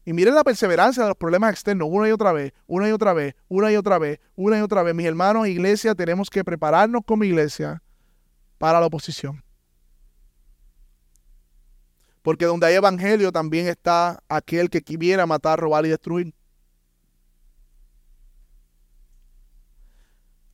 Y 0.05 0.13
miren 0.13 0.35
la 0.35 0.45
perseverancia 0.45 1.03
de 1.03 1.11
los 1.11 1.17
problemas 1.17 1.53
externos, 1.53 1.89
una 1.91 2.09
y 2.09 2.13
otra 2.13 2.33
vez, 2.33 2.53
una 2.67 2.89
y 2.89 2.93
otra 2.93 3.13
vez, 3.13 3.35
una 3.49 3.71
y 3.71 3.77
otra 3.77 3.99
vez, 3.99 4.19
una 4.35 4.59
y 4.59 4.63
otra 4.63 4.83
vez. 4.83 4.95
Mis 4.95 5.07
hermanos, 5.07 5.47
iglesia, 5.47 5.95
tenemos 5.95 6.31
que 6.31 6.43
prepararnos 6.43 7.03
como 7.05 7.25
iglesia 7.25 7.83
para 8.59 8.81
la 8.81 8.87
oposición. 8.87 9.45
Porque 12.31 12.45
donde 12.45 12.65
hay 12.65 12.77
evangelio 12.77 13.33
también 13.33 13.67
está 13.67 14.23
aquel 14.29 14.71
que 14.71 14.85
viene 14.97 15.21
a 15.21 15.27
matar, 15.27 15.59
robar 15.59 15.85
y 15.85 15.89
destruir. 15.89 16.33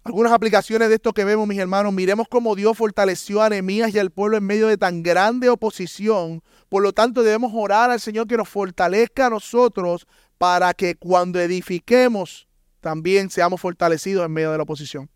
Algunas 0.02 0.32
aplicaciones 0.32 0.88
de 0.88 0.94
esto 0.94 1.12
que 1.12 1.26
vemos, 1.26 1.46
mis 1.46 1.58
hermanos, 1.58 1.92
miremos 1.92 2.28
cómo 2.30 2.56
Dios 2.56 2.78
fortaleció 2.78 3.42
a 3.42 3.50
Nehemías 3.50 3.94
y 3.94 3.98
al 3.98 4.10
pueblo 4.10 4.38
en 4.38 4.44
medio 4.44 4.68
de 4.68 4.78
tan 4.78 5.02
grande 5.02 5.50
oposición. 5.50 6.42
Por 6.70 6.82
lo 6.82 6.94
tanto, 6.94 7.22
debemos 7.22 7.52
orar 7.54 7.90
al 7.90 8.00
Señor 8.00 8.26
que 8.26 8.38
nos 8.38 8.48
fortalezca 8.48 9.26
a 9.26 9.30
nosotros 9.30 10.06
para 10.38 10.72
que 10.72 10.94
cuando 10.94 11.38
edifiquemos 11.38 12.48
también 12.80 13.28
seamos 13.28 13.60
fortalecidos 13.60 14.24
en 14.24 14.32
medio 14.32 14.50
de 14.50 14.56
la 14.56 14.62
oposición. 14.62 15.10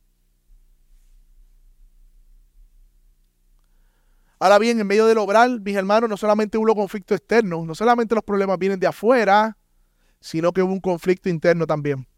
Ahora 4.41 4.59
bien, 4.59 4.80
en 4.80 4.86
medio 4.88 5.07
del 5.07 5.18
obrar, 5.18 5.49
mis 5.61 5.76
hermanos, 5.76 6.11
no 6.11 6.16
solamente 6.16 6.59
hubo 6.59 6.74
conflicto 6.74 7.14
externo, 7.14 7.64
no 7.64 7.74
solamente 7.76 8.16
los 8.16 8.24
problemas 8.24 8.59
vienen 8.59 8.80
de 8.80 8.88
afuera, 8.88 9.57
sino 10.18 10.51
que 10.53 10.62
hubo 10.62 10.72
un 10.72 10.80
conflicto 10.80 11.28
interno 11.28 11.66
también 11.66 12.09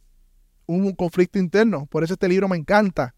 hubo 0.66 0.86
un 0.86 0.94
conflicto 0.94 1.38
interno. 1.38 1.86
Por 1.86 2.04
eso 2.04 2.14
este 2.14 2.28
libro 2.28 2.48
me 2.48 2.56
encanta. 2.56 3.14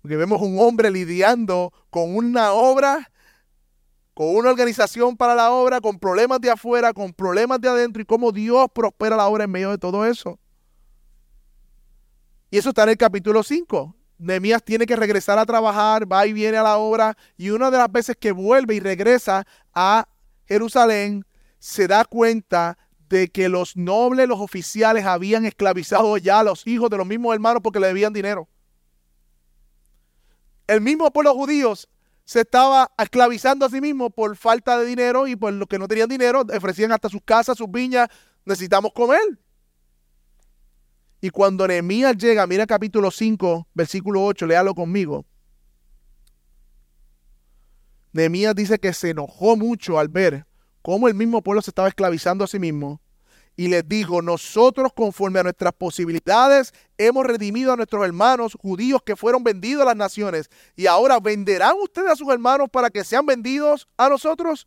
Porque 0.00 0.16
vemos 0.16 0.40
un 0.40 0.58
hombre 0.58 0.90
lidiando 0.90 1.72
con 1.90 2.14
una 2.16 2.52
obra, 2.52 3.10
con 4.14 4.34
una 4.34 4.50
organización 4.50 5.16
para 5.16 5.34
la 5.34 5.50
obra, 5.50 5.80
con 5.80 5.98
problemas 5.98 6.40
de 6.40 6.50
afuera, 6.50 6.92
con 6.92 7.12
problemas 7.12 7.60
de 7.60 7.68
adentro 7.68 8.02
y 8.02 8.06
cómo 8.06 8.32
Dios 8.32 8.66
prospera 8.74 9.16
la 9.16 9.28
obra 9.28 9.44
en 9.44 9.50
medio 9.50 9.70
de 9.70 9.78
todo 9.78 10.06
eso. 10.06 10.38
Y 12.50 12.58
eso 12.58 12.70
está 12.70 12.84
en 12.84 12.90
el 12.90 12.96
capítulo 12.96 13.42
5. 13.42 13.94
Nehemías 14.20 14.62
tiene 14.62 14.86
que 14.86 14.96
regresar 14.96 15.38
a 15.38 15.46
trabajar, 15.46 16.10
va 16.10 16.26
y 16.26 16.32
viene 16.32 16.58
a 16.58 16.62
la 16.62 16.76
obra 16.76 17.16
y 17.36 17.50
una 17.50 17.70
de 17.70 17.78
las 17.78 17.90
veces 17.90 18.16
que 18.16 18.32
vuelve 18.32 18.74
y 18.74 18.80
regresa 18.80 19.46
a 19.72 20.06
Jerusalén, 20.46 21.24
se 21.58 21.88
da 21.88 22.04
cuenta 22.04 22.78
de 23.08 23.28
que 23.28 23.48
los 23.48 23.76
nobles, 23.76 24.28
los 24.28 24.40
oficiales 24.40 25.04
habían 25.04 25.44
esclavizado 25.44 26.16
ya 26.18 26.40
a 26.40 26.44
los 26.44 26.66
hijos 26.66 26.90
de 26.90 26.98
los 26.98 27.06
mismos 27.06 27.34
hermanos 27.34 27.62
porque 27.62 27.80
le 27.80 27.88
debían 27.88 28.12
dinero. 28.12 28.48
El 30.66 30.80
mismo 30.80 31.10
pueblo 31.10 31.34
judío 31.34 31.74
se 32.24 32.40
estaba 32.40 32.92
esclavizando 32.98 33.66
a 33.66 33.70
sí 33.70 33.80
mismo 33.80 34.10
por 34.10 34.36
falta 34.36 34.78
de 34.78 34.86
dinero 34.86 35.26
y 35.26 35.34
por 35.34 35.52
los 35.52 35.66
que 35.66 35.78
no 35.78 35.88
tenían 35.88 36.08
dinero 36.08 36.44
ofrecían 36.54 36.92
hasta 36.92 37.08
sus 37.08 37.22
casas, 37.24 37.58
sus 37.58 37.70
viñas, 37.70 38.08
necesitamos 38.44 38.92
comer. 38.92 39.20
Y 41.20 41.30
cuando 41.30 41.66
Nehemías 41.66 42.16
llega, 42.16 42.46
mira 42.46 42.66
capítulo 42.66 43.10
5, 43.10 43.68
versículo 43.74 44.24
8, 44.24 44.46
léalo 44.46 44.74
conmigo. 44.74 45.26
Nehemías 48.12 48.54
dice 48.54 48.78
que 48.78 48.92
se 48.92 49.10
enojó 49.10 49.56
mucho 49.56 49.98
al 49.98 50.08
ver 50.08 50.46
cómo 50.82 51.08
el 51.08 51.14
mismo 51.14 51.42
pueblo 51.42 51.62
se 51.62 51.70
estaba 51.70 51.88
esclavizando 51.88 52.44
a 52.44 52.48
sí 52.48 52.58
mismo. 52.58 53.00
Y 53.54 53.68
les 53.68 53.86
dijo, 53.86 54.22
nosotros 54.22 54.92
conforme 54.94 55.40
a 55.40 55.42
nuestras 55.42 55.74
posibilidades 55.74 56.72
hemos 56.96 57.26
redimido 57.26 57.72
a 57.72 57.76
nuestros 57.76 58.04
hermanos 58.06 58.56
judíos 58.58 59.02
que 59.04 59.16
fueron 59.16 59.44
vendidos 59.44 59.82
a 59.82 59.86
las 59.86 59.96
naciones. 59.96 60.48
Y 60.76 60.86
ahora 60.86 61.20
venderán 61.20 61.74
ustedes 61.82 62.10
a 62.12 62.16
sus 62.16 62.28
hermanos 62.30 62.68
para 62.72 62.88
que 62.88 63.04
sean 63.04 63.26
vendidos 63.26 63.86
a 63.98 64.08
nosotros. 64.08 64.66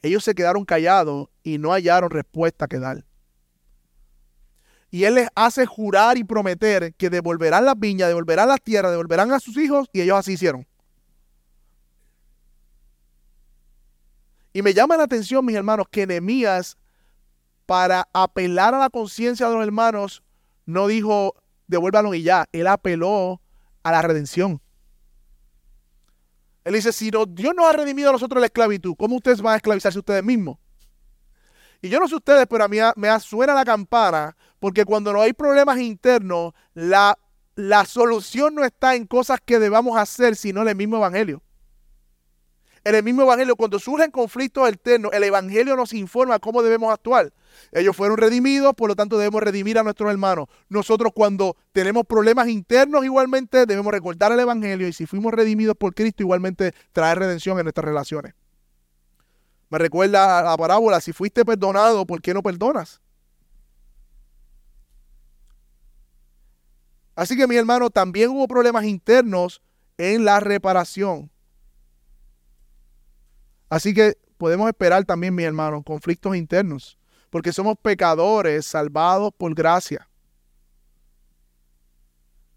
Ellos 0.00 0.24
se 0.24 0.34
quedaron 0.34 0.64
callados 0.64 1.28
y 1.42 1.58
no 1.58 1.72
hallaron 1.72 2.08
respuesta 2.08 2.66
que 2.66 2.78
dar. 2.78 3.04
Y 4.90 5.04
él 5.04 5.14
les 5.14 5.28
hace 5.34 5.66
jurar 5.66 6.18
y 6.18 6.24
prometer 6.24 6.94
que 6.94 7.10
devolverán 7.10 7.64
las 7.64 7.78
viñas, 7.78 8.08
devolverán 8.08 8.48
las 8.48 8.60
tierras, 8.60 8.90
devolverán 8.90 9.32
a 9.32 9.40
sus 9.40 9.56
hijos 9.56 9.88
y 9.92 10.00
ellos 10.00 10.18
así 10.18 10.32
hicieron. 10.32 10.66
Y 14.52 14.62
me 14.62 14.74
llama 14.74 14.96
la 14.96 15.04
atención, 15.04 15.44
mis 15.44 15.54
hermanos, 15.54 15.86
que 15.90 16.06
Nehemías, 16.06 16.76
para 17.66 18.08
apelar 18.12 18.74
a 18.74 18.78
la 18.78 18.90
conciencia 18.90 19.48
de 19.48 19.54
los 19.54 19.62
hermanos, 19.62 20.24
no 20.66 20.88
dijo 20.88 21.34
devuélvanlo 21.70 22.12
y 22.14 22.22
ya. 22.22 22.46
Él 22.52 22.66
apeló 22.66 23.40
a 23.82 23.92
la 23.92 24.02
redención. 24.02 24.60
Él 26.64 26.74
dice, 26.74 26.92
si 26.92 27.10
Dios 27.10 27.54
nos 27.56 27.66
ha 27.66 27.72
redimido 27.72 28.10
a 28.10 28.12
nosotros 28.12 28.40
la 28.40 28.46
esclavitud, 28.46 28.94
¿cómo 28.98 29.16
ustedes 29.16 29.40
van 29.40 29.54
a 29.54 29.56
esclavizarse 29.56 29.98
ustedes 29.98 30.22
mismos? 30.22 30.58
Y 31.80 31.88
yo 31.88 31.98
no 31.98 32.06
sé 32.06 32.16
ustedes, 32.16 32.46
pero 32.46 32.64
a 32.64 32.68
mí 32.68 32.76
me 32.96 33.20
suena 33.20 33.54
la 33.54 33.64
campana, 33.64 34.36
porque 34.60 34.84
cuando 34.84 35.12
no 35.12 35.20
hay 35.22 35.32
problemas 35.32 35.80
internos, 35.80 36.52
la, 36.74 37.18
la 37.56 37.84
solución 37.84 38.54
no 38.54 38.64
está 38.64 38.94
en 38.94 39.06
cosas 39.06 39.40
que 39.44 39.58
debamos 39.58 39.98
hacer, 39.98 40.36
sino 40.36 40.62
en 40.62 40.68
el 40.68 40.76
mismo 40.76 40.98
evangelio. 40.98 41.42
En 42.82 42.94
el 42.94 43.02
mismo 43.02 43.22
Evangelio, 43.22 43.56
cuando 43.56 43.78
surgen 43.78 44.10
conflictos 44.10 44.66
externos, 44.68 45.12
el 45.12 45.22
Evangelio 45.24 45.76
nos 45.76 45.92
informa 45.92 46.38
cómo 46.38 46.62
debemos 46.62 46.90
actuar. 46.92 47.30
Ellos 47.72 47.94
fueron 47.94 48.16
redimidos, 48.16 48.72
por 48.74 48.88
lo 48.88 48.96
tanto 48.96 49.18
debemos 49.18 49.42
redimir 49.42 49.78
a 49.78 49.82
nuestros 49.82 50.10
hermanos. 50.10 50.46
Nosotros 50.70 51.12
cuando 51.14 51.56
tenemos 51.72 52.06
problemas 52.06 52.48
internos 52.48 53.04
igualmente 53.04 53.66
debemos 53.66 53.92
recordar 53.92 54.32
el 54.32 54.40
Evangelio 54.40 54.88
y 54.88 54.94
si 54.94 55.04
fuimos 55.04 55.34
redimidos 55.34 55.76
por 55.76 55.94
Cristo 55.94 56.22
igualmente 56.22 56.72
traer 56.92 57.18
redención 57.18 57.58
en 57.58 57.64
nuestras 57.64 57.84
relaciones. 57.84 58.32
Me 59.68 59.78
recuerda 59.78 60.42
la 60.42 60.56
parábola, 60.56 61.00
si 61.00 61.12
fuiste 61.12 61.44
perdonado, 61.44 62.06
¿por 62.06 62.22
qué 62.22 62.32
no 62.32 62.42
perdonas? 62.42 63.00
Así 67.20 67.36
que 67.36 67.46
mi 67.46 67.54
hermano, 67.54 67.90
también 67.90 68.30
hubo 68.30 68.48
problemas 68.48 68.86
internos 68.86 69.60
en 69.98 70.24
la 70.24 70.40
reparación. 70.40 71.30
Así 73.68 73.92
que 73.92 74.16
podemos 74.38 74.66
esperar 74.68 75.04
también, 75.04 75.34
mi 75.34 75.42
hermano, 75.42 75.82
conflictos 75.82 76.34
internos, 76.34 76.98
porque 77.28 77.52
somos 77.52 77.76
pecadores 77.76 78.64
salvados 78.64 79.32
por 79.36 79.54
gracia. 79.54 80.08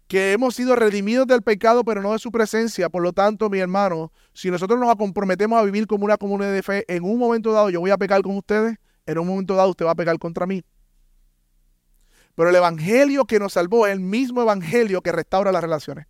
Que 0.08 0.32
hemos 0.32 0.54
sido 0.54 0.74
redimidos 0.76 1.26
del 1.26 1.42
pecado, 1.42 1.84
pero 1.84 2.00
no 2.00 2.12
de 2.12 2.18
su 2.18 2.32
presencia. 2.32 2.88
Por 2.88 3.02
lo 3.02 3.12
tanto, 3.12 3.50
mi 3.50 3.58
hermano, 3.58 4.14
si 4.32 4.50
nosotros 4.50 4.80
nos 4.80 4.96
comprometemos 4.96 5.60
a 5.60 5.62
vivir 5.64 5.86
como 5.86 6.06
una 6.06 6.16
comunidad 6.16 6.54
de 6.54 6.62
fe, 6.62 6.84
en 6.88 7.04
un 7.04 7.18
momento 7.18 7.52
dado 7.52 7.68
yo 7.68 7.80
voy 7.80 7.90
a 7.90 7.98
pecar 7.98 8.22
con 8.22 8.34
ustedes, 8.34 8.78
en 9.04 9.18
un 9.18 9.26
momento 9.26 9.56
dado 9.56 9.68
usted 9.68 9.84
va 9.84 9.90
a 9.90 9.94
pecar 9.94 10.18
contra 10.18 10.46
mí. 10.46 10.64
Pero 12.34 12.50
el 12.50 12.56
evangelio 12.56 13.24
que 13.24 13.38
nos 13.38 13.52
salvó 13.52 13.86
es 13.86 13.92
el 13.92 14.00
mismo 14.00 14.42
evangelio 14.42 15.02
que 15.02 15.12
restaura 15.12 15.52
las 15.52 15.62
relaciones. 15.62 16.06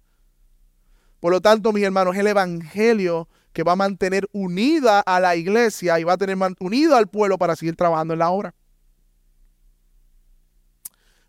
Por 1.25 1.33
lo 1.33 1.41
tanto, 1.41 1.73
mis 1.73 1.83
hermanos, 1.85 2.15
el 2.17 2.27
Evangelio 2.27 3.31
que 3.55 3.63
va 3.63 3.73
a 3.73 3.77
mantener 3.77 4.29
unida 4.33 5.01
a 5.01 5.21
la 5.21 5.37
iglesia 5.37 5.99
y 5.99 6.05
va 6.05 6.13
a 6.13 6.17
tener 6.19 6.37
unido 6.61 6.97
al 6.97 7.09
pueblo 7.09 7.39
para 7.39 7.57
seguir 7.57 7.77
trabajando 7.77 8.13
en 8.13 8.19
la 8.19 8.29
obra. 8.29 8.55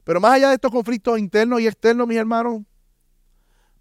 Pero 0.04 0.20
más 0.20 0.34
allá 0.34 0.50
de 0.50 0.56
estos 0.56 0.72
conflictos 0.72 1.18
internos 1.18 1.62
y 1.62 1.68
externos, 1.68 2.08
mis 2.08 2.18
hermanos, 2.18 2.64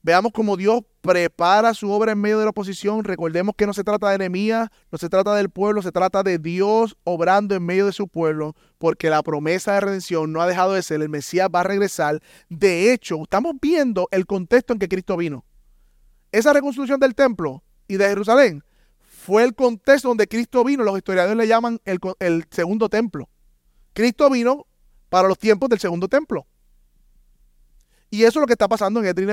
veamos 0.02 0.30
cómo 0.32 0.56
Dios 0.56 0.82
prepara 1.04 1.74
su 1.74 1.90
obra 1.90 2.12
en 2.12 2.18
medio 2.18 2.38
de 2.38 2.44
la 2.44 2.50
oposición. 2.50 3.04
Recordemos 3.04 3.54
que 3.58 3.66
no 3.66 3.74
se 3.74 3.84
trata 3.84 4.08
de 4.08 4.14
enemías, 4.14 4.70
no 4.90 4.96
se 4.96 5.10
trata 5.10 5.34
del 5.34 5.50
pueblo, 5.50 5.82
se 5.82 5.92
trata 5.92 6.22
de 6.22 6.38
Dios 6.38 6.96
obrando 7.04 7.54
en 7.54 7.62
medio 7.62 7.84
de 7.84 7.92
su 7.92 8.08
pueblo, 8.08 8.56
porque 8.78 9.10
la 9.10 9.22
promesa 9.22 9.74
de 9.74 9.80
redención 9.82 10.32
no 10.32 10.40
ha 10.40 10.46
dejado 10.46 10.72
de 10.72 10.82
ser, 10.82 11.02
el 11.02 11.10
Mesías 11.10 11.50
va 11.54 11.60
a 11.60 11.64
regresar. 11.64 12.22
De 12.48 12.90
hecho, 12.90 13.22
estamos 13.22 13.52
viendo 13.60 14.08
el 14.12 14.24
contexto 14.24 14.72
en 14.72 14.78
que 14.78 14.88
Cristo 14.88 15.18
vino. 15.18 15.44
Esa 16.32 16.54
reconstrucción 16.54 16.98
del 16.98 17.14
templo 17.14 17.62
y 17.86 17.98
de 17.98 18.08
Jerusalén 18.08 18.64
fue 19.02 19.44
el 19.44 19.54
contexto 19.54 20.08
donde 20.08 20.26
Cristo 20.26 20.64
vino, 20.64 20.84
los 20.84 20.96
historiadores 20.96 21.36
le 21.36 21.46
llaman 21.46 21.80
el, 21.84 21.98
el 22.18 22.46
segundo 22.50 22.88
templo. 22.88 23.28
Cristo 23.92 24.30
vino 24.30 24.66
para 25.10 25.28
los 25.28 25.38
tiempos 25.38 25.68
del 25.68 25.80
segundo 25.80 26.08
templo. 26.08 26.46
Y 28.08 28.22
eso 28.22 28.38
es 28.38 28.42
lo 28.42 28.46
que 28.46 28.54
está 28.54 28.68
pasando 28.68 29.00
en 29.00 29.06
Edri. 29.06 29.26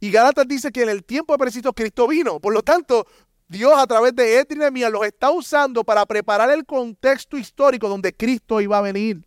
Y 0.00 0.10
Gálatas 0.10 0.46
dice 0.46 0.70
que 0.70 0.82
en 0.82 0.90
el 0.90 1.04
tiempo 1.04 1.36
preciso 1.38 1.72
Cristo 1.72 2.06
vino. 2.06 2.38
Por 2.40 2.52
lo 2.52 2.62
tanto, 2.62 3.06
Dios 3.48 3.72
a 3.76 3.86
través 3.86 4.14
de 4.14 4.38
Edri 4.38 4.70
Mía 4.70 4.90
los 4.90 5.06
está 5.06 5.30
usando 5.30 5.84
para 5.84 6.04
preparar 6.04 6.50
el 6.50 6.66
contexto 6.66 7.36
histórico 7.36 7.88
donde 7.88 8.12
Cristo 8.12 8.60
iba 8.60 8.78
a 8.78 8.82
venir. 8.82 9.26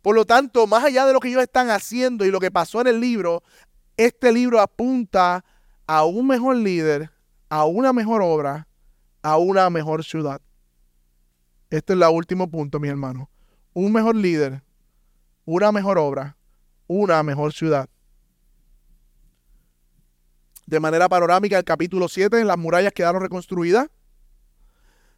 Por 0.00 0.14
lo 0.14 0.24
tanto, 0.24 0.66
más 0.66 0.84
allá 0.84 1.04
de 1.06 1.12
lo 1.12 1.20
que 1.20 1.28
ellos 1.28 1.42
están 1.42 1.68
haciendo 1.70 2.24
y 2.24 2.30
lo 2.30 2.40
que 2.40 2.50
pasó 2.50 2.80
en 2.80 2.86
el 2.86 3.00
libro, 3.00 3.42
este 3.96 4.32
libro 4.32 4.60
apunta 4.60 5.44
a 5.86 6.04
un 6.04 6.26
mejor 6.26 6.56
líder, 6.56 7.10
a 7.50 7.66
una 7.66 7.92
mejor 7.92 8.22
obra, 8.22 8.68
a 9.22 9.36
una 9.36 9.68
mejor 9.68 10.04
ciudad. 10.04 10.40
Este 11.68 11.92
es 11.92 12.00
el 12.00 12.08
último 12.08 12.50
punto, 12.50 12.80
mi 12.80 12.88
hermano. 12.88 13.28
Un 13.74 13.92
mejor 13.92 14.16
líder, 14.16 14.62
una 15.44 15.72
mejor 15.72 15.98
obra, 15.98 16.37
una 16.88 17.22
mejor 17.22 17.52
ciudad. 17.52 17.88
De 20.66 20.80
manera 20.80 21.08
panorámica, 21.08 21.56
el 21.56 21.64
capítulo 21.64 22.08
7, 22.08 22.44
las 22.44 22.58
murallas 22.58 22.92
quedaron 22.92 23.22
reconstruidas. 23.22 23.88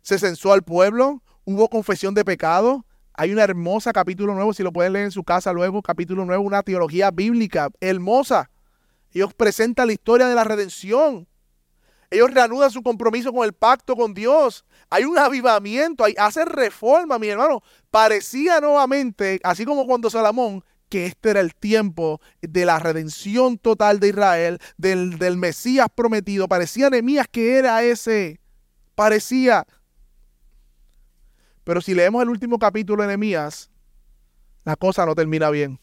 Se 0.02 0.18
censó 0.18 0.52
al 0.52 0.62
pueblo, 0.62 1.22
hubo 1.44 1.68
confesión 1.68 2.14
de 2.14 2.24
pecado. 2.24 2.84
Hay 3.14 3.32
una 3.32 3.42
hermosa 3.44 3.92
capítulo 3.92 4.34
nuevo, 4.34 4.52
si 4.52 4.62
lo 4.62 4.72
pueden 4.72 4.92
leer 4.92 5.06
en 5.06 5.10
su 5.10 5.24
casa 5.24 5.52
luego, 5.52 5.82
capítulo 5.82 6.24
nuevo, 6.24 6.42
una 6.42 6.62
teología 6.62 7.10
bíblica 7.10 7.70
hermosa. 7.80 8.50
Ellos 9.12 9.34
presentan 9.34 9.88
la 9.88 9.92
historia 9.92 10.28
de 10.28 10.34
la 10.34 10.44
redención. 10.44 11.26
Ellos 12.10 12.32
reanudan 12.32 12.70
su 12.70 12.82
compromiso 12.82 13.32
con 13.32 13.44
el 13.44 13.52
pacto 13.52 13.94
con 13.94 14.14
Dios. 14.14 14.64
Hay 14.88 15.04
un 15.04 15.18
avivamiento, 15.18 16.04
hay, 16.04 16.14
hace 16.18 16.44
reforma, 16.44 17.18
mi 17.18 17.28
hermano. 17.28 17.62
Parecía 17.90 18.60
nuevamente, 18.60 19.40
así 19.44 19.64
como 19.64 19.86
cuando 19.86 20.10
Salomón, 20.10 20.64
que 20.90 21.06
este 21.06 21.30
era 21.30 21.40
el 21.40 21.54
tiempo 21.54 22.20
de 22.42 22.66
la 22.66 22.78
redención 22.78 23.56
total 23.56 24.00
de 24.00 24.08
Israel, 24.08 24.58
del, 24.76 25.36
Mesías 25.38 25.86
prometido. 25.94 26.48
Parecía 26.48 26.90
Nehemías 26.90 27.28
que 27.28 27.56
era 27.56 27.82
ese. 27.82 28.40
Parecía. 28.94 29.66
Pero 31.64 31.80
si 31.80 31.94
leemos 31.94 32.22
el 32.22 32.28
último 32.28 32.58
capítulo 32.58 33.02
de 33.02 33.06
Nehemías, 33.06 33.70
la 34.64 34.76
cosa 34.76 35.06
no 35.06 35.14
termina 35.14 35.48
bien. 35.48 35.80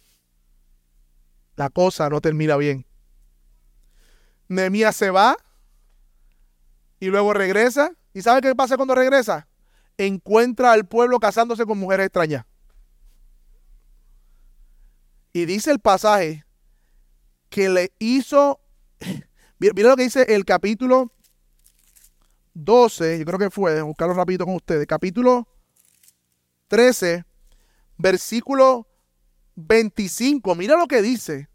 La 1.56 1.70
cosa 1.70 2.10
no 2.10 2.20
termina 2.22 2.58
bien. 2.58 2.86
Nehemías 4.50 4.96
se 4.96 5.10
va 5.10 5.38
y 7.00 7.08
luego 7.08 7.34
regresa. 7.34 7.94
¿Y 8.14 8.22
sabe 8.22 8.42
qué 8.42 8.54
pasa 8.56 8.76
cuando 8.76 8.94
regresa? 8.94 9.48
Encuentra 9.98 10.74
al 10.74 10.86
pueblo 10.86 11.20
casándose 11.20 11.66
con 11.66 11.78
mujeres 11.78 12.08
extrañas. 12.08 12.46
Y 15.38 15.46
dice 15.46 15.70
el 15.70 15.80
pasaje 15.80 16.46
que 17.50 17.70
le 17.70 17.92
hizo. 18.00 18.60
Mira 19.60 19.90
lo 19.90 19.96
que 19.96 20.06
dice 20.06 20.26
el 20.34 20.46
capítulo 20.46 21.14
12, 22.56 23.20
yo 23.20 23.26
creo 23.26 23.38
que 23.38 23.52
fue, 23.52 23.80
buscarlo 23.84 24.16
rápido 24.16 24.46
con 24.46 24.56
ustedes. 24.56 24.88
Capítulo 24.88 25.48
13, 26.70 27.24
versículo 28.00 28.88
25. 29.54 30.56
Mira 30.56 30.76
lo 30.76 30.88
que 30.88 31.04
dice. 31.04 31.48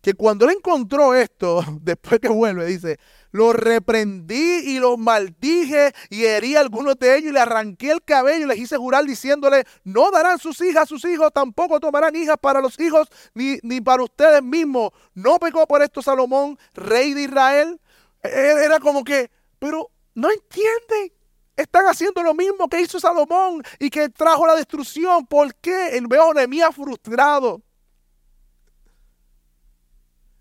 Que 0.00 0.14
cuando 0.14 0.46
él 0.46 0.56
encontró 0.56 1.14
esto, 1.14 1.62
después 1.82 2.18
que 2.18 2.30
vuelve, 2.30 2.64
dice, 2.64 2.98
los 3.32 3.54
reprendí 3.56 4.60
y 4.64 4.78
los 4.78 4.98
maldije 4.98 5.92
y 6.10 6.24
herí 6.24 6.54
a 6.54 6.60
algunos 6.60 6.98
de 6.98 7.16
ellos 7.16 7.30
y 7.30 7.32
le 7.32 7.40
arranqué 7.40 7.90
el 7.90 8.02
cabello 8.02 8.44
y 8.44 8.48
les 8.48 8.58
hice 8.58 8.76
jurar 8.76 9.04
diciéndole, 9.04 9.64
no 9.84 10.10
darán 10.10 10.38
sus 10.38 10.60
hijas 10.60 10.84
a 10.84 10.86
sus 10.86 11.04
hijos, 11.06 11.32
tampoco 11.32 11.80
tomarán 11.80 12.14
hijas 12.14 12.36
para 12.40 12.60
los 12.60 12.78
hijos 12.78 13.08
ni, 13.34 13.58
ni 13.62 13.80
para 13.80 14.04
ustedes 14.04 14.42
mismos. 14.42 14.90
No 15.14 15.38
pecó 15.38 15.66
por 15.66 15.82
esto 15.82 16.02
Salomón, 16.02 16.58
rey 16.74 17.14
de 17.14 17.22
Israel. 17.22 17.80
E, 18.22 18.28
e, 18.28 18.64
era 18.64 18.78
como 18.78 19.02
que, 19.02 19.30
pero 19.58 19.90
no 20.14 20.30
entienden. 20.30 21.12
Están 21.56 21.86
haciendo 21.86 22.22
lo 22.22 22.34
mismo 22.34 22.68
que 22.68 22.80
hizo 22.80 22.98
Salomón 22.98 23.62
y 23.78 23.90
que 23.90 24.08
trajo 24.08 24.46
la 24.46 24.56
destrucción. 24.56 25.26
¿Por 25.26 25.54
qué? 25.56 26.00
Veo 26.08 26.32
a 26.32 26.72
frustrado. 26.72 27.62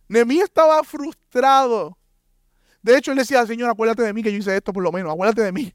Nehemías 0.07 0.45
estaba 0.45 0.83
frustrado. 0.83 1.97
De 2.81 2.97
hecho, 2.97 3.11
él 3.11 3.17
decía, 3.17 3.45
Señor, 3.45 3.69
acuérdate 3.69 4.03
de 4.03 4.13
mí 4.13 4.23
que 4.23 4.31
yo 4.31 4.37
hice 4.37 4.55
esto 4.55 4.73
por 4.73 4.83
lo 4.83 4.91
menos, 4.91 5.11
acuérdate 5.11 5.41
de 5.43 5.51
mí. 5.51 5.73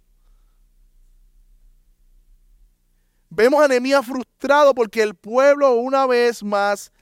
Vemos 3.30 3.62
a 3.62 3.68
Nehemías 3.68 4.04
frustrado 4.04 4.74
porque 4.74 5.02
el 5.02 5.14
pueblo 5.14 5.74
una 5.74 6.06
vez 6.06 6.42
más 6.42 6.92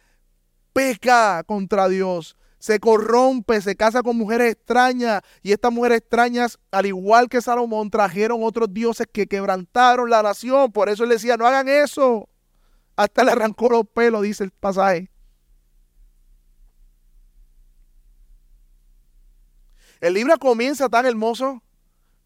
peca 0.72 1.44
contra 1.44 1.88
Dios, 1.88 2.36
se 2.58 2.80
corrompe, 2.80 3.60
se 3.60 3.76
casa 3.76 4.02
con 4.02 4.16
mujeres 4.16 4.52
extrañas 4.52 5.20
y 5.42 5.52
estas 5.52 5.70
mujeres 5.70 5.98
extrañas, 5.98 6.58
al 6.70 6.86
igual 6.86 7.28
que 7.28 7.42
Salomón, 7.42 7.90
trajeron 7.90 8.42
otros 8.42 8.72
dioses 8.72 9.06
que 9.12 9.26
quebrantaron 9.26 10.08
la 10.08 10.22
nación. 10.22 10.72
Por 10.72 10.88
eso 10.88 11.04
él 11.04 11.10
decía, 11.10 11.36
no 11.36 11.46
hagan 11.46 11.68
eso. 11.68 12.28
Hasta 12.96 13.22
le 13.22 13.32
arrancó 13.32 13.68
los 13.68 13.84
pelos, 13.86 14.22
dice 14.22 14.44
el 14.44 14.50
pasaje. 14.50 15.10
El 20.04 20.12
libro 20.12 20.36
comienza 20.36 20.90
tan 20.90 21.06
hermoso, 21.06 21.62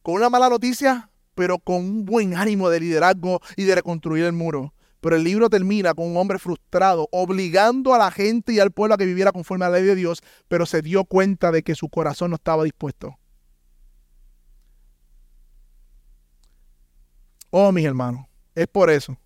con 0.03 0.17
una 0.17 0.29
mala 0.29 0.49
noticia, 0.49 1.13
pero 1.37 1.61
con 1.61 1.77
un 1.77 2.05
buen 2.05 2.37
ánimo 2.37 2.71
de 2.71 2.81
liderazgo 2.81 3.41
y 3.55 3.63
de 3.67 3.77
reconstruir 3.77 4.25
el 4.25 4.33
muro. 4.33 4.75
Pero 5.01 5.15
el 5.15 5.23
libro 5.23 5.49
termina 5.49 5.95
con 5.95 6.09
un 6.09 6.17
hombre 6.17 6.41
frustrado, 6.41 7.09
obligando 7.13 7.95
a 7.95 7.99
la 7.99 8.11
gente 8.11 8.53
y 8.53 8.59
al 8.59 8.73
pueblo 8.73 8.97
a 8.97 8.99
que 8.99 9.07
viviera 9.07 9.31
conforme 9.31 9.65
a 9.65 9.69
la 9.69 9.77
ley 9.77 9.87
de 9.87 9.95
Dios, 9.95 10.25
pero 10.49 10.67
se 10.67 10.83
dio 10.83 11.05
cuenta 11.05 11.53
de 11.53 11.63
que 11.63 11.77
su 11.77 11.89
corazón 11.89 12.31
no 12.31 12.35
estaba 12.35 12.65
dispuesto. 12.65 13.17
Oh, 17.51 17.71
mis 17.71 17.85
hermanos, 17.85 18.27
es 18.57 18.67
por 18.67 18.91
eso 18.91 19.17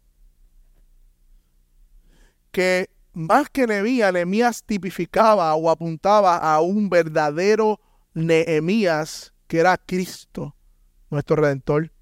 que 2.50 2.90
más 3.14 3.48
que 3.48 3.66
Nehemías, 3.66 4.12
Nehemías 4.12 4.62
tipificaba 4.62 5.55
o 5.55 5.70
apuntaba 5.70 6.36
a 6.36 6.61
un 6.61 6.90
verdadero 6.90 7.80
Nehemías, 8.15 9.33
que 9.47 9.59
era 9.59 9.77
Cristo, 9.77 10.55
nuestro 11.11 11.37
redentor. 11.37 11.93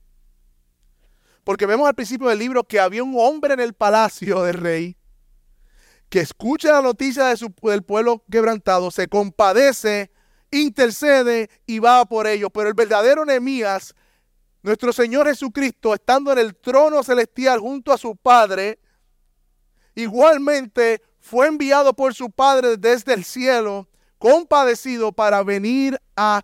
Porque 1.44 1.66
vemos 1.66 1.88
al 1.88 1.94
principio 1.94 2.28
del 2.28 2.38
libro 2.38 2.64
que 2.64 2.80
había 2.80 3.02
un 3.02 3.14
hombre 3.16 3.54
en 3.54 3.60
el 3.60 3.74
palacio 3.74 4.42
del 4.42 4.54
rey 4.54 4.96
que 6.10 6.20
escucha 6.20 6.72
la 6.72 6.82
noticia 6.82 7.24
del 7.26 7.82
pueblo 7.84 8.24
quebrantado, 8.30 8.90
se 8.90 9.06
compadece, 9.06 10.10
intercede 10.50 11.48
y 11.66 11.78
va 11.78 12.04
por 12.04 12.26
ellos. 12.26 12.50
Pero 12.52 12.68
el 12.68 12.74
verdadero 12.74 13.24
Nehemías, 13.24 13.94
nuestro 14.62 14.92
Señor 14.92 15.28
Jesucristo, 15.28 15.94
estando 15.94 16.32
en 16.32 16.38
el 16.38 16.56
trono 16.56 17.04
celestial 17.04 17.60
junto 17.60 17.92
a 17.92 17.98
su 17.98 18.16
Padre, 18.16 18.80
igualmente 19.94 21.00
fue 21.20 21.46
enviado 21.46 21.94
por 21.94 22.12
su 22.12 22.28
Padre 22.28 22.76
desde 22.76 23.14
el 23.14 23.24
cielo 23.24 23.88
compadecido 24.20 25.12
para 25.12 25.42
venir 25.42 25.98
a 26.14 26.42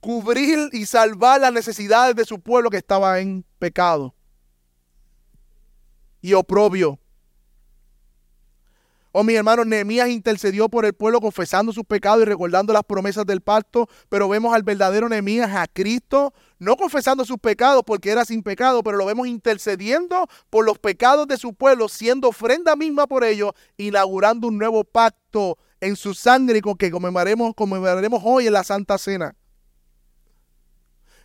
cubrir 0.00 0.68
y 0.72 0.84
salvar 0.84 1.40
las 1.40 1.52
necesidades 1.52 2.16
de 2.16 2.26
su 2.26 2.40
pueblo 2.40 2.68
que 2.68 2.76
estaba 2.76 3.20
en 3.20 3.44
pecado 3.58 4.14
y 6.20 6.34
oprobio. 6.34 6.98
Oh, 9.12 9.22
mi 9.22 9.34
hermano, 9.34 9.64
Nehemías 9.64 10.08
intercedió 10.08 10.68
por 10.68 10.84
el 10.84 10.92
pueblo 10.92 11.20
confesando 11.20 11.72
sus 11.72 11.84
pecados 11.84 12.22
y 12.22 12.24
recordando 12.24 12.72
las 12.72 12.82
promesas 12.82 13.24
del 13.24 13.40
pacto, 13.40 13.88
pero 14.08 14.28
vemos 14.28 14.52
al 14.52 14.64
verdadero 14.64 15.08
Nehemías, 15.08 15.54
a 15.54 15.68
Cristo, 15.68 16.34
no 16.58 16.76
confesando 16.76 17.24
sus 17.24 17.38
pecados 17.38 17.84
porque 17.86 18.10
era 18.10 18.24
sin 18.24 18.42
pecado, 18.42 18.82
pero 18.82 18.96
lo 18.96 19.06
vemos 19.06 19.28
intercediendo 19.28 20.26
por 20.50 20.64
los 20.64 20.80
pecados 20.80 21.28
de 21.28 21.36
su 21.36 21.54
pueblo, 21.54 21.88
siendo 21.88 22.30
ofrenda 22.30 22.74
misma 22.74 23.06
por 23.06 23.22
ellos, 23.22 23.52
inaugurando 23.76 24.48
un 24.48 24.58
nuevo 24.58 24.82
pacto 24.82 25.58
en 25.84 25.96
su 25.96 26.14
sangre 26.14 26.62
con 26.62 26.76
que 26.76 26.90
conmemoraremos, 26.90 27.54
conmemoraremos 27.54 28.22
hoy 28.24 28.46
en 28.46 28.54
la 28.54 28.64
Santa 28.64 28.96
Cena. 28.96 29.36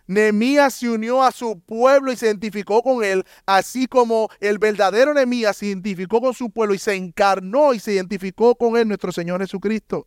Nehemías 0.06 0.74
se 0.74 0.90
unió 0.90 1.22
a 1.22 1.32
su 1.32 1.60
pueblo 1.60 2.12
y 2.12 2.16
se 2.16 2.26
identificó 2.26 2.82
con 2.82 3.02
él, 3.02 3.24
así 3.46 3.86
como 3.86 4.28
el 4.38 4.58
verdadero 4.58 5.14
Nehemías 5.14 5.56
se 5.56 5.66
identificó 5.66 6.20
con 6.20 6.34
su 6.34 6.50
pueblo 6.50 6.74
y 6.74 6.78
se 6.78 6.94
encarnó 6.94 7.72
y 7.72 7.78
se 7.78 7.94
identificó 7.94 8.54
con 8.54 8.76
él, 8.76 8.86
nuestro 8.86 9.12
Señor 9.12 9.40
Jesucristo. 9.40 10.06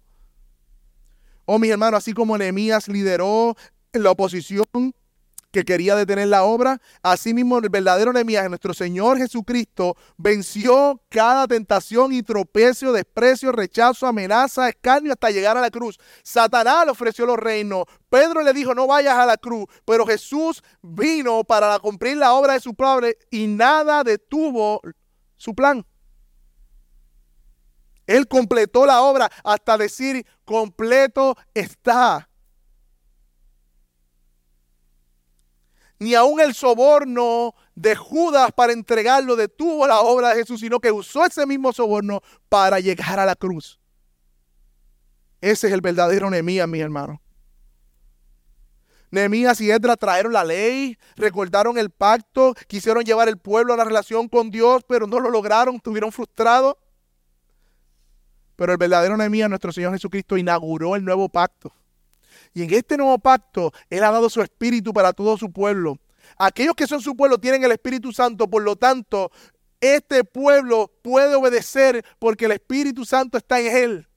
Oh, 1.46 1.58
mis 1.58 1.72
hermanos, 1.72 2.00
así 2.00 2.14
como 2.14 2.38
Nehemías 2.38 2.88
lideró 2.88 3.56
la 3.92 4.12
oposición 4.12 4.66
que 5.54 5.64
quería 5.64 5.96
detener 5.96 6.28
la 6.28 6.44
obra. 6.44 6.82
Asimismo, 7.04 7.60
el 7.60 7.70
verdadero 7.70 8.10
enemigo, 8.10 8.50
nuestro 8.50 8.74
Señor 8.74 9.20
Jesucristo, 9.20 9.96
venció 10.18 11.00
cada 11.10 11.48
tentación 11.48 12.12
y 12.12 12.24
tropecio, 12.24 12.92
desprecio, 12.92 13.52
rechazo, 13.52 14.08
amenaza, 14.08 14.68
escarnio 14.68 15.14
hasta 15.14 15.30
llegar 15.30 15.56
a 15.56 15.62
la 15.62 15.70
cruz. 15.70 16.00
Satanás 16.24 16.86
le 16.86 16.92
ofreció 16.92 17.28
los 17.28 17.38
reinos. 17.38 17.84
Pedro 18.10 18.42
le 18.42 18.52
dijo, 18.52 18.74
no 18.74 18.88
vayas 18.88 19.16
a 19.16 19.28
la 19.28 19.38
cruz. 19.38 19.66
Pero 19.86 20.08
Jesús 20.08 20.64
vino 20.82 21.44
para 21.44 21.78
cumplir 21.78 22.18
la 22.18 22.34
obra 22.34 22.54
de 22.54 22.60
su 22.60 22.74
Padre 22.74 23.20
y 23.30 23.46
nada 23.46 24.04
detuvo 24.04 24.82
su 25.38 25.54
plan. 25.54 25.86
Él 28.08 28.28
completó 28.28 28.88
la 28.88 29.04
obra 29.04 29.30
hasta 29.44 29.78
decir, 29.78 30.26
completo 30.46 31.38
está. 31.54 32.28
Ni 36.04 36.16
aún 36.16 36.42
el 36.42 36.54
soborno 36.54 37.56
de 37.76 37.96
Judas 37.96 38.52
para 38.52 38.74
entregarlo 38.74 39.38
detuvo 39.38 39.88
la 39.88 40.02
obra 40.02 40.30
de 40.30 40.42
Jesús, 40.42 40.60
sino 40.60 40.80
que 40.80 40.92
usó 40.92 41.26
ese 41.26 41.46
mismo 41.46 41.72
soborno 41.72 42.22
para 42.50 42.82
llegar 42.82 43.20
a 43.20 43.26
la 43.26 43.36
cruz. 43.36 43.80
Ese 45.40 45.68
es 45.68 45.74
el 45.74 45.82
verdadero 45.82 46.30
Nehemías, 46.30 46.68
mi 46.68 46.82
hermano. 46.82 47.22
Nehemías 49.12 49.62
y 49.62 49.72
Edra 49.72 49.96
trajeron 49.96 50.34
la 50.34 50.44
ley, 50.44 50.98
recordaron 51.16 51.78
el 51.78 51.90
pacto, 51.90 52.54
quisieron 52.68 53.04
llevar 53.04 53.30
el 53.30 53.38
pueblo 53.38 53.74
a 53.74 53.78
la 53.78 53.84
relación 53.84 54.28
con 54.28 54.52
Dios, 54.52 54.84
pero 54.88 55.08
no 55.08 55.20
lo 55.20 55.30
lograron, 55.30 55.76
estuvieron 55.76 56.12
frustrados. 56.12 56.76
Pero 58.56 58.72
el 58.72 58.78
verdadero 58.78 59.16
Nehemías, 59.16 59.50
nuestro 59.50 59.72
Señor 59.72 59.94
Jesucristo, 59.94 60.36
inauguró 60.36 60.96
el 60.96 61.06
nuevo 61.06 61.30
pacto. 61.30 61.72
Y 62.54 62.64
en 62.64 62.74
este 62.74 62.98
nuevo 62.98 63.18
pacto, 63.20 63.72
Él 63.90 64.04
ha 64.04 64.12
dado 64.12 64.30
su 64.30 64.42
espíritu 64.42 64.94
para 64.94 65.14
todo 65.14 65.38
su 65.38 65.52
pueblo. 65.52 66.00
Aquellos 66.38 66.76
que 66.76 66.88
son 66.88 67.02
su 67.02 67.16
pueblo 67.16 67.38
tienen 67.38 67.64
el 67.64 67.72
Espíritu 67.72 68.12
Santo, 68.12 68.50
por 68.50 68.64
lo 68.64 68.76
tanto, 68.76 69.32
este 69.82 70.24
pueblo 70.24 70.92
puede 71.02 71.36
obedecer 71.36 72.06
porque 72.20 72.46
el 72.46 72.52
Espíritu 72.52 73.06
Santo 73.06 73.38
está 73.38 73.60
en 73.60 73.76
Él. 73.76 74.08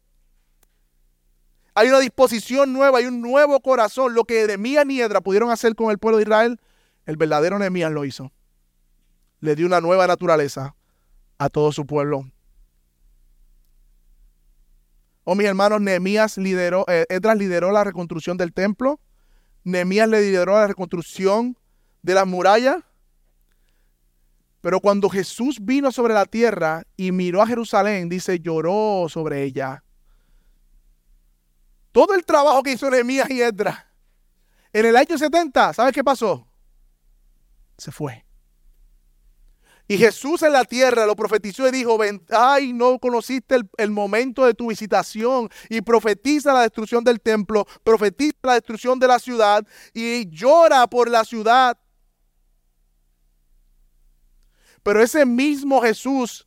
Hay 1.75 1.89
una 1.89 1.99
disposición 1.99 2.73
nueva, 2.73 2.99
hay 2.99 3.07
un 3.07 3.21
nuevo 3.21 3.61
corazón. 3.61 4.15
Lo 4.15 4.25
que 4.25 4.47
Nehemías 4.47 4.87
y 4.89 5.01
Edra 5.03 5.21
pudieron 5.21 5.51
hacer 5.51 5.75
con 5.75 5.91
el 5.91 5.99
pueblo 5.99 6.17
de 6.17 6.23
Israel, 6.23 6.61
el 7.05 7.17
verdadero 7.17 7.59
Nehemías 7.59 7.93
lo 7.93 8.05
hizo. 8.05 8.33
Le 9.41 9.55
dio 9.57 9.67
una 9.67 9.81
nueva 9.81 10.07
naturaleza 10.07 10.75
a 11.37 11.51
todo 11.51 11.73
su 11.73 11.85
pueblo. 11.85 12.31
Oh, 15.29 15.35
mis 15.35 15.49
hermanos, 15.49 15.81
Nehemías 15.81 16.39
lideró, 16.39 16.85
eh, 16.87 17.05
lideró 17.37 17.73
la 17.73 17.83
reconstrucción 17.83 18.37
del 18.37 18.53
templo. 18.53 19.01
Nehemías 19.65 20.09
lideró 20.09 20.53
la 20.53 20.69
reconstrucción 20.69 21.59
de 22.03 22.15
las 22.15 22.29
murallas. 22.29 22.77
Pero 24.61 24.81
cuando 24.81 25.09
Jesús 25.09 25.59
vino 25.61 25.91
sobre 25.91 26.15
la 26.15 26.27
tierra 26.27 26.85
y 26.97 27.11
miró 27.11 27.43
a 27.43 27.47
Jerusalén, 27.49 28.09
dice, 28.09 28.39
lloró 28.39 29.09
sobre 29.09 29.43
ella. 29.43 29.83
Todo 31.91 32.15
el 32.15 32.25
trabajo 32.25 32.63
que 32.63 32.75
hizo 32.75 32.89
Nehemías 32.89 33.29
y 33.29 33.43
Edra 33.43 33.91
en 34.73 34.87
el 34.87 34.97
año 34.97 35.19
70, 35.19 35.73
¿sabes 35.73 35.93
qué 35.93 36.05
pasó? 36.05 36.47
Se 37.79 37.91
fue. 37.91 38.26
Y 39.89 39.99
Jesús 39.99 40.43
en 40.43 40.53
la 40.53 40.65
tierra 40.65 41.07
lo 41.07 41.15
profetizó 41.15 41.69
y 41.69 41.71
dijo, 41.71 41.99
ay, 42.31 42.73
no 42.73 42.99
conociste 42.99 43.57
el, 43.77 43.91
momento 43.91 44.45
de 44.45 44.55
tu 44.55 44.69
visitación 44.69 45.49
y 45.69 45.81
profetiza 45.81 46.53
la 46.53 46.63
destrucción 46.63 47.05
del 47.05 47.21
templo, 47.21 47.67
profetiza 47.85 48.37
la 48.43 48.55
destrucción 48.55 48.99
de 48.99 49.07
la 49.07 49.21
ciudad 49.21 49.65
y 49.95 50.29
llora 50.29 50.89
por 50.89 51.09
la 51.09 51.25
ciudad. 51.25 51.79
Pero 54.83 55.03
ese 55.03 55.25
mismo 55.25 55.81
Jesús 55.83 56.46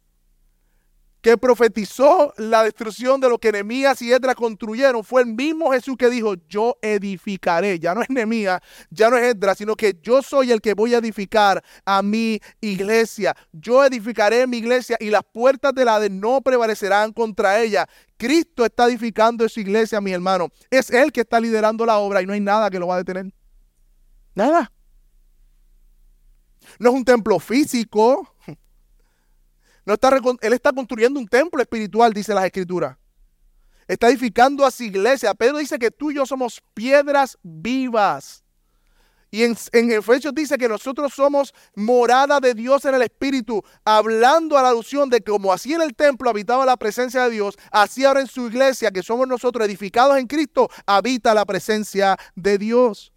que 1.22 1.38
profetizó 1.38 2.34
la 2.38 2.63
destrucción 2.63 3.20
de 3.20 3.30
lo 3.30 3.38
que 3.38 3.51
Nehemías 3.51 4.01
y 4.01 4.11
Edra 4.11 4.36
construyeron, 4.36 5.03
fue 5.03 5.22
el 5.22 5.28
mismo 5.28 5.72
Jesús 5.72 5.97
que 5.97 6.09
dijo, 6.09 6.36
yo 6.47 6.78
edificaré. 6.82 7.80
Ya 7.80 7.93
no 7.93 8.01
es 8.01 8.09
Nehemías, 8.09 8.61
ya 8.89 9.09
no 9.09 9.17
es 9.17 9.36
Edra, 9.36 9.53
sino 9.55 9.76
que 9.76 9.97
yo 10.01 10.22
soy 10.22 10.51
el 10.51 10.61
que 10.61 10.74
voy 10.74 10.93
a 10.93 10.99
edificar 10.99 11.63
a 11.86 12.01
mi 12.01 12.39
iglesia. 12.61 13.36
Yo 13.51 13.84
edificaré 13.84 14.47
mi 14.47 14.57
iglesia 14.57 14.97
y 14.99 15.09
las 15.09 15.24
puertas 15.24 15.74
de 15.74 15.86
la 15.86 15.99
de 15.99 16.09
no 16.09 16.41
prevalecerán 16.41 17.11
contra 17.11 17.61
ella. 17.61 17.88
Cristo 18.17 18.65
está 18.65 18.86
edificando 18.86 19.47
su 19.49 19.59
iglesia, 19.59 19.99
mi 20.01 20.11
hermano. 20.11 20.49
Es 20.70 20.89
Él 20.89 21.11
que 21.11 21.22
está 21.22 21.39
liderando 21.39 21.86
la 21.86 21.97
obra 21.97 22.22
y 22.22 22.26
no 22.26 22.34
hay 22.34 22.41
nada 22.41 22.70
que 22.70 22.80
lo 22.80 22.88
va 22.88 22.95
a 22.95 22.99
detener. 22.99 23.34
Nada. 24.36 24.72
No 26.78 26.89
es 26.89 26.95
un 26.95 27.05
templo 27.05 27.39
físico, 27.39 28.36
está, 29.94 30.18
él 30.42 30.54
está 30.54 30.72
construyendo 30.72 31.20
un 31.20 31.28
templo 31.28 31.62
espiritual, 31.62 32.14
dice 32.14 32.34
las 32.34 32.46
escrituras. 32.46 32.98
Está 33.88 34.10
edificando 34.10 34.66
a 34.66 34.72
su 34.72 34.84
iglesia. 34.84 35.34
Pedro 35.34 35.58
dice 35.58 35.80
que 35.80 35.90
tú 35.90 36.12
y 36.12 36.16
yo 36.16 36.26
somos 36.26 36.62
piedras 36.76 37.38
vivas. 37.42 38.44
Y 39.32 39.44
en, 39.44 39.56
en, 39.74 39.92
Efesios 39.92 40.34
dice 40.34 40.58
que 40.58 40.68
nosotros 40.68 41.14
somos 41.14 41.54
morada 41.76 42.40
de 42.40 42.54
Dios 42.54 42.86
en 42.86 42.96
el 42.96 43.04
Espíritu, 43.04 43.64
hablando 43.86 44.58
a 44.58 44.64
la 44.64 44.70
alusión 44.70 45.10
de 45.10 45.22
que 45.22 45.32
como 45.32 45.54
así 45.54 45.74
en 45.74 45.82
el 45.82 45.96
templo 45.96 46.30
habitaba 46.30 46.66
la 46.66 46.78
presencia 46.78 47.24
de 47.24 47.32
Dios, 47.32 47.56
así 47.72 48.06
ahora 48.06 48.22
en 48.22 48.28
su 48.28 48.48
iglesia, 48.48 48.92
que 48.92 49.04
somos 49.04 49.28
nosotros 49.28 49.68
edificados 49.68 50.18
en 50.18 50.26
Cristo, 50.26 50.70
habita 50.86 51.34
la 51.34 51.46
presencia 51.46 52.18
de 52.36 52.58
Dios. 52.58 53.14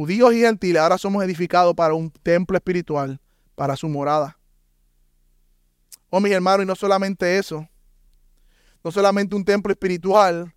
Judíos 0.00 0.32
y 0.32 0.40
gentiles 0.40 0.80
ahora 0.80 0.96
somos 0.96 1.22
edificados 1.22 1.74
para 1.74 1.92
un 1.92 2.10
templo 2.10 2.56
espiritual, 2.56 3.20
para 3.54 3.76
su 3.76 3.86
morada. 3.86 4.38
Oh, 6.08 6.20
mis 6.20 6.32
hermanos, 6.32 6.64
y 6.64 6.66
no 6.66 6.74
solamente 6.74 7.36
eso, 7.36 7.68
no 8.82 8.90
solamente 8.90 9.36
un 9.36 9.44
templo 9.44 9.70
espiritual, 9.70 10.54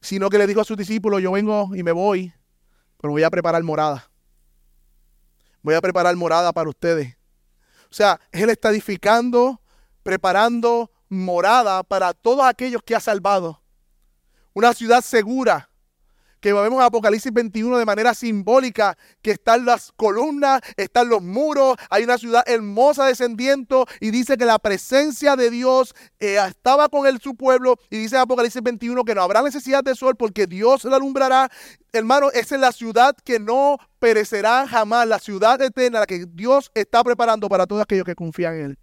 sino 0.00 0.28
que 0.28 0.38
le 0.38 0.48
dijo 0.48 0.60
a 0.60 0.64
sus 0.64 0.76
discípulos, 0.76 1.22
yo 1.22 1.30
vengo 1.30 1.70
y 1.72 1.84
me 1.84 1.92
voy, 1.92 2.34
pero 3.00 3.12
voy 3.12 3.22
a 3.22 3.30
preparar 3.30 3.62
morada. 3.62 4.10
Voy 5.62 5.76
a 5.76 5.80
preparar 5.80 6.16
morada 6.16 6.52
para 6.52 6.68
ustedes. 6.68 7.16
O 7.92 7.94
sea, 7.94 8.18
Él 8.32 8.50
está 8.50 8.70
edificando, 8.70 9.62
preparando 10.02 10.90
morada 11.08 11.84
para 11.84 12.12
todos 12.12 12.44
aquellos 12.44 12.82
que 12.82 12.96
ha 12.96 13.00
salvado. 13.00 13.62
Una 14.52 14.74
ciudad 14.74 15.00
segura, 15.00 15.70
que 16.44 16.52
vemos 16.52 16.78
en 16.78 16.84
Apocalipsis 16.84 17.32
21 17.32 17.78
de 17.78 17.86
manera 17.86 18.12
simbólica, 18.12 18.98
que 19.22 19.30
están 19.30 19.64
las 19.64 19.92
columnas, 19.92 20.60
están 20.76 21.08
los 21.08 21.22
muros, 21.22 21.78
hay 21.88 22.04
una 22.04 22.18
ciudad 22.18 22.44
hermosa 22.46 23.06
descendiendo 23.06 23.86
y 23.98 24.10
dice 24.10 24.36
que 24.36 24.44
la 24.44 24.58
presencia 24.58 25.36
de 25.36 25.48
Dios 25.48 25.94
eh, 26.20 26.36
estaba 26.46 26.90
con 26.90 27.06
él, 27.06 27.18
su 27.18 27.34
pueblo, 27.34 27.78
y 27.88 27.96
dice 27.96 28.16
en 28.16 28.20
Apocalipsis 28.20 28.62
21 28.62 29.04
que 29.04 29.14
no 29.14 29.22
habrá 29.22 29.40
necesidad 29.40 29.82
de 29.82 29.94
sol 29.94 30.16
porque 30.16 30.46
Dios 30.46 30.84
la 30.84 30.96
alumbrará. 30.96 31.50
Hermano, 31.94 32.30
esa 32.30 32.56
es 32.56 32.60
la 32.60 32.72
ciudad 32.72 33.16
que 33.24 33.40
no 33.40 33.78
perecerá 33.98 34.68
jamás, 34.68 35.08
la 35.08 35.20
ciudad 35.20 35.62
eterna, 35.62 36.00
la 36.00 36.06
que 36.06 36.26
Dios 36.28 36.70
está 36.74 37.02
preparando 37.02 37.48
para 37.48 37.66
todos 37.66 37.80
aquellos 37.80 38.04
que 38.04 38.14
confían 38.14 38.54
en 38.56 38.64
Él. 38.66 38.78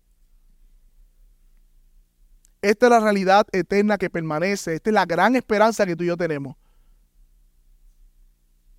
Esta 2.63 2.87
es 2.87 2.89
la 2.89 2.99
realidad 3.01 3.45
eterna 3.51 3.99
que 3.99 4.09
permanece. 4.09 4.73
Esta 4.73 4.89
es 4.89 4.93
la 4.95 5.05
gran 5.05 5.35
esperanza 5.35 5.85
que 5.85 5.95
tú 5.95 6.03
y 6.03 6.07
yo 6.07 6.17
tenemos 6.17 6.55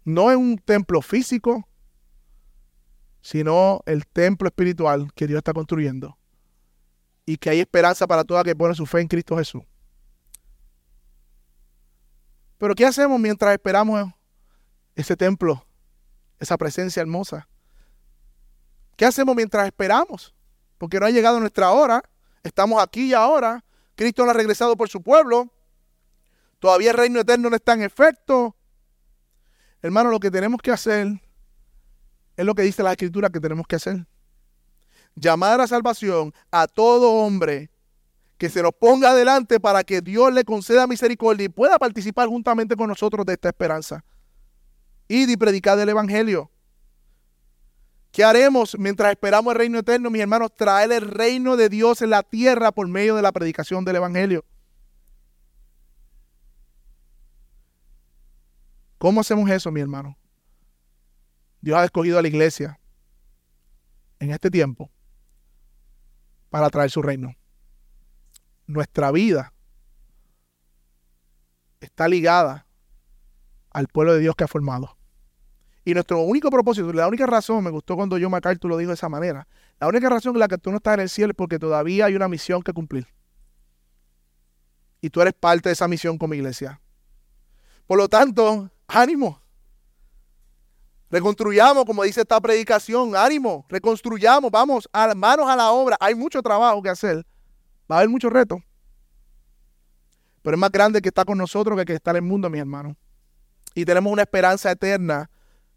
no 0.05 0.31
es 0.31 0.37
un 0.37 0.59
templo 0.59 1.03
físico, 1.03 1.69
sino 3.21 3.83
el 3.87 4.07
templo 4.07 4.49
espiritual 4.49 5.13
que 5.15 5.27
Dios 5.27 5.39
está 5.39 5.53
construyendo. 5.53 6.19
Y 7.25 7.37
que 7.37 7.51
hay 7.51 7.61
esperanza 7.61 8.07
para 8.07 8.25
toda 8.25 8.43
que 8.43 8.57
pone 8.57 8.75
su 8.75 8.85
fe 8.85 9.01
en 9.01 9.09
Cristo 9.09 9.37
Jesús. 9.37 9.63
Pero 12.59 12.75
¿qué 12.75 12.85
hacemos 12.85 13.19
mientras 13.19 13.53
esperamos 13.53 14.13
ese 14.95 15.17
templo, 15.17 15.65
esa 16.39 16.57
presencia 16.59 17.01
hermosa? 17.01 17.49
¿Qué 18.97 19.05
hacemos 19.05 19.35
mientras 19.35 19.67
esperamos? 19.67 20.35
Porque 20.79 20.99
no 20.99 21.07
ha 21.07 21.11
llegado 21.11 21.39
nuestra 21.41 21.71
hora. 21.71 22.03
Estamos 22.43 22.83
aquí 22.83 23.11
y 23.11 23.15
ahora. 23.15 23.65
Cristo 23.95 24.25
no 24.25 24.31
ha 24.31 24.35
regresado 24.35 24.77
por 24.77 24.89
su 24.89 25.03
pueblo. 25.03 25.53
Todavía 26.59 26.91
el 26.91 26.97
reino 26.97 27.21
eterno 27.21 27.51
no 27.51 27.57
está 27.57 27.75
en 27.75 27.83
efecto. 27.83 28.57
Hermano, 29.83 30.11
lo 30.11 30.21
que 30.21 30.31
tenemos 30.31 30.61
que 30.63 30.71
hacer 30.71 31.21
es 32.37 32.45
lo 32.45 32.55
que 32.55 32.63
dice 32.63 32.83
la 32.83 32.93
escritura 32.93 33.31
que 33.31 33.41
tenemos 33.41 33.67
que 33.67 33.77
hacer. 33.77 34.07
Llamar 35.15 35.61
a 35.61 35.67
salvación 35.67 36.33
a 36.51 36.67
todo 36.67 37.13
hombre 37.13 37.71
que 38.39 38.49
se 38.49 38.63
nos 38.63 38.73
ponga 38.73 39.11
adelante 39.11 39.61
para 39.61 39.85
que 39.85 40.01
Dios 40.01 40.33
le 40.33 40.45
conceda 40.45 40.87
misericordia 40.87 41.45
y 41.45 41.49
pueda 41.49 41.79
participar 41.79 42.29
juntamente 42.29 42.77
con 42.77 42.89
nosotros 42.89 43.27
de 43.27 43.35
esta 43.35 43.49
esperanza. 43.49 44.05
Id 45.09 45.29
y 45.29 45.37
predicar 45.37 45.79
el 45.79 45.89
Evangelio. 45.89 46.51
¿Qué 48.13 48.25
haremos 48.25 48.77
mientras 48.79 49.11
esperamos 49.11 49.53
el 49.53 49.59
reino 49.59 49.79
eterno, 49.79 50.11
mis 50.11 50.23
hermanos? 50.23 50.51
Traer 50.57 50.93
el 50.93 51.03
reino 51.03 51.57
de 51.57 51.69
Dios 51.69 52.03
en 52.03 52.11
la 52.11 52.23
tierra 52.23 52.73
por 52.73 52.87
medio 52.89 53.15
de 53.17 53.23
la 53.23 53.33
predicación 53.33 53.85
del 53.85 53.97
Evangelio. 53.97 54.45
¿Cómo 59.03 59.21
hacemos 59.21 59.51
eso, 59.51 59.73
mi 59.73 59.81
hermano? 59.81 60.17
Dios 61.61 61.77
ha 61.77 61.85
escogido 61.85 62.21
a 62.21 62.23
la 62.23 62.29
iglesia 62.29 62.79
en 64.21 64.31
este 64.31 64.49
tiempo 64.49 64.93
para 66.51 66.71
traer 66.71 66.89
su 66.89 67.03
reino. 67.03 67.35
Nuestra 68.69 69.11
vida 69.11 69.53
está 71.81 72.07
ligada 72.07 72.65
al 73.71 73.89
pueblo 73.89 74.15
de 74.15 74.21
Dios 74.21 74.37
que 74.37 74.45
ha 74.45 74.47
formado. 74.47 74.97
Y 75.85 75.95
nuestro 75.95 76.21
único 76.21 76.49
propósito, 76.49 76.93
la 76.93 77.09
única 77.09 77.27
razón, 77.27 77.65
me 77.65 77.71
gustó 77.71 77.97
cuando 77.97 78.19
yo 78.19 78.31
MacArthur 78.31 78.71
lo 78.71 78.77
dijo 78.77 78.91
de 78.91 78.95
esa 78.95 79.09
manera, 79.09 79.49
la 79.81 79.89
única 79.89 80.09
razón 80.11 80.37
en 80.37 80.39
la 80.39 80.47
que 80.47 80.59
tú 80.59 80.71
no 80.71 80.77
estás 80.77 80.95
en 80.95 81.01
el 81.01 81.09
cielo 81.09 81.33
es 81.33 81.37
porque 81.37 81.59
todavía 81.59 82.05
hay 82.05 82.15
una 82.15 82.29
misión 82.29 82.63
que 82.63 82.73
cumplir. 82.73 83.09
Y 85.01 85.11
tú 85.11 85.21
eres 85.21 85.35
parte 85.35 85.71
de 85.71 85.73
esa 85.73 85.89
misión 85.89 86.19
como 86.19 86.35
iglesia. 86.35 86.81
Por 87.89 87.99
lo 87.99 88.09
tanto, 88.09 88.71
ánimo. 88.93 89.41
Reconstruyamos, 91.11 91.85
como 91.85 92.05
dice 92.05 92.23
esta 92.23 92.41
predicación, 92.41 93.15
ánimo, 93.15 93.67
reconstruyamos, 93.69 94.51
vamos, 94.51 94.89
manos 95.15 95.49
a 95.49 95.57
la 95.57 95.71
obra. 95.71 95.97
Hay 96.01 96.15
mucho 96.15 96.41
trabajo 96.41 96.83
que 96.83 96.89
hacer, 96.89 97.27
va 97.91 97.97
a 97.97 97.99
haber 97.99 98.09
muchos 98.09 98.33
retos. 98.33 98.61
Pero 100.43 100.57
es 100.57 100.61
más 100.61 100.71
grande 100.71 101.01
que 101.01 101.09
está 101.09 101.25
con 101.25 101.39
nosotros 101.39 101.79
que 101.79 101.85
que 101.85 101.95
está 101.95 102.13
en 102.13 102.17
el 102.17 102.23
mundo, 102.23 102.49
mis 102.49 102.61
hermanos. 102.61 102.97
Y 103.75 103.85
tenemos 103.85 104.13
una 104.13 104.23
esperanza 104.23 104.71
eterna 104.71 105.31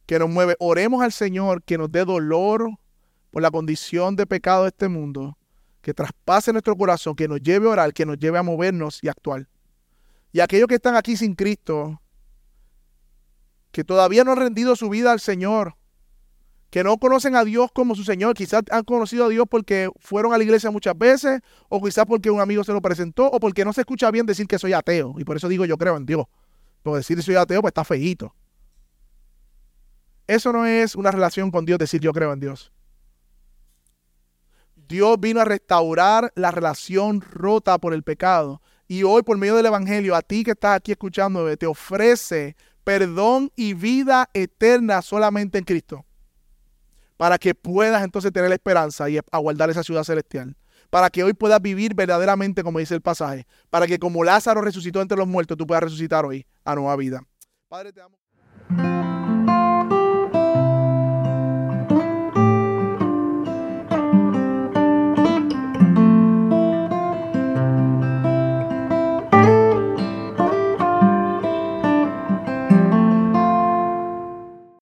que 0.05 0.17
nos 0.19 0.29
mueve. 0.29 0.55
Oremos 0.59 1.01
al 1.01 1.11
Señor 1.11 1.63
que 1.63 1.77
nos 1.77 1.91
dé 1.91 2.05
dolor 2.05 2.69
por 3.31 3.41
la 3.41 3.51
condición 3.51 4.15
de 4.15 4.25
pecado 4.25 4.63
de 4.63 4.69
este 4.69 4.87
mundo, 4.87 5.37
que 5.81 5.93
traspase 5.93 6.53
nuestro 6.53 6.75
corazón, 6.75 7.15
que 7.15 7.27
nos 7.27 7.41
lleve 7.41 7.67
a 7.67 7.71
orar, 7.71 7.93
que 7.93 8.05
nos 8.05 8.17
lleve 8.17 8.37
a 8.37 8.43
movernos 8.43 9.03
y 9.03 9.09
actuar. 9.09 9.47
Y 10.31 10.39
aquellos 10.39 10.67
que 10.67 10.75
están 10.75 10.95
aquí 10.95 11.17
sin 11.17 11.35
Cristo, 11.35 12.01
que 13.75 13.83
todavía 13.83 14.23
no 14.23 14.31
han 14.31 14.37
rendido 14.37 14.77
su 14.77 14.87
vida 14.87 15.11
al 15.11 15.19
Señor, 15.19 15.75
que 16.69 16.81
no 16.81 16.97
conocen 16.97 17.35
a 17.35 17.43
Dios 17.43 17.69
como 17.73 17.93
su 17.93 18.05
Señor, 18.05 18.33
quizás 18.33 18.63
han 18.71 18.85
conocido 18.85 19.25
a 19.25 19.27
Dios 19.27 19.47
porque 19.51 19.89
fueron 19.99 20.31
a 20.31 20.37
la 20.37 20.45
iglesia 20.45 20.71
muchas 20.71 20.97
veces, 20.97 21.41
o 21.67 21.83
quizás 21.83 22.05
porque 22.05 22.31
un 22.31 22.39
amigo 22.39 22.63
se 22.63 22.71
lo 22.71 22.81
presentó, 22.81 23.25
o 23.25 23.37
porque 23.37 23.65
no 23.65 23.73
se 23.73 23.81
escucha 23.81 24.09
bien 24.11 24.25
decir 24.25 24.47
que 24.47 24.57
soy 24.57 24.71
ateo, 24.71 25.15
y 25.17 25.25
por 25.25 25.35
eso 25.35 25.49
digo 25.49 25.65
yo 25.65 25.77
creo 25.77 25.97
en 25.97 26.05
Dios. 26.05 26.25
Por 26.83 26.95
decir 26.95 27.21
soy 27.21 27.35
ateo, 27.35 27.59
pues 27.59 27.71
está 27.71 27.83
feíto. 27.83 28.33
Eso 30.25 30.53
no 30.53 30.65
es 30.65 30.95
una 30.95 31.11
relación 31.11 31.51
con 31.51 31.65
Dios, 31.65 31.77
decir 31.77 31.99
yo 31.99 32.13
creo 32.13 32.31
en 32.31 32.39
Dios. 32.39 32.71
Dios 34.87 35.19
vino 35.19 35.41
a 35.41 35.45
restaurar 35.45 36.31
la 36.35 36.51
relación 36.51 37.19
rota 37.19 37.77
por 37.77 37.93
el 37.93 38.03
pecado. 38.03 38.61
Y 38.87 39.03
hoy, 39.03 39.21
por 39.23 39.37
medio 39.37 39.57
del 39.57 39.65
Evangelio, 39.65 40.15
a 40.15 40.21
ti 40.21 40.45
que 40.45 40.51
estás 40.51 40.77
aquí 40.77 40.93
escuchando, 40.93 41.57
te 41.57 41.65
ofrece 41.65 42.55
perdón 42.85 43.51
y 43.57 43.73
vida 43.73 44.29
eterna 44.33 45.01
solamente 45.01 45.57
en 45.57 45.65
Cristo. 45.65 46.05
Para 47.17 47.37
que 47.37 47.53
puedas 47.55 48.03
entonces 48.03 48.31
tener 48.31 48.49
la 48.49 48.55
esperanza 48.55 49.09
y 49.09 49.19
aguardar 49.31 49.69
esa 49.69 49.83
ciudad 49.83 50.03
celestial. 50.03 50.55
Para 50.89 51.09
que 51.09 51.23
hoy 51.23 51.33
puedas 51.33 51.61
vivir 51.61 51.95
verdaderamente 51.95 52.63
como 52.63 52.79
dice 52.79 52.93
el 52.93 53.01
pasaje. 53.01 53.47
Para 53.69 53.87
que 53.87 53.99
como 53.99 54.23
Lázaro 54.23 54.61
resucitó 54.61 55.01
entre 55.01 55.17
los 55.17 55.27
muertos, 55.27 55.57
tú 55.57 55.65
puedas 55.65 55.83
resucitar 55.83 56.25
hoy 56.25 56.45
a 56.63 56.75
nueva 56.75 56.95
vida. 56.95 57.21
Padre, 57.67 57.91
te 57.91 58.01
amo. 58.01 59.04